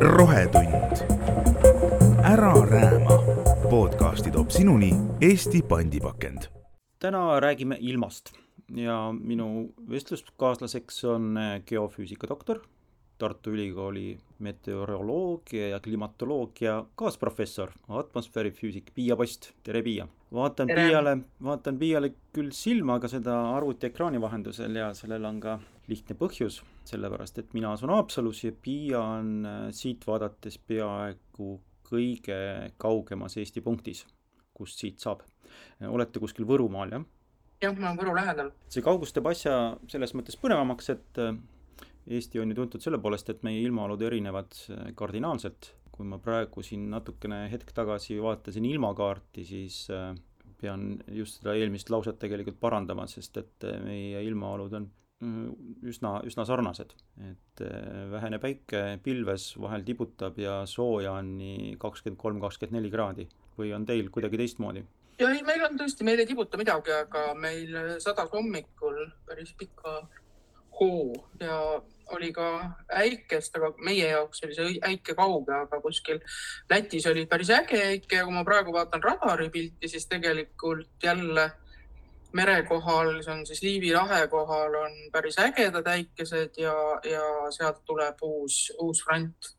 rohetund. 0.00 0.74
ära 2.24 2.52
rääma. 2.52 3.22
podcasti 3.70 4.30
toob 4.30 4.50
sinuni 4.50 4.92
Eesti 5.20 5.62
pandipakend. 5.62 6.38
täna 6.98 7.40
räägime 7.40 7.76
ilmast 7.80 8.32
ja 8.76 9.12
minu 9.12 9.74
vestluskaaslaseks 9.90 11.04
on 11.04 11.38
geofüüsika 11.66 12.28
doktor, 12.28 12.58
Tartu 13.18 13.50
Ülikooli 13.56 14.18
meteoroloogia 14.44 15.68
ja 15.68 15.80
klimatoloogia 15.80 16.84
kaasprofessor, 16.94 17.72
atmosfäärifüüsik 17.88 18.92
Piia 18.94 19.16
Post, 19.16 19.52
tere 19.64 19.82
Piia! 19.82 20.08
vaatan 20.32 20.66
Tere. 20.66 20.86
Piiale, 20.86 21.16
vaatan 21.42 21.78
Piiale 21.78 22.12
küll 22.34 22.50
silma, 22.52 22.98
aga 23.00 23.08
seda 23.08 23.36
arvutiekraani 23.56 24.20
vahendusel 24.20 24.76
ja 24.76 24.90
sellel 24.96 25.24
on 25.28 25.40
ka 25.40 25.56
lihtne 25.88 26.16
põhjus, 26.18 26.60
sellepärast 26.88 27.40
et 27.42 27.54
mina 27.56 27.72
asun 27.72 27.92
Haapsalus 27.94 28.42
ja 28.44 28.52
Piia 28.52 29.00
on 29.00 29.32
äh, 29.46 29.58
siit 29.76 30.06
vaadates 30.06 30.58
peaaegu 30.58 31.56
kõige 31.86 32.38
kaugemas 32.82 33.38
Eesti 33.38 33.62
punktis, 33.62 34.04
kust 34.54 34.82
siit 34.82 35.00
saab. 35.00 35.22
olete 35.86 36.18
kuskil 36.20 36.46
Võrumaal, 36.48 36.96
jah? 36.96 37.04
jah, 37.62 37.76
ma 37.78 37.92
olen 37.92 38.00
Võru 38.00 38.16
lähedal. 38.18 38.50
see 38.68 38.82
kaugus 38.82 39.14
teeb 39.14 39.28
asja 39.30 39.76
selles 39.88 40.14
mõttes 40.18 40.36
põnevamaks, 40.40 40.90
et 40.90 41.22
äh, 41.22 41.36
Eesti 42.06 42.38
on 42.38 42.52
ju 42.52 42.54
tuntud 42.54 42.84
selle 42.84 43.00
poolest, 43.02 43.32
et 43.32 43.42
meie 43.42 43.64
ilmaolud 43.64 44.02
erinevad 44.06 44.54
äh, 44.70 44.92
kardinaalselt. 44.94 45.72
kui 45.96 46.04
ma 46.04 46.18
praegu 46.20 46.60
siin 46.60 46.90
natukene 46.92 47.46
hetk 47.48 47.70
tagasi 47.72 48.18
vaatasin 48.20 48.66
ilmakaarti, 48.68 49.44
siis 49.48 49.78
äh, 49.88 50.10
pean 50.60 50.96
just 51.12 51.40
seda 51.40 51.54
eelmist 51.56 51.90
lauset 51.92 52.18
tegelikult 52.20 52.58
parandama, 52.60 53.06
sest 53.10 53.40
et 53.40 53.66
äh, 53.68 53.78
meie 53.84 54.22
ilmaolud 54.26 54.76
on 54.78 54.88
mm, 55.22 55.72
üsna, 55.90 56.18
üsna 56.28 56.46
sarnased. 56.48 56.94
et 57.28 57.64
äh, 57.64 58.04
vähene 58.12 58.40
päike 58.42 58.84
pilves 59.04 59.52
vahel 59.60 59.84
tibutab 59.86 60.38
ja 60.40 60.60
sooja 60.66 61.16
on 61.20 61.36
nii 61.40 61.74
kakskümmend 61.82 62.20
kolm, 62.20 62.40
kakskümmend 62.44 62.80
neli 62.80 62.92
kraadi. 62.92 63.28
või 63.56 63.72
on 63.72 63.86
teil 63.88 64.10
kuidagi 64.12 64.40
teistmoodi? 64.42 64.84
ja 65.20 65.32
ei, 65.32 65.42
meil 65.46 65.64
on 65.68 65.80
tõesti, 65.80 66.04
meil 66.04 66.20
ei 66.20 66.28
tibuta 66.28 66.60
midagi, 66.60 66.92
aga 66.92 67.28
meil 67.34 67.98
sadas 68.04 68.32
hommikul 68.32 69.04
päris 69.28 69.52
pika 69.58 70.02
hoo 70.80 71.28
ja 71.40 71.82
oli 72.14 72.32
ka 72.32 72.70
äikest, 72.94 73.56
aga 73.58 73.72
meie 73.82 74.08
jaoks 74.10 74.42
oli 74.46 74.54
see 74.54 74.78
äike 74.86 75.14
kauge, 75.18 75.54
aga 75.54 75.80
kuskil 75.82 76.20
Lätis 76.70 77.06
oli 77.10 77.26
päris 77.26 77.50
äge 77.50 77.80
äike 77.82 78.20
ja 78.20 78.24
kui 78.26 78.34
ma 78.34 78.44
praegu 78.46 78.72
vaatan 78.72 79.02
radaripilti, 79.02 79.88
siis 79.88 80.06
tegelikult 80.06 81.02
jälle 81.02 81.50
mere 82.32 82.62
kohal, 82.68 83.20
see 83.24 83.34
on 83.34 83.44
siis 83.48 83.62
Liivi 83.62 83.92
lahe 83.94 84.26
kohal 84.28 84.74
on 84.84 84.96
päris 85.12 85.38
ägedad 85.42 85.86
äikesed 85.90 86.58
ja, 86.62 86.74
ja 87.10 87.50
sealt 87.50 87.84
tuleb 87.84 88.22
uus, 88.22 88.72
uus 88.78 89.02
front 89.04 89.54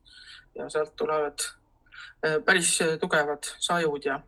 ja 0.55 0.69
sealt 0.69 0.95
tulevad 0.95 1.47
äh, 2.25 2.37
päris 2.45 2.77
tugevad 2.99 3.49
sajud 3.59 4.05
ja 4.05 4.19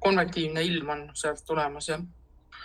konvektiivne 0.00 0.64
ilm 0.64 0.88
on 0.88 1.04
sealt 1.14 1.44
tulemas 1.46 1.88
ja, 1.88 2.00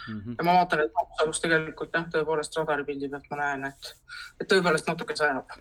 Mm 0.08 0.20
-hmm. 0.20 0.36
ja 0.38 0.44
ma 0.44 0.54
vaatan, 0.54 0.80
et 0.86 0.92
Haapsalus 1.00 1.40
tegelikult 1.42 1.94
jah, 1.94 2.06
tõepoolest 2.14 2.58
radaripildi 2.60 3.10
pealt 3.10 3.32
ma 3.32 3.38
näen, 3.38 3.66
et, 3.72 3.96
et 4.42 4.52
tõepoolest 4.52 4.88
natuke 4.88 5.16
sajab. 5.16 5.56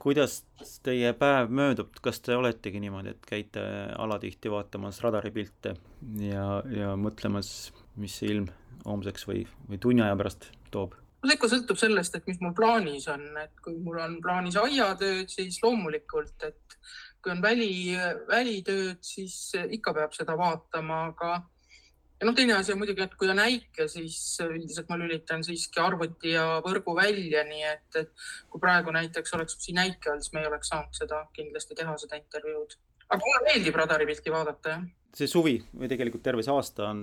kuidas 0.00 0.44
teie 0.82 1.12
päev 1.12 1.50
möödub, 1.50 1.92
kas 2.02 2.20
te 2.20 2.36
oletegi 2.36 2.80
niimoodi, 2.80 3.08
et 3.08 3.26
käite 3.26 3.60
alatihti 3.98 4.50
vaatamas 4.50 5.00
radaripilte 5.00 5.74
ja, 6.20 6.62
ja 6.76 6.96
mõtlemas, 6.96 7.72
mis 7.96 8.18
see 8.18 8.30
ilm 8.32 8.48
homseks 8.86 9.28
või, 9.28 9.46
või 9.68 9.78
tunni 9.78 10.02
aja 10.02 10.16
pärast 10.16 10.50
toob? 10.70 10.94
no 11.22 11.28
see 11.28 11.36
ikka 11.36 11.48
sõltub 11.52 11.76
sellest, 11.76 12.16
et 12.16 12.26
mis 12.26 12.40
mul 12.40 12.54
plaanis 12.56 13.08
on, 13.12 13.26
et 13.42 13.52
kui 13.64 13.76
mul 13.84 14.00
on 14.00 14.16
plaanis 14.24 14.56
aiatööd, 14.56 15.28
siis 15.28 15.60
loomulikult, 15.62 16.48
et 16.48 16.78
kui 17.22 17.32
on 17.34 17.42
väli, 17.42 17.96
välitööd, 18.28 19.02
siis 19.04 19.52
ikka 19.68 19.94
peab 19.94 20.16
seda 20.16 20.36
vaatama, 20.38 21.02
aga 21.12 21.42
ja 22.20 22.28
noh, 22.28 22.36
teine 22.36 22.54
asi 22.58 22.74
on 22.74 22.80
muidugi, 22.82 23.04
et 23.04 23.16
kui 23.18 23.30
on 23.32 23.40
äike, 23.40 23.86
siis 23.88 24.18
üldiselt 24.44 24.90
ma 24.92 24.98
lülitan 25.00 25.44
siiski 25.46 25.80
arvuti 25.80 26.34
ja 26.34 26.60
võrgu 26.64 26.94
välja, 26.98 27.44
nii 27.48 27.64
et, 27.70 27.88
et 28.02 28.12
kui 28.52 28.60
praegu 28.60 28.92
näiteks 28.94 29.36
oleks 29.38 29.56
siin 29.64 29.80
äike 29.80 30.12
all, 30.12 30.20
siis 30.20 30.34
me 30.36 30.44
ei 30.44 30.50
oleks 30.50 30.72
saanud 30.72 30.96
seda 31.00 31.24
kindlasti 31.36 31.78
teha, 31.78 31.96
seda 32.02 32.20
intervjuud. 32.20 32.76
aga 33.08 33.20
mulle 33.24 33.44
meeldib 33.48 33.80
radaripilti 33.80 34.34
vaadata, 34.34 34.76
jah. 34.76 34.88
See 35.16 35.28
suvi 35.30 35.56
või 35.74 35.88
tegelikult 35.90 36.22
terve 36.22 36.44
see 36.46 36.52
aasta 36.54 36.88
on, 36.90 37.02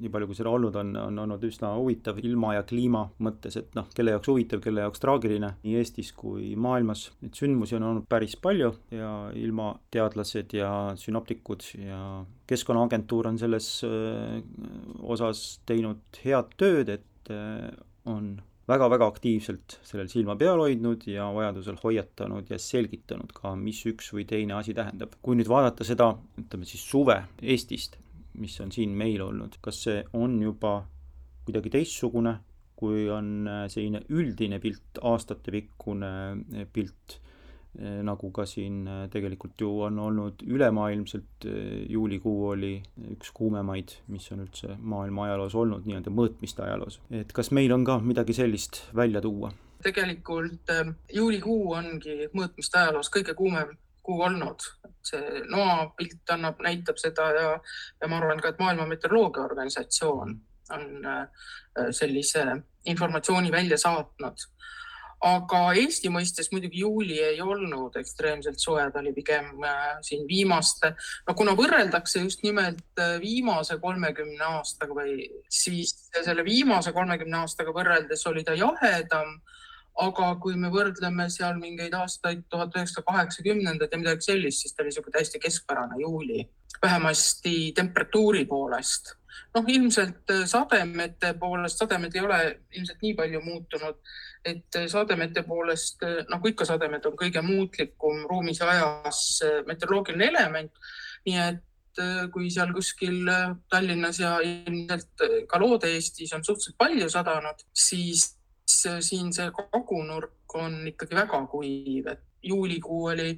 nii 0.00 0.10
palju 0.12 0.28
kui 0.28 0.38
seda 0.38 0.50
olnud 0.50 0.76
on, 0.80 0.92
on 0.98 1.20
olnud 1.24 1.44
üsna 1.46 1.70
huvitav 1.78 2.18
ilma 2.24 2.54
ja 2.56 2.64
kliima 2.66 3.04
mõttes, 3.24 3.58
et 3.60 3.76
noh, 3.78 3.86
kelle 3.94 4.14
jaoks 4.14 4.30
huvitav, 4.32 4.62
kelle 4.64 4.84
jaoks 4.84 5.02
traagiline 5.02 5.54
nii 5.62 5.76
Eestis 5.80 6.10
kui 6.16 6.54
maailmas. 6.58 7.06
Neid 7.22 7.38
sündmusi 7.38 7.78
on 7.78 7.86
olnud 7.90 8.08
päris 8.10 8.34
palju 8.40 8.72
ja 8.94 9.12
ilmateadlased 9.38 10.56
ja 10.58 10.70
sünoptikud 11.00 11.68
ja 11.80 12.00
Keskkonnaagentuur 12.50 13.30
on 13.30 13.38
selles 13.40 13.68
osas 15.14 15.44
teinud 15.68 16.02
head 16.24 16.50
tööd, 16.60 16.90
et 16.98 17.30
on 18.10 18.34
väga-väga 18.68 19.08
aktiivselt 19.12 19.78
sellel 19.84 20.08
silma 20.08 20.36
peal 20.40 20.62
hoidnud 20.62 21.04
ja 21.10 21.26
vajadusel 21.34 21.76
hoiatanud 21.82 22.48
ja 22.50 22.58
selgitanud 22.60 23.34
ka, 23.36 23.52
mis 23.60 23.82
üks 23.90 24.12
või 24.16 24.24
teine 24.28 24.56
asi 24.58 24.74
tähendab. 24.76 25.18
kui 25.22 25.36
nüüd 25.36 25.50
vaadata 25.50 25.84
seda, 25.84 26.14
ütleme 26.40 26.68
siis 26.68 26.84
suve 26.88 27.18
Eestist, 27.42 27.98
mis 28.40 28.56
on 28.60 28.72
siin 28.72 28.96
meil 28.96 29.22
olnud, 29.22 29.58
kas 29.62 29.84
see 29.86 30.00
on 30.16 30.40
juba 30.42 30.78
kuidagi 31.44 31.70
teistsugune, 31.74 32.38
kui 32.74 33.04
on 33.12 33.46
selline 33.70 34.00
üldine 34.10 34.58
pilt, 34.60 34.98
aastatepikkune 35.02 36.10
pilt, 36.72 37.18
nagu 37.74 38.30
ka 38.30 38.44
siin 38.46 38.84
tegelikult 39.10 39.60
ju 39.60 39.70
on 39.86 39.98
olnud 39.98 40.44
ülemaailmselt, 40.46 41.46
juulikuu 41.90 42.48
oli 42.48 42.76
üks 43.16 43.32
kuumemaid, 43.34 43.96
mis 44.14 44.30
on 44.32 44.44
üldse 44.44 44.76
maailma 44.78 45.28
ajaloos 45.28 45.56
olnud, 45.58 45.86
nii-öelda 45.88 46.12
mõõtmiste 46.14 46.62
ajaloos. 46.62 47.00
et 47.10 47.32
kas 47.32 47.50
meil 47.50 47.72
on 47.74 47.84
ka 47.84 47.98
midagi 47.98 48.36
sellist 48.36 48.84
välja 48.94 49.20
tuua? 49.24 49.52
tegelikult 49.84 50.70
juulikuu 51.12 51.72
ongi 51.76 52.28
mõõtmiste 52.32 52.78
ajaloos 52.78 53.10
kõige 53.12 53.34
kuumem 53.34 53.74
kuu 54.04 54.22
olnud. 54.22 54.60
see 55.04 55.42
noapilt 55.52 56.30
annab, 56.32 56.60
näitab 56.64 56.96
seda 56.96 57.26
ja, 57.36 57.48
ja 58.00 58.08
ma 58.08 58.16
arvan 58.16 58.38
ka, 58.40 58.54
et 58.54 58.60
Maailma 58.62 58.86
Meteoroloogiaorganisatsioon 58.88 60.30
on 60.72 60.86
sellise 61.92 62.44
informatsiooni 62.88 63.52
välja 63.52 63.76
saatnud 63.78 64.46
aga 65.24 65.60
Eesti 65.80 66.10
mõistes 66.12 66.50
muidugi 66.52 66.82
juuli 66.82 67.16
ei 67.22 67.40
olnud 67.42 67.96
ekstreemselt 68.00 68.60
soe, 68.60 68.84
ta 68.92 69.00
oli 69.00 69.14
pigem 69.16 69.64
äh, 69.64 69.96
siin 70.04 70.26
viimaste, 70.28 70.92
no 71.28 71.34
kuna 71.38 71.54
võrreldakse 71.56 72.20
just 72.24 72.44
nimelt 72.44 73.00
äh, 73.00 73.16
viimase 73.22 73.78
kolmekümne 73.80 74.44
aastaga 74.58 74.96
või 74.98 75.28
siis 75.48 75.94
selle 76.16 76.44
viimase 76.44 76.92
kolmekümne 76.92 77.40
aastaga 77.40 77.72
võrreldes 77.76 78.26
oli 78.30 78.44
ta 78.44 78.56
jahedam. 78.58 79.40
aga 79.94 80.28
kui 80.42 80.56
me 80.58 80.68
võrdleme 80.74 81.28
seal 81.30 81.54
mingeid 81.54 81.92
aastaid 81.94 82.40
tuhat 82.50 82.74
üheksasada 82.74 83.06
kaheksakümnendad 83.06 83.92
ja 83.92 83.98
midagi 83.98 84.26
sellist, 84.26 84.64
siis 84.64 84.74
ta 84.74 84.82
oli 84.82 84.90
niisugune 84.90 85.14
täiesti 85.14 85.38
keskpärane 85.38 86.00
juuli, 86.00 86.48
vähemasti 86.82 87.72
temperatuuri 87.76 88.42
poolest 88.44 89.14
noh, 89.54 89.68
ilmselt 89.70 90.32
sademete 90.50 91.32
poolest, 91.38 91.78
sademed 91.78 92.14
ei 92.14 92.24
ole 92.26 92.40
ilmselt 92.74 93.02
nii 93.06 93.14
palju 93.18 93.40
muutunud, 93.44 94.00
et 94.44 94.78
sademete 94.90 95.42
poolest, 95.46 96.02
nagu 96.28 96.50
ikka 96.50 96.66
sademed 96.68 97.06
on 97.08 97.16
kõige 97.16 97.42
muutlikum 97.44 98.24
ruumis 98.30 98.60
ja 98.60 98.68
ajas 98.72 99.20
meteoroloogiline 99.66 100.28
element. 100.32 100.72
nii 101.24 101.38
et 101.40 101.62
kui 102.34 102.50
seal 102.50 102.72
kuskil 102.74 103.28
Tallinnas 103.70 104.18
ja 104.20 104.34
ilmselt 104.42 105.22
ka 105.48 105.60
Loode-Eestis 105.62 106.34
on 106.34 106.44
suhteliselt 106.44 106.76
palju 106.78 107.08
sadanud, 107.08 107.62
siis 107.72 108.34
siin 108.66 109.32
see 109.32 109.50
kagunurk 109.54 110.56
on 110.58 110.82
ikkagi 110.90 111.16
väga 111.16 111.40
kuiv, 111.50 112.10
et 112.10 112.22
juulikuu 112.42 113.06
oli 113.12 113.30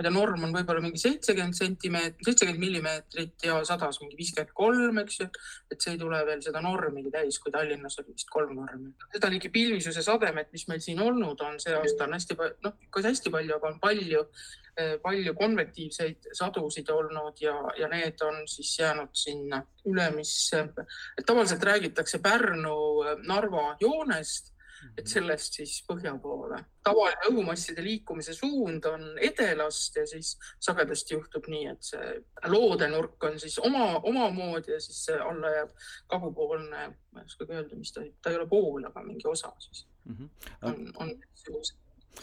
ma 0.00 0.06
ei 0.06 0.08
tea, 0.08 0.14
norm 0.14 0.44
on 0.46 0.54
võib-olla 0.54 0.80
mingi 0.80 1.00
seitsekümmend 1.00 1.56
sentimeetrit, 1.56 2.24
seitsekümmend 2.24 2.62
millimeetrit 2.62 3.44
ja 3.44 3.58
sadas 3.68 4.00
mingi 4.00 4.16
viiskümmend 4.16 4.54
kolm, 4.56 5.00
eks 5.02 5.18
ju. 5.20 5.26
et 5.70 5.82
see 5.82 5.92
ei 5.92 6.00
tule 6.00 6.20
veel 6.24 6.40
seda 6.44 6.62
normigi 6.64 7.12
täis, 7.12 7.36
kui 7.42 7.52
Tallinnas 7.52 7.98
oli 8.00 8.14
vist 8.14 8.30
kolm 8.32 8.54
normi. 8.56 8.94
seda 9.12 9.28
ligi 9.32 9.50
pilvisuse 9.52 10.02
sademet, 10.06 10.48
mis 10.56 10.64
meil 10.70 10.80
siin 10.80 11.02
olnud 11.04 11.44
on, 11.44 11.58
see 11.60 11.74
aasta 11.76 12.06
on 12.08 12.16
hästi 12.16 12.36
palju, 12.38 12.56
noh, 12.64 12.76
ikka 12.88 13.04
hästi 13.10 13.32
palju, 13.34 13.56
aga 13.58 13.68
on 13.68 13.80
palju, 13.82 14.22
palju 15.02 15.34
konvektiivseid 15.36 16.30
sadusid 16.38 16.88
olnud 16.94 17.42
ja, 17.44 17.56
ja 17.76 17.90
need 17.92 18.24
on 18.24 18.40
siis 18.48 18.72
jäänud 18.78 19.12
sinna 19.12 19.60
ülemisse. 19.84 20.64
tavaliselt 21.26 21.62
räägitakse 21.68 22.22
Pärnu-Narva 22.24 23.76
joonest 23.80 24.54
et 24.98 25.08
sellest 25.08 25.58
siis 25.60 25.74
põhja 25.88 26.12
poole. 26.22 26.60
tavaline 26.84 27.28
õhumasside 27.30 27.82
liikumise 27.84 28.34
suund 28.34 28.86
on 28.88 29.18
edelast 29.20 29.96
ja 29.96 30.06
siis 30.08 30.32
sagedasti 30.62 31.14
juhtub 31.14 31.48
nii, 31.52 31.66
et 31.72 31.90
see 31.90 32.14
loodenurk 32.48 33.28
on 33.28 33.36
siis 33.40 33.58
oma, 33.58 34.00
omamoodi 34.08 34.72
ja 34.72 34.80
siis 34.80 35.02
alla 35.18 35.52
jääb 35.56 35.74
kagupoolne, 36.10 36.86
ma 37.12 37.20
ei 37.20 37.28
oskagi 37.28 37.58
öelda, 37.58 37.76
mis 37.76 37.92
ta, 37.92 38.06
ta 38.22 38.32
ei 38.32 38.40
ole 38.40 38.48
pool, 38.48 38.88
aga 38.88 39.04
mingi 39.04 39.28
osa 39.28 39.52
siis 39.58 39.86
mm. 40.04 40.16
-hmm. 40.16 40.48
on, 40.62 40.92
on. 40.96 41.14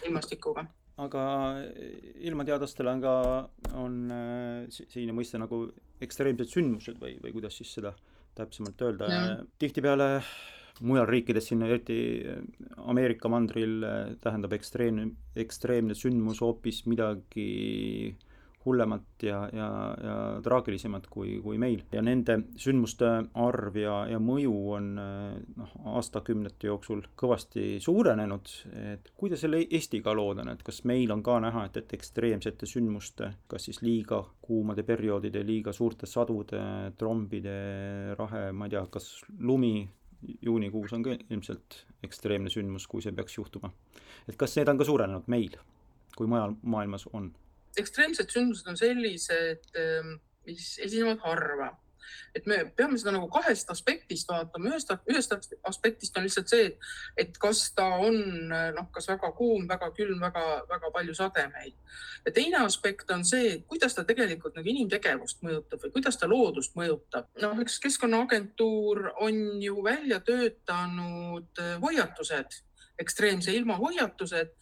ilmastikuga. 0.06 0.65
aga 0.98 1.24
ilmateadlastel 2.15 2.88
on 2.88 3.01
ka, 3.01 3.15
on 3.74 3.98
selline 4.69 5.13
mõiste 5.13 5.38
nagu 5.38 5.68
ekstreemsed 6.01 6.50
sündmused 6.50 7.01
või, 7.01 7.18
või 7.21 7.33
kuidas 7.38 7.57
siis 7.57 7.74
seda 7.74 7.94
täpsemalt 8.38 8.81
öelda, 8.81 9.07
tihtipeale 9.60 10.21
mujal 10.81 11.07
riikides 11.09 11.50
siin, 11.50 11.63
eriti 11.65 11.97
Ameerika 12.85 13.29
mandril 13.31 13.81
tähendab 14.21 14.53
ekstreemne, 14.57 15.09
ekstreemne 15.35 15.97
sündmus 15.97 16.41
hoopis 16.44 16.83
midagi 16.89 18.15
hullemat 18.68 19.24
ja, 19.24 19.50
ja, 19.53 19.68
ja 20.03 20.15
traagilisemat 20.44 21.07
kui, 21.12 21.38
kui 21.44 21.57
meil. 21.62 21.83
ja 21.91 22.01
nende 22.03 22.38
sündmuste 22.59 23.09
arv 23.39 23.77
ja, 23.79 23.95
ja 24.12 24.19
mõju 24.19 24.56
on 24.75 24.89
noh, 24.97 25.75
aastakümnete 25.95 26.68
jooksul 26.68 27.06
kõvasti 27.19 27.77
suurenenud, 27.83 28.51
et 28.94 29.12
kuidas 29.18 29.45
selle 29.45 29.63
Eestiga 29.63 30.13
lood 30.18 30.44
on, 30.44 30.51
et 30.51 30.63
kas 30.68 30.83
meil 30.89 31.13
on 31.15 31.24
ka 31.24 31.39
näha, 31.44 31.68
et, 31.69 31.79
et 31.83 31.95
ekstreemsete 31.97 32.69
sündmuste, 32.69 33.31
kas 33.47 33.69
siis 33.69 33.81
liiga 33.85 34.19
kuumade 34.44 34.83
perioodide, 34.88 35.45
liiga 35.47 35.74
suurte 35.75 36.09
sadude, 36.09 36.62
trombide, 37.00 37.57
rahe, 38.19 38.50
ma 38.51 38.68
ei 38.68 38.75
tea, 38.75 38.83
kas 38.91 39.13
lumi 39.39 39.88
juunikuus 40.42 40.94
on 40.94 41.04
ka 41.04 41.16
ilmselt 41.30 41.81
ekstreemne 42.04 42.50
sündmus, 42.50 42.88
kui 42.88 43.02
see 43.02 43.16
peaks 43.16 43.38
juhtuma. 43.38 43.72
et 44.28 44.36
kas 44.36 44.56
need 44.58 44.68
on 44.68 44.78
ka 44.78 44.86
suurenenud 44.88 45.28
meil, 45.28 45.58
kui 46.18 46.28
mujal 46.28 46.56
maailmas 46.64 47.08
on? 47.14 47.31
ekstreemsed 47.78 48.31
sündmused 48.34 48.69
on 48.69 48.78
sellised, 48.78 49.68
mis 50.48 50.80
esinevad 50.81 51.22
harva. 51.25 51.72
Et 52.36 52.45
me 52.50 52.59
peame 52.77 52.98
seda 53.00 53.13
nagu 53.15 53.30
kahest 53.31 53.69
aspektist 53.74 54.30
vaatama, 54.31 54.71
ühest, 54.71 54.94
ühest 55.09 55.36
aspektist 55.68 56.18
on 56.18 56.27
lihtsalt 56.27 56.51
see, 56.51 56.69
et, 56.71 56.89
et 57.24 57.39
kas 57.42 57.63
ta 57.77 57.88
on 58.04 58.18
noh, 58.50 58.89
kas 58.94 59.09
väga 59.12 59.31
kuum, 59.38 59.68
väga 59.69 59.92
külm, 59.98 60.19
väga, 60.24 60.45
väga 60.69 60.92
palju 60.95 61.15
sademeid. 61.18 61.75
ja 62.25 62.33
teine 62.33 62.63
aspekt 62.65 63.12
on 63.12 63.25
see, 63.25 63.59
kuidas 63.68 63.95
ta 63.95 64.06
tegelikult 64.07 64.57
nagu 64.57 64.74
inimtegevust 64.74 65.44
mõjutab 65.45 65.83
või 65.86 65.95
kuidas 66.00 66.18
ta 66.18 66.30
loodust 66.30 66.75
mõjutab. 66.80 67.30
noh, 67.42 67.62
eks 67.63 67.80
Keskkonnaagentuur 67.83 69.12
on 69.24 69.62
ju 69.62 69.83
välja 69.83 70.19
töötanud 70.19 71.63
hoiatused, 71.81 72.62
ekstreemse 73.00 73.53
ilma 73.53 73.77
hoiatused 73.77 74.53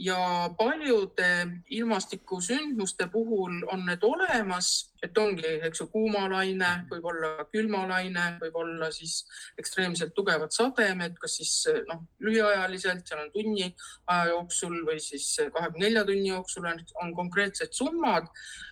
ja 0.00 0.50
paljude 0.58 1.46
ilmastikusündmuste 1.70 3.06
puhul 3.12 3.60
on 3.72 3.84
need 3.86 4.02
olemas, 4.02 4.70
et 5.02 5.18
ongi, 5.18 5.50
eks 5.66 5.82
ju, 5.82 5.86
kuumalaine, 5.92 6.70
võib-olla 6.90 7.44
külmalaine, 7.52 8.24
võib-olla 8.40 8.90
siis 8.94 9.20
ekstreemselt 9.60 10.14
tugevad 10.16 10.54
sademed, 10.56 11.18
kas 11.20 11.36
siis 11.40 11.52
noh, 11.88 12.06
lühiajaliselt, 12.24 13.04
seal 13.04 13.24
on 13.26 13.30
tunni 13.34 13.68
aja 13.68 14.32
jooksul 14.32 14.80
või 14.88 15.00
siis 15.04 15.28
kahekümne 15.52 15.86
nelja 15.86 16.06
tunni 16.08 16.32
jooksul 16.32 16.68
on, 16.72 16.82
on 17.04 17.14
konkreetsed 17.16 17.76
summad. 17.76 18.28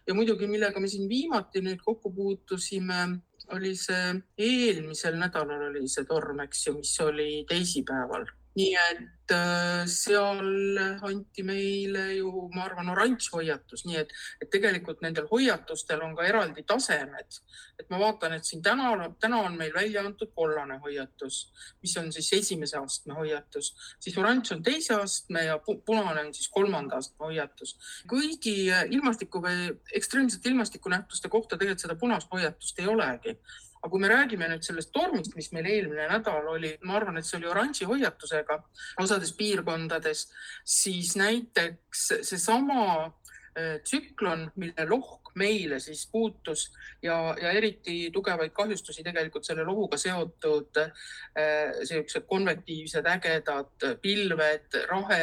Ja 0.08 0.16
muidugi, 0.16 0.48
millega 0.48 0.80
me 0.80 0.88
siin 0.88 1.08
viimati 1.08 1.64
nüüd 1.64 1.84
kokku 1.84 2.12
puutusime, 2.14 3.04
oli 3.52 3.76
see 3.76 4.12
eelmisel 4.44 5.16
nädalal 5.20 5.70
oli 5.70 5.86
see 5.88 6.08
torm, 6.08 6.40
eks 6.44 6.66
ju, 6.66 6.76
mis 6.80 6.96
oli 7.04 7.30
teisipäeval 7.48 8.28
nii 8.58 8.74
et 8.74 9.34
äh, 9.34 9.84
seal 9.90 10.78
anti 11.06 11.44
meile 11.46 12.04
ju, 12.16 12.30
ma 12.54 12.64
arvan, 12.66 12.90
oranž 12.94 13.28
hoiatus, 13.34 13.84
nii 13.86 14.00
et, 14.00 14.14
et 14.42 14.50
tegelikult 14.50 15.02
nendel 15.04 15.28
hoiatustel 15.30 16.02
on 16.04 16.16
ka 16.18 16.26
eraldi 16.26 16.64
tasemed. 16.66 17.40
et 17.78 17.86
ma 17.92 18.00
vaatan, 18.00 18.32
et 18.34 18.44
siin 18.44 18.62
täna, 18.62 18.90
täna 19.22 19.38
on 19.46 19.54
meil 19.54 19.70
välja 19.74 20.02
antud 20.02 20.32
kollane 20.34 20.80
hoiatus, 20.82 21.36
mis 21.82 21.92
on 22.00 22.08
siis 22.12 22.32
esimese 22.40 22.78
astme 22.80 23.14
hoiatus, 23.14 23.70
siis 24.02 24.18
oranž 24.18 24.50
on 24.56 24.64
teise 24.66 24.96
astme 24.98 25.44
ja 25.46 25.60
punane 25.62 26.24
on 26.24 26.32
siis 26.34 26.48
kolmanda 26.50 26.98
astme 26.98 27.30
hoiatus. 27.30 27.76
kõigi 28.10 28.56
ilmastiku 28.90 29.44
või 29.44 29.70
ekstreemsete 29.94 30.50
ilmastikunähtuste 30.50 31.30
kohta 31.30 31.56
tegelikult 31.56 31.86
seda 31.86 31.98
punast 32.00 32.32
hoiatust 32.34 32.82
ei 32.82 32.90
olegi 32.90 33.38
aga 33.78 33.90
kui 33.92 34.02
me 34.02 34.10
räägime 34.10 34.48
nüüd 34.50 34.66
sellest 34.66 34.92
tormist, 34.94 35.36
mis 35.38 35.52
meil 35.54 35.68
eelmine 35.70 36.08
nädal 36.10 36.50
oli, 36.54 36.74
ma 36.82 36.98
arvan, 36.98 37.18
et 37.18 37.28
see 37.28 37.38
oli 37.38 37.50
oranži 37.50 37.88
hoiatusega 37.88 38.58
osades 39.04 39.32
piirkondades, 39.38 40.26
siis 40.66 41.14
näiteks 41.18 42.08
seesama 42.28 42.82
äh, 43.06 43.78
tsüklon, 43.84 44.48
mille 44.56 44.88
lohk 44.90 45.27
meile 45.38 45.80
siis 45.80 46.04
puutus 46.12 46.68
ja, 47.02 47.16
ja 47.40 47.52
eriti 47.56 48.10
tugevaid 48.14 48.52
kahjustusi 48.56 49.04
tegelikult 49.06 49.46
selle 49.48 49.64
lohuga 49.66 49.98
seotud 50.00 50.82
äh, 50.82 51.80
siuksed 51.88 52.26
konvektiivsed 52.28 53.06
ägedad 53.06 53.88
pilved, 54.02 54.78
rahe 54.90 55.22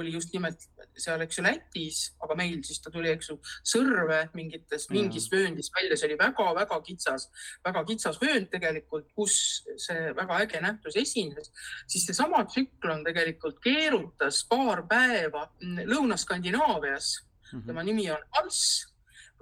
oli 0.00 0.12
just 0.12 0.32
nimelt 0.32 0.68
seal, 0.98 1.22
eks 1.24 1.38
ju, 1.38 1.44
Lätis, 1.46 2.00
aga 2.22 2.36
meil 2.38 2.60
siis 2.66 2.80
ta 2.82 2.92
tuli, 2.92 3.10
eks 3.12 3.30
ju, 3.30 3.38
Sõrve 3.72 4.18
mingites, 4.36 4.88
mingis 4.92 5.28
vööndis 5.32 5.70
välja, 5.74 5.96
see 5.98 6.10
oli 6.10 6.18
väga-väga 6.20 6.78
kitsas, 6.86 7.28
väga 7.64 7.84
kitsas 7.88 8.20
vöönd 8.22 8.50
tegelikult, 8.52 9.08
kus 9.16 9.36
see 9.80 10.12
väga 10.18 10.42
äge 10.44 10.62
nähtus 10.64 10.98
esines, 11.00 11.52
siis 11.90 12.06
seesama 12.08 12.44
tsüklon 12.48 13.04
tegelikult 13.06 13.60
keerutas 13.64 14.42
paar 14.50 14.84
päeva 14.88 15.48
Lõuna-Skandinaavias 15.62 17.12
mm. 17.20 17.58
-hmm. 17.58 17.66
tema 17.66 17.82
nimi 17.82 18.10
on 18.10 18.24
Hans 18.38 18.91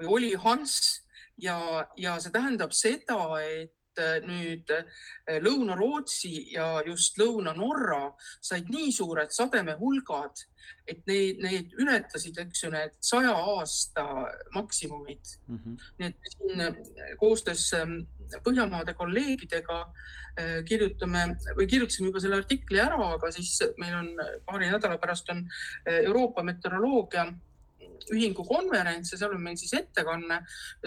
või 0.00 0.14
oli 0.17 0.32
Hans 0.41 0.81
ja, 1.37 1.87
ja 1.97 2.17
see 2.20 2.32
tähendab 2.35 2.73
seda, 2.76 3.20
et 3.44 3.76
Äh, 3.99 4.20
nüüd 4.23 4.70
äh, 4.70 5.41
Lõuna-Rootsi 5.43 6.52
ja 6.55 6.81
just 6.87 7.19
Lõuna-Norra 7.19 8.12
said 8.38 8.70
nii 8.70 8.93
suured 8.94 9.32
sademehulgad, 9.35 10.44
et 10.91 11.02
neid, 11.11 11.41
neid 11.43 11.75
ületasid, 11.81 12.38
eks 12.38 12.64
ju, 12.64 12.70
need 12.75 12.94
saja 13.05 13.35
aasta 13.35 14.06
maksimumid 14.55 15.35
mm. 15.49 15.58
-hmm. 15.58 15.76
nii 15.99 16.08
et 16.12 16.32
siin 16.37 16.64
äh, 16.69 16.81
koostöös 17.19 17.67
ähm, 17.75 18.00
Põhjamaade 18.31 18.93
kolleegidega 18.94 19.76
kirjutame 20.62 21.25
või 21.58 21.64
kirjutasime 21.67 22.06
juba 22.06 22.20
selle 22.23 22.37
artikli 22.38 22.79
ära, 22.79 22.99
aga 23.17 23.32
siis 23.35 23.56
meil 23.82 23.96
on 23.99 24.12
paari 24.46 24.69
nädala 24.70 25.00
pärast 25.03 25.32
on 25.35 25.41
Euroopa 25.91 26.44
meteoroloogia 26.46 27.25
ühingu 28.14 28.44
konverents 28.49 29.14
ja 29.14 29.20
seal 29.20 29.37
on 29.37 29.43
meil 29.44 29.58
siis 29.61 29.73
ettekanne, 29.79 30.43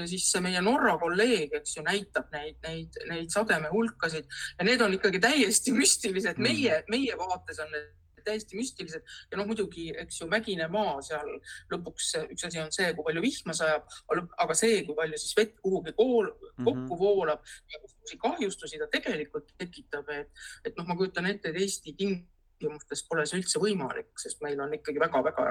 siis 0.10 0.30
meie 0.44 0.62
Norra 0.65 0.95
kolleeg, 1.01 1.54
eks 1.60 1.77
ju, 1.77 1.86
näitab 1.88 2.31
neid, 2.36 2.60
neid, 2.65 3.01
neid 3.10 3.33
sademehulkasid 3.33 4.30
ja 4.60 4.68
need 4.68 4.81
on 4.81 4.95
ikkagi 4.98 5.21
täiesti 5.24 5.75
müstilised. 5.75 6.39
Mm. 6.39 6.50
meie, 6.50 6.80
meie 6.92 7.19
vaates 7.19 7.62
on 7.63 7.71
need 7.74 7.92
täiesti 8.24 8.57
müstilised 8.57 9.04
ja 9.31 9.38
noh, 9.39 9.48
muidugi, 9.50 9.89
eks 10.00 10.21
ju, 10.21 10.27
mägine 10.31 10.68
maa 10.71 10.97
seal 11.06 11.30
lõpuks 11.71 12.14
üks 12.33 12.47
asi 12.47 12.61
on 12.64 12.71
see, 12.76 12.92
kui 12.95 13.06
palju 13.07 13.23
vihma 13.23 13.56
sajab, 13.57 13.88
aga 14.14 14.57
see, 14.57 14.81
kui 14.88 14.95
palju 14.97 15.19
siis 15.19 15.35
vett 15.40 15.57
kuhugi 15.64 15.95
kool, 15.97 16.30
mhm. 16.31 16.68
kokku 16.68 16.99
voolab 16.99 17.44
ja 17.73 17.81
kahjustusi 18.21 18.80
ta 18.81 18.90
tegelikult 18.92 19.52
tekitab, 19.59 20.09
et, 20.14 20.45
et 20.64 20.78
noh, 20.80 20.88
ma 20.88 20.97
kujutan 20.99 21.28
ette, 21.30 21.52
et 21.52 21.61
Eesti 21.64 21.95
tingimustes 21.97 22.32
tingimustes 22.60 23.04
pole 23.10 23.26
see 23.30 23.42
üldse 23.42 23.62
võimalik, 23.62 24.12
sest 24.19 24.42
meil 24.45 24.60
on 24.64 24.74
ikkagi 24.78 25.02
väga-väga 25.02 25.48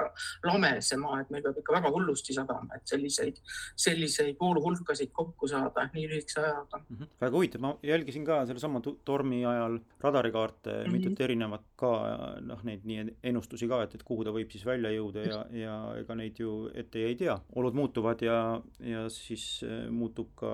lame 0.47 0.73
see 0.81 0.99
maa, 1.01 1.19
et 1.21 1.31
meil 1.33 1.43
peab 1.45 1.59
ikka 1.61 1.75
väga 1.77 1.91
hullusti 1.93 2.35
sadama, 2.35 2.77
et 2.77 2.87
selliseid, 2.89 3.39
selliseid 3.85 4.37
vooluhulkasid 4.39 5.13
kokku 5.15 5.49
saada 5.51 5.87
nii 5.93 6.07
lühikese 6.11 6.41
ajaga 6.41 6.79
mm. 6.79 6.97
-hmm. 6.97 7.13
väga 7.21 7.37
huvitav, 7.37 7.61
ma 7.61 7.73
jälgisin 7.83 8.25
ka 8.25 8.45
sellesama 8.45 8.81
tormi 9.05 9.45
ajal 9.45 9.79
radarikaarte 10.01 10.71
mm 10.71 10.85
-hmm. 10.85 10.91
mitut 10.91 11.21
erinevat 11.21 11.65
ka 11.75 11.93
noh, 12.41 12.63
neid 12.63 12.85
nii 12.85 13.05
ennustusi 13.23 13.67
ka, 13.67 13.83
et, 13.83 13.95
et 13.95 14.03
kuhu 14.03 14.23
ta 14.23 14.31
võib 14.35 14.51
siis 14.51 14.65
välja 14.65 14.91
jõuda 14.91 15.25
ja, 15.27 15.39
ja 15.51 15.77
ega 15.99 16.15
neid 16.15 16.39
ju 16.39 16.69
ette 16.73 16.99
ei 16.99 17.15
tea. 17.15 17.39
olud 17.55 17.73
muutuvad 17.73 18.21
ja, 18.21 18.61
ja 18.79 19.09
siis 19.09 19.63
eh, 19.63 19.89
muutub 19.89 20.33
ka 20.35 20.53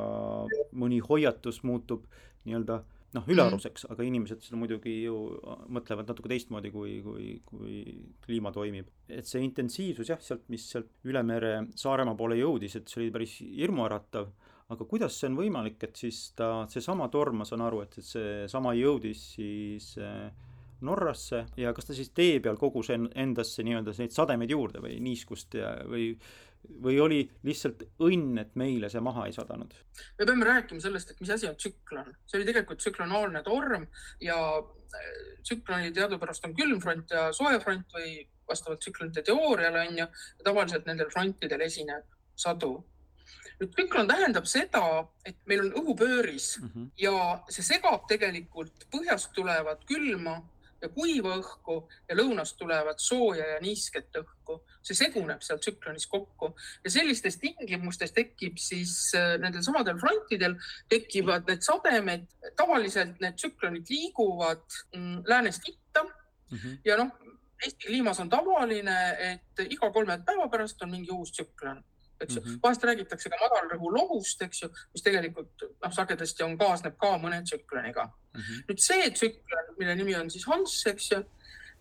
mõni 0.74 1.00
hoiatus 1.10 1.64
muutub 1.64 2.06
nii-öelda 2.46 2.84
noh, 3.16 3.26
ülearuseks 3.30 3.86
mm., 3.86 3.94
aga 3.96 4.06
inimesed 4.06 4.44
seda 4.46 4.60
muidugi 4.60 4.96
ju 5.06 5.16
mõtlevad 5.74 6.10
natuke 6.12 6.32
teistmoodi, 6.32 6.72
kui, 6.74 7.00
kui, 7.06 7.32
kui 7.48 7.80
kliima 8.26 8.54
toimib. 8.56 8.92
et 9.10 9.28
see 9.30 9.42
intensiivsus 9.46 10.12
jah, 10.12 10.22
sealt, 10.22 10.46
mis 10.54 10.68
sealt 10.70 10.92
üle 11.10 11.24
mere 11.26 11.56
Saaremaa 11.80 12.18
poole 12.20 12.38
jõudis, 12.40 12.78
et 12.78 12.90
see 12.90 13.04
oli 13.04 13.14
päris 13.16 13.40
hirmuäratav, 13.42 14.30
aga 14.70 14.86
kuidas 14.86 15.18
see 15.18 15.32
on 15.32 15.40
võimalik, 15.40 15.82
et 15.88 15.98
siis 15.98 16.30
ta, 16.38 16.68
seesama 16.70 17.10
torm, 17.10 17.42
ma 17.42 17.50
saan 17.50 17.66
aru, 17.66 17.82
et, 17.86 17.98
et 17.98 18.06
seesama 18.06 18.76
jõudis 18.78 19.24
siis 19.38 19.96
äh, 19.98 20.30
Norrasse 20.86 21.44
ja 21.60 21.74
kas 21.76 21.90
ta 21.90 21.96
siis 21.98 22.14
tee 22.16 22.38
peal 22.44 22.58
kogus 22.60 22.92
endasse 22.94 23.66
nii-öelda 23.66 23.96
neid 24.00 24.14
sademeid 24.16 24.54
juurde 24.54 24.84
või 24.84 25.00
niiskust 25.04 25.58
ja, 25.60 25.74
või 25.90 26.14
või 26.84 27.00
oli 27.02 27.20
lihtsalt 27.44 27.84
õnn, 28.04 28.40
et 28.42 28.56
meile 28.60 28.90
see 28.92 29.02
maha 29.04 29.28
ei 29.28 29.36
sadanud? 29.36 29.74
me 30.20 30.26
peame 30.26 30.46
rääkima 30.48 30.82
sellest, 30.84 31.12
et 31.12 31.22
mis 31.22 31.32
asi 31.36 31.48
on 31.50 31.56
tsüklon. 31.56 32.14
see 32.26 32.40
oli 32.40 32.48
tegelikult 32.50 32.84
tsüklonaalne 32.84 33.44
torm 33.44 33.88
ja 34.24 34.38
äh, 34.60 35.10
tsükloni 35.44 35.92
teadupärast 35.96 36.46
on 36.46 36.56
külmfront 36.56 37.16
ja 37.16 37.30
soefront 37.34 37.98
või 37.98 38.28
vastavalt 38.50 38.80
tsüklonite 38.80 39.24
teooriale 39.26 39.88
on 39.88 40.00
ju, 40.04 40.08
tavaliselt 40.44 40.88
nendel 40.90 41.12
frontidel 41.14 41.62
esineb 41.68 42.08
sadu. 42.36 42.78
nüüd 43.60 43.74
tsüklon 43.76 44.08
tähendab 44.08 44.46
seda, 44.48 44.84
et 45.28 45.36
meil 45.52 45.66
on 45.66 45.74
õhupööris 45.82 46.54
mm 46.62 46.70
-hmm. 46.70 46.92
ja 46.98 47.44
see 47.50 47.64
segab 47.64 48.08
tegelikult 48.08 48.88
põhjast 48.94 49.34
tulevat 49.36 49.84
külma 49.86 50.38
ja 50.82 50.90
kuiva 50.90 51.36
õhku 51.40 51.78
ja 52.10 52.18
lõunast 52.18 52.58
tulevat 52.60 53.00
sooja 53.04 53.46
ja 53.54 53.60
niisket 53.64 54.16
õhku. 54.22 54.60
see 54.84 54.96
seguneb 54.96 55.42
seal 55.44 55.60
tsüklonis 55.60 56.08
kokku 56.08 56.54
ja 56.84 56.92
sellistes 56.92 57.38
tingimustes 57.38 58.14
tekib 58.16 58.58
siis 58.58 59.12
äh, 59.18 59.36
nendel 59.42 59.64
samadel 59.64 60.00
frontidel 60.00 60.56
tekivad 60.90 61.48
need 61.48 61.62
sademed. 61.66 62.28
tavaliselt 62.56 63.20
need 63.20 63.36
tsüklonid 63.36 63.90
liiguvad 63.90 64.66
mm, 64.96 65.24
läänest 65.28 65.68
itta 65.68 66.04
mm 66.04 66.58
-hmm. 66.58 66.78
ja 66.86 66.98
noh, 66.98 67.12
Eesti 67.60 67.88
kliimas 67.88 68.20
on 68.20 68.30
tavaline, 68.30 69.18
et 69.20 69.60
iga 69.70 69.92
kolme 69.92 70.22
päeva 70.26 70.48
pärast 70.48 70.82
on 70.82 70.92
mingi 70.92 71.12
uus 71.12 71.32
tsüklon 71.32 71.84
eks 72.22 72.36
ju 72.36 72.42
mm 72.42 72.48
-hmm.. 72.48 72.60
vahest 72.64 72.84
räägitakse 72.84 73.30
ka 73.30 73.42
madalrõhulohust, 73.42 74.46
eks 74.46 74.64
ju, 74.64 74.70
mis 74.94 75.04
tegelikult 75.04 75.68
noh, 75.70 75.94
sagedasti 75.94 76.44
on, 76.44 76.58
kaasneb 76.58 76.98
ka 76.98 77.18
mõne 77.18 77.42
tsükloniga 77.44 78.06
mm. 78.06 78.42
-hmm. 78.42 78.64
nüüd 78.70 78.80
see 78.88 79.12
tsüklon, 79.12 79.76
mille 79.78 79.96
nimi 79.96 80.16
on 80.16 80.32
siis 80.32 80.48
Hans, 80.48 80.86
eks 80.88 81.12
ju, 81.12 81.24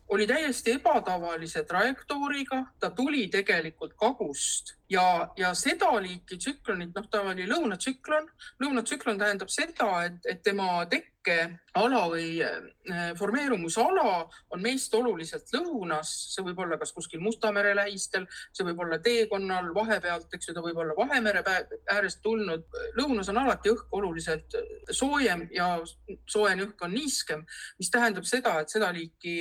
oli 0.09 0.26
täiesti 0.26 0.73
ebatavalise 0.73 1.62
trajektooriga, 1.64 2.62
ta 2.80 2.90
tuli 2.90 3.26
tegelikult 3.28 3.92
kagust 3.97 4.75
ja, 4.90 5.28
ja 5.37 5.52
seda 5.54 5.90
liiki 6.00 6.38
tsüklonid, 6.38 6.95
noh, 6.97 7.09
ta 7.11 7.21
oli 7.28 7.47
lõunatsüklon. 7.49 8.28
lõunatsüklon 8.62 9.18
tähendab 9.21 9.52
seda, 9.52 9.90
et, 10.09 10.18
et 10.25 10.42
tema 10.42 10.87
tekk 10.90 11.12
tekkeala 11.29 12.03
või 12.11 12.41
äh, 12.43 13.13
formeerumusala 13.19 14.05
on 14.55 14.63
meist 14.63 14.95
oluliselt 14.95 15.51
lõunas, 15.55 16.11
see 16.33 16.45
võib 16.47 16.59
olla 16.65 16.79
kas 16.81 16.93
kuskil 16.97 17.21
Musta 17.21 17.51
mere 17.53 17.75
lähistel, 17.77 18.27
see 18.53 18.67
võib 18.67 18.81
olla 18.85 18.99
teekonnal 19.03 19.71
vahepealt, 19.75 20.33
eks 20.35 20.49
ju, 20.49 20.55
ta 20.57 20.65
võib 20.65 20.79
olla 20.81 20.97
Vahemere 20.97 21.43
äärest 21.93 22.23
tulnud. 22.23 22.65
lõunas 22.99 23.29
on 23.29 23.41
alati 23.43 23.73
õhk 23.75 23.93
oluliselt 23.93 24.57
soojem 24.91 25.49
ja 25.55 25.71
soojem 26.27 26.65
õhk 26.67 26.85
on 26.87 26.95
niiskem, 26.95 27.45
mis 27.79 27.91
tähendab 27.91 28.27
seda, 28.29 28.59
et 28.61 28.73
seda 28.73 28.91
liiki 28.95 29.39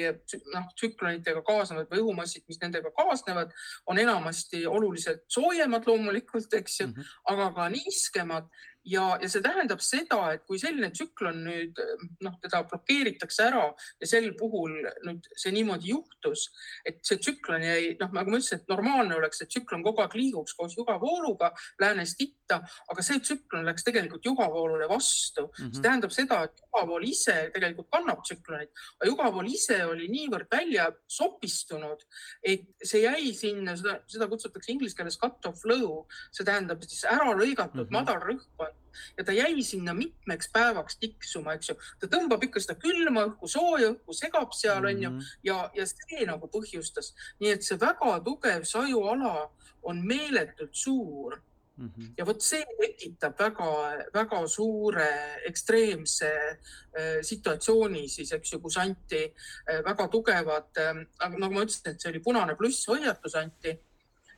noh, 0.54 0.70
tsüklonitega 0.76 1.44
kaasnevad 1.48 1.92
või 1.92 2.04
õhumassid, 2.04 2.46
mis 2.48 2.62
nendega 2.62 2.92
kaasnevad, 2.96 3.54
on 3.88 4.00
enamasti 4.00 4.66
oluliselt 4.68 5.26
soojemad 5.32 5.88
loomulikult, 5.88 6.54
eks 6.54 6.82
ju 6.82 6.88
mm, 6.88 6.94
-hmm. 6.94 7.14
aga 7.34 7.52
ka 7.56 7.70
niiskemad 7.70 8.50
ja, 8.88 9.04
ja 9.22 9.30
see 9.30 9.44
tähendab 9.44 9.82
seda, 9.84 10.20
et 10.36 10.44
kui 10.48 10.60
selline 10.62 10.90
tsüklon 10.94 11.42
nüüd 11.46 11.80
noh, 12.24 12.36
teda 12.44 12.64
blokeeritakse 12.70 13.48
ära 13.48 13.66
ja 14.02 14.10
sel 14.10 14.30
puhul 14.40 14.78
nüüd 15.06 15.28
see 15.36 15.54
niimoodi 15.56 15.92
juhtus, 15.92 16.48
et 16.88 17.02
see 17.08 17.20
tsüklon 17.22 17.66
jäi, 17.66 17.94
noh, 18.00 18.12
nagu 18.16 18.32
ma 18.32 18.40
ütlesin, 18.40 18.62
et 18.62 18.72
normaalne 18.72 19.18
oleks, 19.18 19.44
et 19.44 19.52
tsüklon 19.52 19.84
kogu 19.86 20.04
aeg 20.04 20.16
liiguks 20.18 20.56
koos 20.58 20.78
jugavooluga 20.78 21.52
läänest 21.82 22.22
itta, 22.24 22.62
aga 22.92 23.06
see 23.06 23.20
tsüklon 23.24 23.68
läks 23.68 23.88
tegelikult 23.88 24.26
jugavoolule 24.26 24.88
vastu 24.90 25.48
mm. 25.48 25.54
-hmm. 25.58 25.74
see 25.76 25.86
tähendab 25.88 26.16
seda, 26.16 26.42
et 26.48 26.64
jugavool 26.64 27.08
ise 27.08 27.38
tegelikult 27.54 27.92
kannab 27.92 28.24
tsüklonit, 28.24 28.72
aga 28.98 29.12
jugavool 29.12 29.52
ise 29.52 29.84
oli 29.86 30.08
niivõrd 30.12 30.48
välja 30.52 30.90
sopistunud, 31.12 32.04
et 32.44 32.68
see 32.84 33.04
jäi 33.04 33.34
sinna, 33.36 33.76
seda, 33.76 34.00
seda 34.08 34.32
kutsutakse 34.32 34.72
inglise 34.72 34.96
keeles 34.96 35.20
cut 35.20 35.46
off 35.52 35.66
low, 35.68 36.06
see 36.32 36.48
tähendab 36.48 36.84
siis 36.88 37.04
ära 37.04 37.34
lõigatud 37.34 37.84
mm 37.84 37.88
-hmm. 37.88 37.98
madal 38.00 38.22
rõhkkond 38.24 38.77
ja 39.18 39.24
ta 39.24 39.36
jäi 39.36 39.64
sinna 39.64 39.94
mitmeks 39.94 40.50
päevaks 40.54 40.98
tiksuma, 41.02 41.54
eks 41.58 41.70
ju. 41.70 41.76
ta 42.00 42.10
tõmbab 42.12 42.44
ikka 42.48 42.62
seda 42.64 42.78
külma 42.82 43.28
õhku, 43.32 43.50
sooja 43.52 43.92
õhku, 43.94 44.16
segab 44.18 44.56
seal, 44.58 44.86
onju, 44.86 45.10
mhm. 45.10 45.34
ja, 45.48 45.60
ja 45.76 45.86
see 45.90 46.26
nagu 46.30 46.50
põhjustas. 46.54 47.14
nii 47.40 47.56
et 47.58 47.68
see 47.68 47.80
väga 47.82 48.18
tugev 48.26 48.66
sajuala 48.68 49.50
on 49.88 50.02
meeletult 50.08 50.76
suur 50.76 51.42
Mm 51.78 51.92
-hmm. 51.98 52.14
ja 52.18 52.26
vot 52.26 52.42
see 52.42 52.66
tekitab 52.82 53.40
väga-väga 53.40 54.48
suure 54.48 55.10
ekstreemse 55.46 56.30
äh, 56.50 57.22
situatsiooni 57.22 58.08
siis, 58.10 58.32
eks 58.32 58.54
ju, 58.54 58.60
kus 58.60 58.78
anti 58.78 59.34
äh, 59.70 59.84
väga 59.86 60.08
tugevad 60.08 60.74
äh,, 60.78 61.06
nagu 61.38 61.54
ma 61.54 61.62
ütlesin, 61.62 61.92
et 61.92 62.02
see 62.02 62.10
oli 62.10 62.20
punane 62.20 62.56
pluss 62.56 62.88
hoiatus 62.88 63.36
anti. 63.36 63.70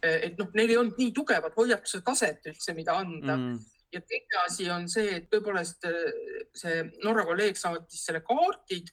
Äh, 0.06 0.20
et 0.22 0.38
noh, 0.38 0.52
neil 0.54 0.70
ei 0.70 0.78
olnud 0.78 0.98
nii 0.98 1.12
tugevat 1.12 1.56
hoiatuse 1.56 2.02
taset 2.02 2.46
üldse, 2.46 2.74
mida 2.74 2.94
anda 2.94 3.38
mm. 3.38 3.56
-hmm 3.56 3.79
ja 3.94 4.02
teine 4.02 4.44
asi 4.46 4.70
on 4.72 4.86
see, 4.92 5.16
et 5.18 5.28
tõepoolest 5.32 5.88
äh, 5.90 5.98
see 6.56 6.84
Norra 7.04 7.26
kolleeg 7.28 7.58
saatis 7.58 8.04
selle 8.06 8.22
kaardid, 8.26 8.92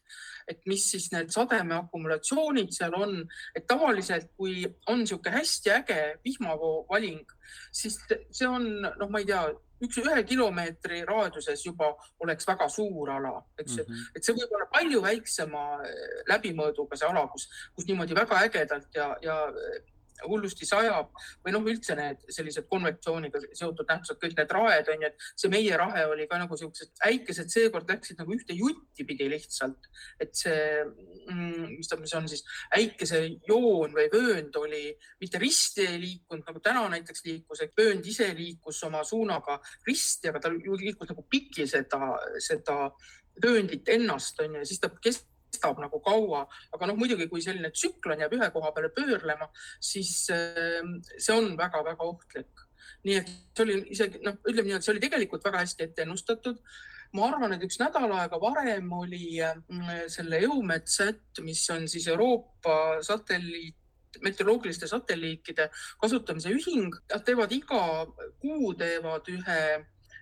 et 0.48 0.62
mis 0.70 0.82
siis 0.92 1.10
need 1.12 1.32
sademe 1.34 1.76
akumulatsioonid 1.76 2.72
seal 2.74 2.94
on, 2.98 3.18
et 3.56 3.66
tavaliselt, 3.68 4.30
kui 4.38 4.64
on 4.90 5.02
niisugune 5.02 5.36
hästi 5.36 5.74
äge 5.80 6.00
vihmavoo 6.24 6.86
valing, 6.90 7.24
siis 7.74 7.98
see 8.08 8.48
on, 8.48 8.68
noh, 8.86 9.08
ma 9.10 9.22
ei 9.22 9.28
tea, 9.28 9.42
üks 9.84 9.98
ühe 10.00 10.22
kilomeetri 10.24 11.02
raadiuses 11.04 11.66
juba 11.66 11.90
oleks 12.24 12.48
väga 12.48 12.68
suur 12.72 13.10
ala, 13.12 13.34
eks 13.60 13.76
ju 13.76 13.84
mm 13.84 13.92
-hmm., 13.92 14.06
et 14.16 14.24
see 14.24 14.36
võib 14.38 14.54
olla 14.56 14.68
palju 14.72 15.02
väiksema 15.02 15.66
äh, 15.82 16.22
läbimõõduga 16.32 16.96
see 16.96 17.10
ala, 17.10 17.26
kus, 17.32 17.48
kus 17.74 17.88
niimoodi 17.90 18.16
väga 18.16 18.40
ägedalt 18.46 18.96
ja, 18.96 19.10
ja 19.22 19.36
hullusti 20.24 20.66
sajab 20.68 21.12
või 21.44 21.54
noh, 21.54 21.66
üldse 21.66 21.96
need 21.98 22.24
sellised 22.32 22.68
konvektsiooniga 22.70 23.42
seotud 23.52 23.88
nähtused, 23.88 24.18
kõik 24.22 24.36
need 24.38 24.54
raed 24.56 24.90
on 24.92 25.04
ju, 25.04 25.10
et 25.10 25.26
see 25.42 25.52
meie 25.52 25.76
rahe 25.78 26.06
oli 26.10 26.26
ka 26.30 26.40
nagu 26.40 26.58
siuksed 26.58 27.04
äikesed, 27.08 27.50
seekord 27.52 27.90
läksid 27.90 28.20
nagu 28.20 28.34
ühte 28.36 28.56
jutti 28.56 29.06
pidi 29.08 29.28
lihtsalt. 29.30 29.90
et 30.20 30.34
see, 30.34 30.84
mm, 31.30 31.76
mis 31.76 31.88
ta, 31.88 31.98
mis 32.00 32.14
on 32.14 32.28
siis 32.28 32.44
äikese 32.76 33.22
joon 33.48 33.94
või 33.96 34.08
vöönd 34.12 34.56
oli 34.56 34.84
mitte 35.20 35.38
risti 35.42 35.86
ei 35.86 36.00
liikunud 36.00 36.46
nagu 36.46 36.60
täna 36.60 36.86
näiteks 36.92 37.24
liikus, 37.26 37.62
et 37.62 37.76
vöönd 37.76 38.06
ise 38.06 38.28
liikus 38.34 38.82
oma 38.88 39.02
suunaga 39.04 39.58
risti, 39.86 40.30
aga 40.30 40.40
ta 40.40 40.52
liikus 40.52 41.10
nagu 41.12 41.26
piki 41.30 41.66
seda, 41.68 42.14
seda 42.42 42.90
vööndit 43.42 43.88
ennast 43.92 44.40
on 44.40 44.54
ju, 44.54 44.62
ja 44.62 44.68
siis 44.68 44.80
ta 44.80 44.90
kes-, 45.02 45.24
kestab 45.56 45.80
nagu 45.80 46.00
kaua, 46.04 46.44
aga 46.74 46.90
noh, 46.90 46.98
muidugi 47.00 47.28
kui 47.30 47.42
selline 47.44 47.72
tsüklon 47.72 48.20
jääb 48.20 48.36
ühe 48.36 48.50
koha 48.52 48.72
peale 48.76 48.92
pöörlema, 48.94 49.48
siis 49.80 50.28
ehm, 50.34 50.98
see 51.16 51.32
on 51.34 51.56
väga-väga 51.56 52.04
ohtlik. 52.04 52.52
nii 53.06 53.16
et 53.20 53.30
see 53.54 53.64
oli 53.64 53.74
isegi 53.94 54.20
noh, 54.24 54.36
ütleme 54.44 54.68
nii, 54.68 54.76
et 54.76 54.84
see 54.84 54.92
oli 54.92 55.02
tegelikult 55.02 55.44
väga 55.46 55.62
hästi 55.62 55.84
ette 55.86 56.04
ennustatud. 56.04 56.60
Ma 57.14 57.28
arvan, 57.30 57.54
et 57.54 57.62
üks 57.62 57.78
nädal 57.78 58.10
aega 58.12 58.38
varem 58.42 58.90
oli 58.92 59.38
mm, 59.38 60.08
selle 60.10 60.40
EUMETSAT, 60.42 61.40
mis 61.46 61.62
on 61.70 61.86
siis 61.88 62.08
Euroopa 62.10 62.98
satelliit, 63.06 63.76
meteoroloogiliste 64.24 64.88
satelliikide 64.90 65.68
kasutamise 66.00 66.50
ühing, 66.50 66.94
nad 67.12 67.22
teevad 67.24 67.52
iga 67.54 67.82
kuu 68.42 68.72
teevad 68.78 69.28
ühe 69.30 69.60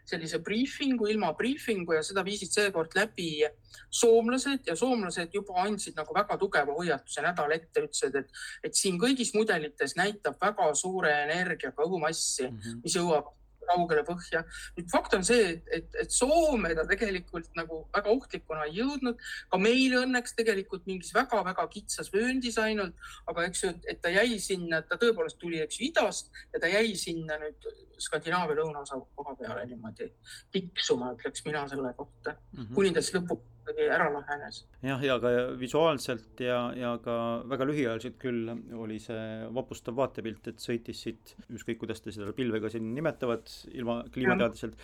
sellise 0.08 0.40
briifingu, 0.44 1.08
ilma 1.10 1.32
briifingu 1.36 1.96
ja 1.96 2.02
seda 2.04 2.24
viisid 2.26 2.52
seekord 2.52 2.96
läbi 2.96 3.44
soomlased 3.90 4.66
ja 4.68 4.76
soomlased 4.76 5.34
juba 5.34 5.62
andsid 5.64 5.96
nagu 5.98 6.14
väga 6.16 6.38
tugeva 6.40 6.76
hoiatuse 6.76 7.24
nädal 7.24 7.54
ette, 7.56 7.86
ütlesid, 7.86 8.18
et, 8.20 8.42
et 8.64 8.76
siin 8.78 8.98
kõigis 9.00 9.34
mudelites 9.36 9.96
näitab 9.96 10.36
väga 10.40 10.70
suure 10.78 11.12
energiaga 11.24 11.86
õhumassi 11.86 12.50
mm, 12.50 12.58
-hmm. 12.58 12.84
mis 12.84 12.98
jõuab 12.98 13.32
kaugele 13.68 14.04
põhja. 14.06 14.44
nüüd 14.76 14.90
fakt 14.92 15.14
on 15.18 15.24
see, 15.26 15.54
et, 15.54 15.70
et, 15.78 16.00
et 16.04 16.14
Soome 16.14 16.74
ta 16.74 16.86
tegelikult 16.88 17.50
nagu 17.58 17.84
väga 17.94 18.12
ohtlikuna 18.12 18.66
ei 18.68 18.78
jõudnud, 18.80 19.20
ka 19.50 19.60
meil 19.60 19.96
õnneks 20.02 20.36
tegelikult 20.38 20.86
mingis 20.90 21.14
väga-väga 21.14 21.66
kitsas 21.72 22.12
vööndis 22.14 22.58
ainult, 22.62 22.94
aga 23.30 23.48
eks 23.48 23.64
ju, 23.64 23.72
et 23.90 24.02
ta 24.04 24.12
jäi 24.12 24.38
sinna, 24.42 24.82
ta 24.82 24.98
tõepoolest 25.00 25.40
tuli, 25.40 25.62
eks 25.64 25.80
ju, 25.80 25.88
idast 25.90 26.30
ja 26.54 26.62
ta 26.62 26.70
jäi 26.70 26.94
sinna 26.98 27.40
nüüd 27.42 27.72
Skandinaavia 28.04 28.58
lõunaosa 28.58 28.98
koha 29.14 29.36
peale 29.38 29.64
niimoodi 29.70 30.08
tiksuma, 30.52 31.12
ütleks 31.14 31.44
mina 31.46 31.62
selle 31.70 31.92
kohta 31.96 32.34
mm, 32.34 32.60
-hmm. 32.60 32.74
kuni 32.74 32.90
ta 32.92 33.02
siis 33.02 33.14
lõpuks 33.14 33.53
kuidagi 33.64 33.88
ära 33.96 34.10
lahenes. 34.12 34.60
jah, 34.84 35.02
ja 35.04 35.16
ka 35.22 35.32
visuaalselt 35.60 36.42
ja, 36.44 36.58
ja 36.76 36.92
ka 37.04 37.16
väga 37.50 37.68
lühiajaliselt 37.70 38.18
küll 38.22 38.52
oli 38.80 39.00
see 39.02 39.48
vapustav 39.56 39.96
vaatepilt, 39.98 40.52
et 40.52 40.62
sõitis 40.62 41.02
siit, 41.06 41.34
ükskõik 41.48 41.80
kuidas 41.82 42.04
te 42.04 42.14
seda 42.14 42.32
pilvega 42.36 42.70
siin 42.72 42.92
nimetavad, 42.96 43.48
ilma 43.74 44.00
kliimateadlaselt, 44.14 44.76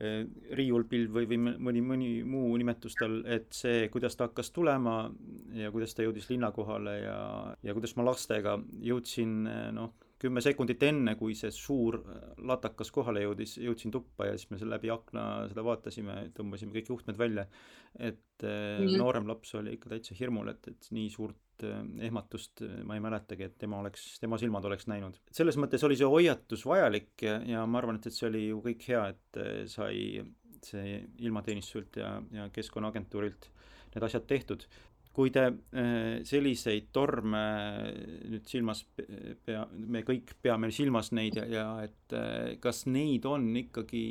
eh, 0.00 0.22
riiulpilv 0.60 1.18
või, 1.18 1.28
või 1.30 1.40
mõni, 1.68 1.84
mõni 1.92 2.10
muu 2.28 2.54
nimetus 2.60 2.96
tal, 3.00 3.20
et 3.26 3.50
see, 3.54 3.88
kuidas 3.92 4.16
ta 4.16 4.28
hakkas 4.30 4.52
tulema 4.56 4.98
ja 5.56 5.72
kuidas 5.74 5.94
ta 5.94 6.06
jõudis 6.06 6.30
linna 6.32 6.52
kohale 6.56 6.98
ja, 7.02 7.18
ja 7.62 7.76
kuidas 7.76 7.96
ma 7.98 8.08
lastega 8.08 8.58
jõudsin 8.84 9.44
noh, 9.76 9.94
kümme 10.22 10.42
sekundit 10.44 10.82
enne, 10.86 11.16
kui 11.18 11.34
see 11.38 11.52
suur 11.54 11.98
äh, 12.00 12.26
latakas 12.48 12.90
kohale 12.94 13.24
jõudis, 13.24 13.56
jõudsin 13.62 13.94
tuppa 13.94 14.30
ja 14.30 14.36
siis 14.38 14.50
me 14.52 14.58
läbi 14.68 14.92
akna 14.92 15.24
seda 15.50 15.64
vaatasime, 15.66 16.18
tõmbasime 16.36 16.74
kõik 16.76 16.92
juhtmed 16.94 17.18
välja. 17.18 17.46
et 17.94 18.42
mm. 18.42 18.96
noorem 18.98 19.28
laps 19.30 19.54
oli 19.54 19.76
ikka 19.76 19.92
täitsa 19.92 20.16
hirmul, 20.18 20.48
et, 20.50 20.66
et 20.68 20.88
nii 20.94 21.10
suurt 21.12 21.66
äh, 21.66 21.82
ehmatust 22.08 22.64
ma 22.84 22.96
ei 22.98 23.02
mäletagi, 23.04 23.50
et 23.50 23.58
tema 23.58 23.78
oleks, 23.82 24.18
tema 24.20 24.38
silmad 24.38 24.64
oleks 24.64 24.88
näinud. 24.90 25.20
selles 25.30 25.58
mõttes 25.60 25.84
oli 25.86 25.98
see 25.98 26.08
hoiatus 26.10 26.64
vajalik 26.66 27.26
ja, 27.26 27.40
ja 27.46 27.66
ma 27.66 27.82
arvan, 27.82 28.00
et, 28.00 28.08
et 28.10 28.16
see 28.16 28.30
oli 28.30 28.46
ju 28.48 28.62
kõik 28.64 28.88
hea, 28.88 29.04
et 29.14 29.44
sai 29.70 30.24
see 30.64 30.96
ilmateenistuselt 31.20 32.00
ja, 32.00 32.16
ja 32.32 32.48
Keskkonnaagentuurilt 32.52 33.50
need 33.94 34.06
asjad 34.06 34.26
tehtud 34.26 34.64
kui 35.14 35.30
te 35.34 35.44
äh, 35.46 36.24
selliseid 36.26 36.90
torme 36.94 37.44
nüüd 38.32 38.48
silmas 38.50 38.82
pea, 38.94 39.62
me 39.70 40.02
kõik 40.06 40.34
peame 40.42 40.72
silmas 40.74 41.12
neid 41.14 41.38
ja, 41.38 41.46
ja 41.50 41.68
et 41.86 42.16
äh, 42.16 42.56
kas 42.62 42.84
neid 42.90 43.26
on 43.30 43.52
ikkagi 43.56 44.04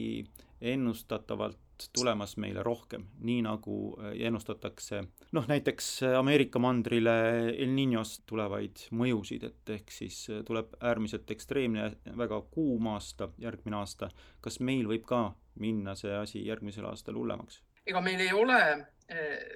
ennustatavalt 0.64 1.60
tulemas 1.92 2.38
meile 2.40 2.64
rohkem, 2.64 3.04
nii 3.28 3.42
nagu 3.44 3.78
äh, 4.00 4.14
ennustatakse 4.30 5.02
noh, 5.36 5.50
näiteks 5.50 5.90
Ameerika 6.16 6.62
mandrile 6.64 7.18
El 7.52 7.76
Niñost 7.76 8.24
tulevaid 8.30 8.86
mõjusid, 8.96 9.44
et 9.50 9.76
ehk 9.76 9.92
siis 9.92 10.22
tuleb 10.48 10.78
äärmiselt 10.80 11.36
ekstreemne, 11.36 11.90
väga 12.16 12.40
kuum 12.54 12.88
aasta 12.94 13.34
järgmine 13.44 13.82
aasta. 13.82 14.12
kas 14.40 14.62
meil 14.64 14.88
võib 14.88 15.04
ka 15.10 15.26
minna 15.60 15.98
see 16.00 16.16
asi 16.16 16.48
järgmisel 16.48 16.88
aastal 16.88 17.20
hullemaks? 17.20 17.60
ega 17.84 18.00
meil 18.00 18.22
ei 18.24 18.32
ole 18.32 18.64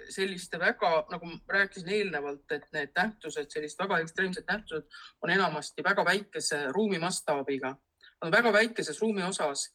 selliste 0.09 0.59
väga, 0.59 0.91
nagu 1.11 1.25
ma 1.25 1.57
rääkisin 1.59 1.89
eelnevalt, 1.89 2.45
et 2.51 2.67
need 2.73 2.93
nähtused, 2.95 3.49
sellised 3.53 3.79
väga 3.79 3.99
ekstreemsed 4.03 4.47
nähtused 4.47 4.99
on 5.21 5.33
enamasti 5.33 5.83
väga 5.83 6.05
väikese 6.05 6.65
ruumi 6.75 6.99
mastaabiga 6.99 7.75
on 8.21 8.31
väga 8.31 8.51
väikeses 8.53 9.01
ruumi 9.01 9.23
osas, 9.23 9.67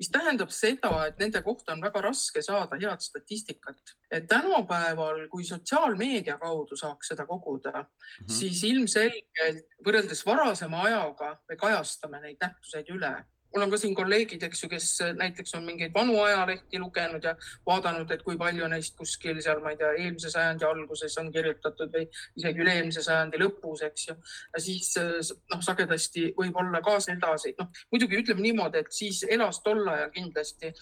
mis 0.00 0.08
tähendab 0.12 0.52
seda, 0.54 0.90
et 1.06 1.18
nende 1.20 1.42
kohta 1.44 1.74
on 1.74 1.82
väga 1.84 2.02
raske 2.08 2.42
saada 2.42 2.78
head 2.80 3.02
statistikat. 3.04 3.96
et 4.10 4.26
tänapäeval, 4.28 5.28
kui 5.28 5.44
sotsiaalmeedia 5.44 6.38
kaudu 6.38 6.76
saaks 6.76 7.12
seda 7.12 7.26
koguda 7.26 7.72
mm, 7.72 7.86
-hmm. 7.86 8.32
siis 8.38 8.64
ilmselgelt 8.64 9.66
võrreldes 9.86 10.26
varasema 10.26 10.82
ajaga 10.82 11.36
me 11.48 11.56
kajastame 11.56 12.20
neid 12.20 12.36
nähtuseid 12.40 12.88
üle 12.88 13.14
mul 13.54 13.64
on 13.64 13.72
ka 13.72 13.78
siin 13.80 13.94
kolleegid, 13.98 14.42
eks 14.46 14.62
ju, 14.64 14.68
kes 14.70 14.88
näiteks 15.18 15.54
on 15.58 15.64
mingeid 15.66 15.94
vanu 15.94 16.20
ajalehti 16.22 16.78
lugenud 16.78 17.24
ja 17.24 17.34
vaadanud, 17.66 18.10
et 18.10 18.22
kui 18.26 18.38
palju 18.38 18.68
neist 18.70 18.96
kuskil 18.98 19.40
seal, 19.42 19.62
ma 19.64 19.74
ei 19.74 19.80
tea, 19.80 19.90
eelmise 19.98 20.30
sajandi 20.30 20.66
alguses 20.68 21.18
on 21.22 21.32
kirjutatud 21.34 21.92
või 21.94 22.06
isegi 22.38 22.64
üle-eelmise 22.64 23.04
sajandi 23.06 23.42
lõpus, 23.42 23.84
eks 23.88 24.08
ju. 24.10 24.16
ja 24.54 24.62
siis 24.62 24.92
noh, 25.00 25.62
sagedasti 25.66 26.30
võib 26.38 26.62
olla 26.62 26.82
ka 26.84 26.98
sedasi, 27.02 27.54
noh 27.58 27.70
muidugi 27.92 28.22
ütleme 28.22 28.46
niimoodi, 28.46 28.84
et 28.84 28.94
siis 28.94 29.24
elas 29.28 29.62
tol 29.64 29.82
ajal 29.88 30.12
kindlasti 30.14 30.74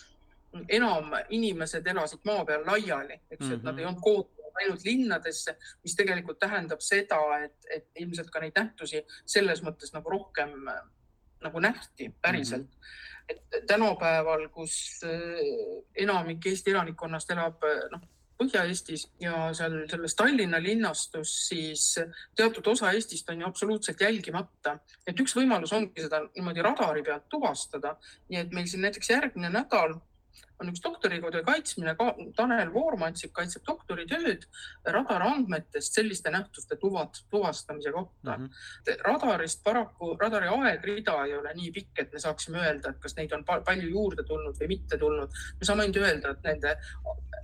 enam 0.72 1.12
inimesed 1.34 1.86
elasid 1.86 2.24
maa 2.28 2.44
peal 2.48 2.66
laiali, 2.66 3.20
eks 3.30 3.46
ju 3.46 3.56
et 3.58 3.64
nad 3.64 3.76
ei 3.76 3.84
mhm. 3.84 3.90
olnud 3.90 4.04
koondunud 4.04 4.36
ainult 4.58 4.84
linnadesse, 4.84 5.54
mis 5.84 5.94
tegelikult 5.94 6.40
tähendab 6.42 6.80
seda, 6.82 7.20
et, 7.44 7.58
et 7.70 8.02
ilmselt 8.02 8.30
ka 8.34 8.42
neid 8.42 8.56
nähtusi 8.58 9.04
selles 9.26 9.62
mõttes 9.62 9.92
nagu 9.94 10.10
rohkem 10.10 10.56
nagu 11.44 11.60
nähti 11.60 12.12
päriselt 12.22 12.66
mm. 12.66 12.68
-hmm. 12.68 13.56
et 13.56 13.66
tänapäeval, 13.66 14.48
kus 14.48 15.00
äh, 15.04 15.10
enamik 15.94 16.46
Eesti 16.46 16.70
elanikkonnast 16.70 17.30
elab 17.30 17.66
noh, 17.92 18.00
Põhja-Eestis 18.38 19.08
ja 19.20 19.48
seal 19.54 19.80
selles 19.90 20.14
Tallinna 20.14 20.60
linnastus, 20.62 21.32
siis 21.48 21.98
teatud 22.38 22.66
osa 22.70 22.92
Eestist 22.94 23.30
on 23.30 23.40
ju 23.40 23.46
absoluutselt 23.46 24.00
jälgimata. 24.00 24.78
et 25.06 25.20
üks 25.20 25.34
võimalus 25.34 25.72
ongi 25.74 26.04
seda 26.04 26.20
niimoodi 26.36 26.62
radari 26.62 27.02
pealt 27.02 27.26
tuvastada. 27.28 27.96
nii 28.28 28.40
et 28.40 28.54
meil 28.54 28.66
siin 28.66 28.86
näiteks 28.86 29.10
järgmine 29.10 29.50
nädal 29.50 29.98
on 30.60 30.70
üks 30.72 30.82
doktoritöö 30.82 31.42
kaitsmine, 31.46 31.94
Tanel 32.36 32.72
Voormantsik 32.74 33.32
kaitseb 33.32 33.62
doktoritööd 33.66 34.46
radarandmetest 34.84 35.94
selliste 35.94 36.30
nähtuste 36.34 36.76
tuvat, 36.76 37.22
tuvastamise 37.30 37.92
kohta 37.92 38.36
mm. 38.36 38.44
-hmm. 38.44 39.04
radarist 39.04 39.62
paraku, 39.64 40.16
radari 40.20 40.48
aegrida 40.48 41.24
ei 41.24 41.36
ole 41.36 41.54
nii 41.54 41.70
pikk, 41.72 41.98
et 41.98 42.12
me 42.12 42.20
saaksime 42.20 42.58
öelda, 42.58 42.90
et 42.90 42.98
kas 42.98 43.16
neid 43.16 43.32
on 43.32 43.44
palju 43.44 43.88
juurde 43.88 44.22
tulnud 44.22 44.58
või 44.60 44.68
mitte 44.68 44.98
tulnud. 44.98 45.30
me 45.60 45.64
saame 45.64 45.82
ainult 45.82 45.96
öelda, 45.96 46.30
et 46.30 46.42
nende 46.44 46.76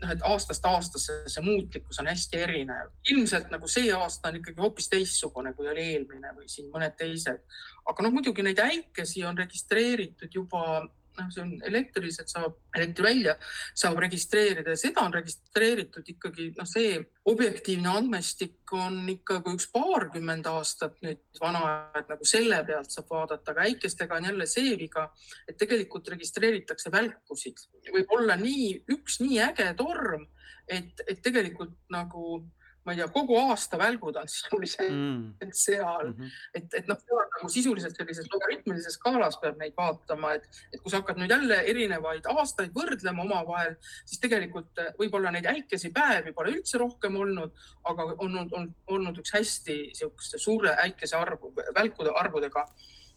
noh, 0.02 0.10
et 0.10 0.26
aastast 0.26 0.66
aastasse 0.66 1.20
see 1.26 1.44
muutlikkus 1.44 2.00
on 2.00 2.10
hästi 2.10 2.42
erinev. 2.46 2.90
ilmselt 3.10 3.50
nagu 3.50 3.68
see 3.68 3.92
aasta 3.92 4.28
on 4.28 4.40
ikkagi 4.40 4.60
hoopis 4.60 4.88
teistsugune, 4.88 5.54
kui 5.54 5.68
oli 5.68 5.86
eelmine 5.94 6.34
või 6.34 6.48
siin 6.50 6.70
mõned 6.74 6.96
teised. 6.98 7.40
aga 7.86 8.02
noh, 8.02 8.12
muidugi 8.12 8.42
neid 8.42 8.58
äikesi 8.58 9.24
on 9.24 9.38
registreeritud 9.38 10.34
juba 10.34 10.82
noh, 11.18 11.30
see 11.32 11.42
on 11.44 11.52
elektriliselt 11.68 12.30
saab, 12.32 12.56
elektri 12.76 13.06
välja 13.06 13.34
saab 13.76 13.98
registreerida 14.04 14.74
ja 14.74 14.80
seda 14.80 15.04
on 15.04 15.14
registreeritud 15.14 16.08
ikkagi 16.14 16.50
noh, 16.58 16.68
see 16.68 16.98
objektiivne 17.30 17.90
andmestik 17.90 18.74
on 18.76 18.98
ikka 19.12 19.40
kui 19.44 19.58
üks 19.58 19.68
paarkümmend 19.74 20.48
aastat 20.50 20.98
nüüd 21.04 21.22
vana, 21.40 21.62
et 21.98 22.10
nagu 22.10 22.28
selle 22.28 22.60
pealt 22.66 22.92
saab 22.94 23.12
vaadata, 23.12 23.54
aga 23.54 23.68
äikestega 23.68 24.18
on 24.18 24.28
jälle 24.30 24.48
see 24.50 24.74
viga, 24.80 25.06
et 25.48 25.58
tegelikult 25.60 26.10
registreeritakse 26.14 26.92
välkusid. 26.94 27.64
võib 27.94 28.12
olla 28.18 28.36
nii, 28.40 28.68
üks 28.96 29.20
nii 29.22 29.40
äge 29.48 29.70
torm, 29.78 30.28
et, 30.68 31.00
et 31.06 31.22
tegelikult 31.24 31.76
nagu 31.92 32.42
ma 32.84 32.92
ei 32.92 32.98
tea, 33.00 33.08
kogu 33.12 33.36
aasta 33.40 33.78
välgud 33.80 34.16
on 34.20 34.28
sisuliselt 34.34 34.92
mm. 34.92 35.52
seal 35.56 36.10
mm, 36.10 36.16
-hmm. 36.18 36.32
et, 36.54 36.74
et 36.80 36.88
noh, 36.88 37.00
nagu 37.08 37.50
sisuliselt 37.52 37.96
sellises 37.96 38.28
logaritmilises 38.32 38.98
skaalas 38.98 39.38
peab 39.42 39.58
neid 39.60 39.76
vaatama, 39.76 40.34
et, 40.38 40.48
et 40.72 40.80
kui 40.82 40.92
sa 40.92 41.00
hakkad 41.00 41.20
nüüd 41.20 41.32
jälle 41.32 41.60
erinevaid 41.72 42.28
aastaid 42.34 42.74
võrdlema 42.76 43.24
omavahel, 43.24 43.76
siis 44.04 44.20
tegelikult 44.20 44.82
eh, 44.82 44.92
võib-olla 45.00 45.32
neid 45.34 45.48
äikesi 45.54 45.92
päevi 45.94 46.34
pole 46.36 46.56
üldse 46.58 46.80
rohkem 46.80 47.16
olnud, 47.20 47.54
aga 47.90 48.10
on, 48.18 48.38
on, 48.42 48.50
on 48.52 48.68
olnud 48.96 49.22
üks 49.22 49.32
hästi 49.36 49.78
niisuguste 49.88 50.38
suure 50.38 50.76
äikese 50.84 51.16
arvu, 51.16 51.54
välkude 51.74 52.12
arvudega 52.20 52.66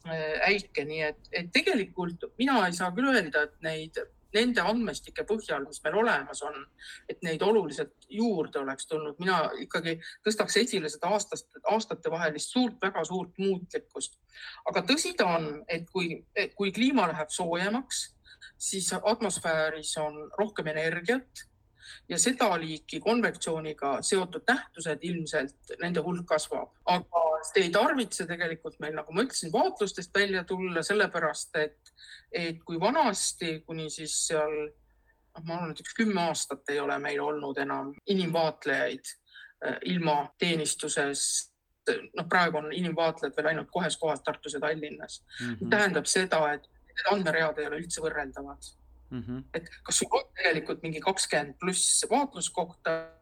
eh, 0.08 0.38
äike, 0.52 0.86
nii 0.88 1.02
et, 1.12 1.24
et 1.32 1.52
tegelikult 1.52 2.30
mina 2.40 2.62
ei 2.68 2.78
saa 2.78 2.94
küll 2.96 3.12
öelda, 3.12 3.48
et 3.50 3.60
neid 3.68 4.00
nende 4.36 4.64
andmestike 4.64 5.24
põhjal, 5.28 5.66
mis 5.68 5.80
meil 5.84 5.98
olemas 6.02 6.42
on, 6.46 6.60
et 7.10 7.22
neid 7.26 7.44
oluliselt 7.46 8.08
juurde 8.10 8.60
oleks 8.60 8.88
tulnud, 8.90 9.18
mina 9.22 9.40
ikkagi 9.64 9.98
tõstaks 10.26 10.60
esile 10.64 10.92
seda 10.92 11.12
aastast, 11.16 11.50
aastatevahelist 11.72 12.54
suurt, 12.54 12.78
väga 12.82 13.06
suurt 13.08 13.38
muutlikkust. 13.42 14.20
aga 14.70 14.84
tõsi 14.92 15.16
ta 15.18 15.30
on, 15.38 15.50
et 15.68 15.90
kui, 15.92 16.24
kui 16.56 16.72
kliima 16.72 17.08
läheb 17.12 17.32
soojemaks, 17.34 18.08
siis 18.58 18.92
atmosfääris 18.94 19.98
on 20.02 20.20
rohkem 20.38 20.68
energiat 20.68 21.47
ja 22.10 22.20
seda 22.20 22.50
liiki 22.60 23.00
konvektsiooniga 23.04 23.98
seotud 24.02 24.46
nähtused 24.48 25.04
ilmselt 25.08 25.76
nende 25.82 26.04
hulk 26.06 26.26
kasvab, 26.30 26.72
aga 26.86 27.24
see 27.52 27.68
ei 27.68 27.72
tarvitse 27.74 28.28
tegelikult 28.30 28.80
meil, 28.84 28.96
nagu 28.98 29.14
ma 29.14 29.26
ütlesin, 29.26 29.54
vaatlustest 29.54 30.14
välja 30.16 30.44
tulla, 30.48 30.84
sellepärast 30.84 31.60
et, 31.62 31.94
et 32.32 32.64
kui 32.66 32.80
vanasti 32.80 33.60
kuni 33.66 33.90
siis 33.94 34.16
seal 34.28 34.56
noh, 34.58 35.44
ma 35.44 35.60
arvan, 35.60 35.76
et 35.76 35.84
üks 35.84 35.96
kümme 35.98 36.24
aastat 36.28 36.74
ei 36.74 36.80
ole 36.84 36.98
meil 37.04 37.22
olnud 37.24 37.58
enam 37.62 37.94
inimvaatlejaid 38.10 39.14
äh, 39.14 39.78
ilma 39.94 40.24
teenistuses 40.40 41.28
noh, 41.88 42.26
praegu 42.30 42.62
on 42.62 42.74
inimvaatlejad 42.74 43.38
veel 43.38 43.54
ainult 43.54 43.72
kahes 43.74 43.98
kohas 44.02 44.24
Tartus 44.24 44.58
ja 44.58 44.60
Tallinnas 44.60 45.22
mm. 45.22 45.54
-hmm. 45.54 45.70
tähendab 45.70 46.06
seda, 46.06 46.42
et 46.54 46.68
need 46.88 47.14
andmeread 47.14 47.60
ei 47.60 47.68
ole 47.70 47.82
üldse 47.84 48.02
võrreldavad 48.04 48.74
mm. 49.10 49.22
-hmm. 49.22 49.44
et 49.54 49.70
kas 49.84 50.00
sul 50.00 50.08
on 50.12 50.24
tegelikult 50.36 50.84
mingi 50.84 51.00
kakskümmend 51.04 51.54
pluss 51.60 52.06
vaatluskohta, 52.10 53.18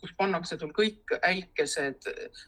kus 0.00 0.12
pannakse 0.18 0.58
sul 0.58 0.72
kõik 0.74 1.04
äikesed, 1.22 1.96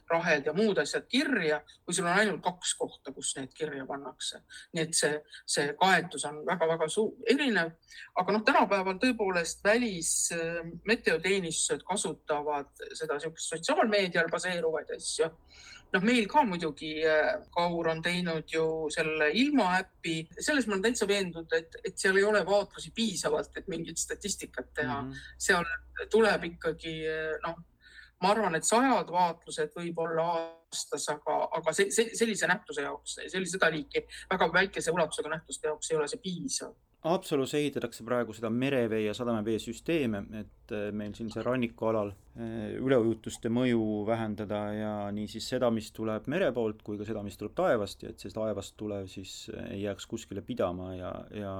rahed 0.09 0.45
ja 0.49 0.53
muud 0.53 0.77
asjad 0.81 1.07
kirja 1.07 1.63
või 1.87 1.93
sul 1.95 2.05
on 2.07 2.17
ainult 2.17 2.43
kaks 2.43 2.73
kohta, 2.79 3.11
kus 3.15 3.35
need 3.37 3.53
kirja 3.57 3.85
pannakse. 3.85 4.37
nii 4.73 4.83
et 4.83 4.93
see, 4.97 5.21
see 5.45 5.73
kaetus 5.79 6.25
on 6.29 6.45
väga-väga 6.45 6.87
suur, 6.89 7.11
erinev. 7.29 7.71
aga 8.15 8.31
noh, 8.31 8.43
tänapäeval 8.45 8.97
tõepoolest 9.03 9.63
välismeteoteenistused 9.63 11.81
kasutavad 11.87 12.69
seda 12.93 13.13
niisugust 13.13 13.49
sotsiaalmeedial 13.55 14.27
baseeruvaid 14.33 14.89
asju 14.97 15.25
noh, 15.93 16.05
meil 16.05 16.27
ka 16.29 16.43
muidugi 16.47 16.93
äh, 17.07 17.35
Kaur 17.53 17.89
on 17.91 18.01
teinud 18.05 18.49
ju 18.51 18.65
selle 18.93 19.29
ilmaäpi, 19.39 20.15
selles 20.39 20.67
ma 20.67 20.77
olen 20.77 20.87
täitsa 20.87 21.07
veendunud, 21.09 21.53
et, 21.57 21.77
et 21.83 21.99
seal 21.99 22.17
ei 22.19 22.25
ole 22.27 22.43
vaatlusi 22.47 22.93
piisavalt, 22.95 23.53
et 23.57 23.69
mingit 23.71 24.01
statistikat 24.01 24.73
teha 24.73 25.01
mm. 25.01 25.11
-hmm. 25.11 25.37
seal 25.37 26.09
tuleb 26.11 26.49
ikkagi 26.53 26.95
äh, 27.09 27.35
noh, 27.45 27.59
ma 28.23 28.31
arvan, 28.31 28.55
et 28.55 28.67
sajad 28.67 29.11
vaatlused 29.11 29.73
võib-olla 29.75 30.25
aastas, 30.37 31.09
aga, 31.11 31.37
aga 31.59 31.73
see, 31.75 31.91
see, 31.91 32.15
sellise 32.15 32.47
nähtuse 32.47 32.85
jaoks, 32.85 33.19
sellise 33.27 33.57
seda 33.57 33.69
liiki 33.73 34.05
väga 34.31 34.49
väikese 34.53 34.91
ulatusega 34.91 35.29
nähtuste 35.35 35.67
jaoks 35.67 35.91
ei 35.91 35.97
ole 35.99 36.07
see 36.07 36.23
piisav 36.23 36.73
Haapsalus 37.03 37.51
ehitatakse 37.57 38.05
praegu 38.07 38.31
seda 38.31 38.47
merevee 38.47 39.01
ja 39.03 39.13
sadamavee 39.17 39.57
süsteeme, 39.59 40.21
et 40.39 40.71
äh, 40.71 40.85
meil 40.95 41.11
siin 41.17 41.27
see 41.33 41.43
rannikualal 41.43 42.13
äh, 42.13 42.77
üleujutuste 42.79 43.51
mõju 43.51 43.81
vähendada 44.07 44.61
ja 44.71 44.93
niisiis 45.11 45.49
seda, 45.51 45.67
mis 45.75 45.91
tuleb 45.91 46.29
mere 46.31 46.53
poolt, 46.55 46.79
kui 46.87 46.95
ka 46.99 47.07
seda, 47.09 47.25
mis 47.25 47.35
tuleb 47.39 47.57
taevast 47.59 48.05
ja 48.05 48.13
et 48.13 48.23
see 48.23 48.31
taevast 48.31 48.77
tulev 48.79 49.11
siis 49.11 49.35
äh, 49.51 49.67
ei 49.75 49.81
jääks 49.83 50.07
kuskile 50.13 50.45
pidama 50.47 50.93
ja, 50.95 51.11
ja 51.35 51.57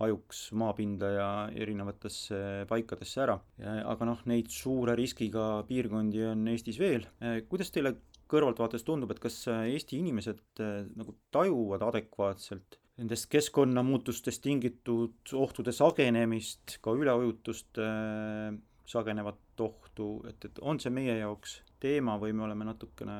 hajuks 0.00 0.46
maapinda 0.56 1.14
ja 1.18 1.30
erinevatesse 1.52 2.64
paikadesse 2.70 3.20
ära. 3.26 3.36
aga 3.92 4.08
noh, 4.08 4.22
neid 4.24 4.48
suure 4.50 4.96
riskiga 4.96 5.66
piirkondi 5.68 6.24
on 6.30 6.48
Eestis 6.48 6.80
veel. 6.80 7.04
kuidas 7.50 7.70
teile 7.70 7.98
kõrvaltvaates 8.32 8.88
tundub, 8.88 9.12
et 9.12 9.20
kas 9.20 9.36
Eesti 9.52 10.00
inimesed 10.00 10.64
nagu 10.96 11.12
tajuvad 11.36 11.84
adekvaatselt 11.92 12.80
nendest 13.00 13.28
keskkonnamuutustest 13.32 14.42
tingitud 14.44 15.32
ohtude 15.38 15.72
sagenemist, 15.72 16.76
ka 16.84 16.92
üleujutuste 16.96 17.86
äh, 17.86 18.58
sagenevat 18.86 19.60
ohtu, 19.60 20.10
et, 20.28 20.44
et 20.44 20.60
on 20.60 20.80
see 20.82 20.92
meie 20.92 21.16
jaoks 21.20 21.60
teema 21.82 22.18
või 22.20 22.34
me 22.36 22.44
oleme 22.46 22.66
natukene 22.68 23.16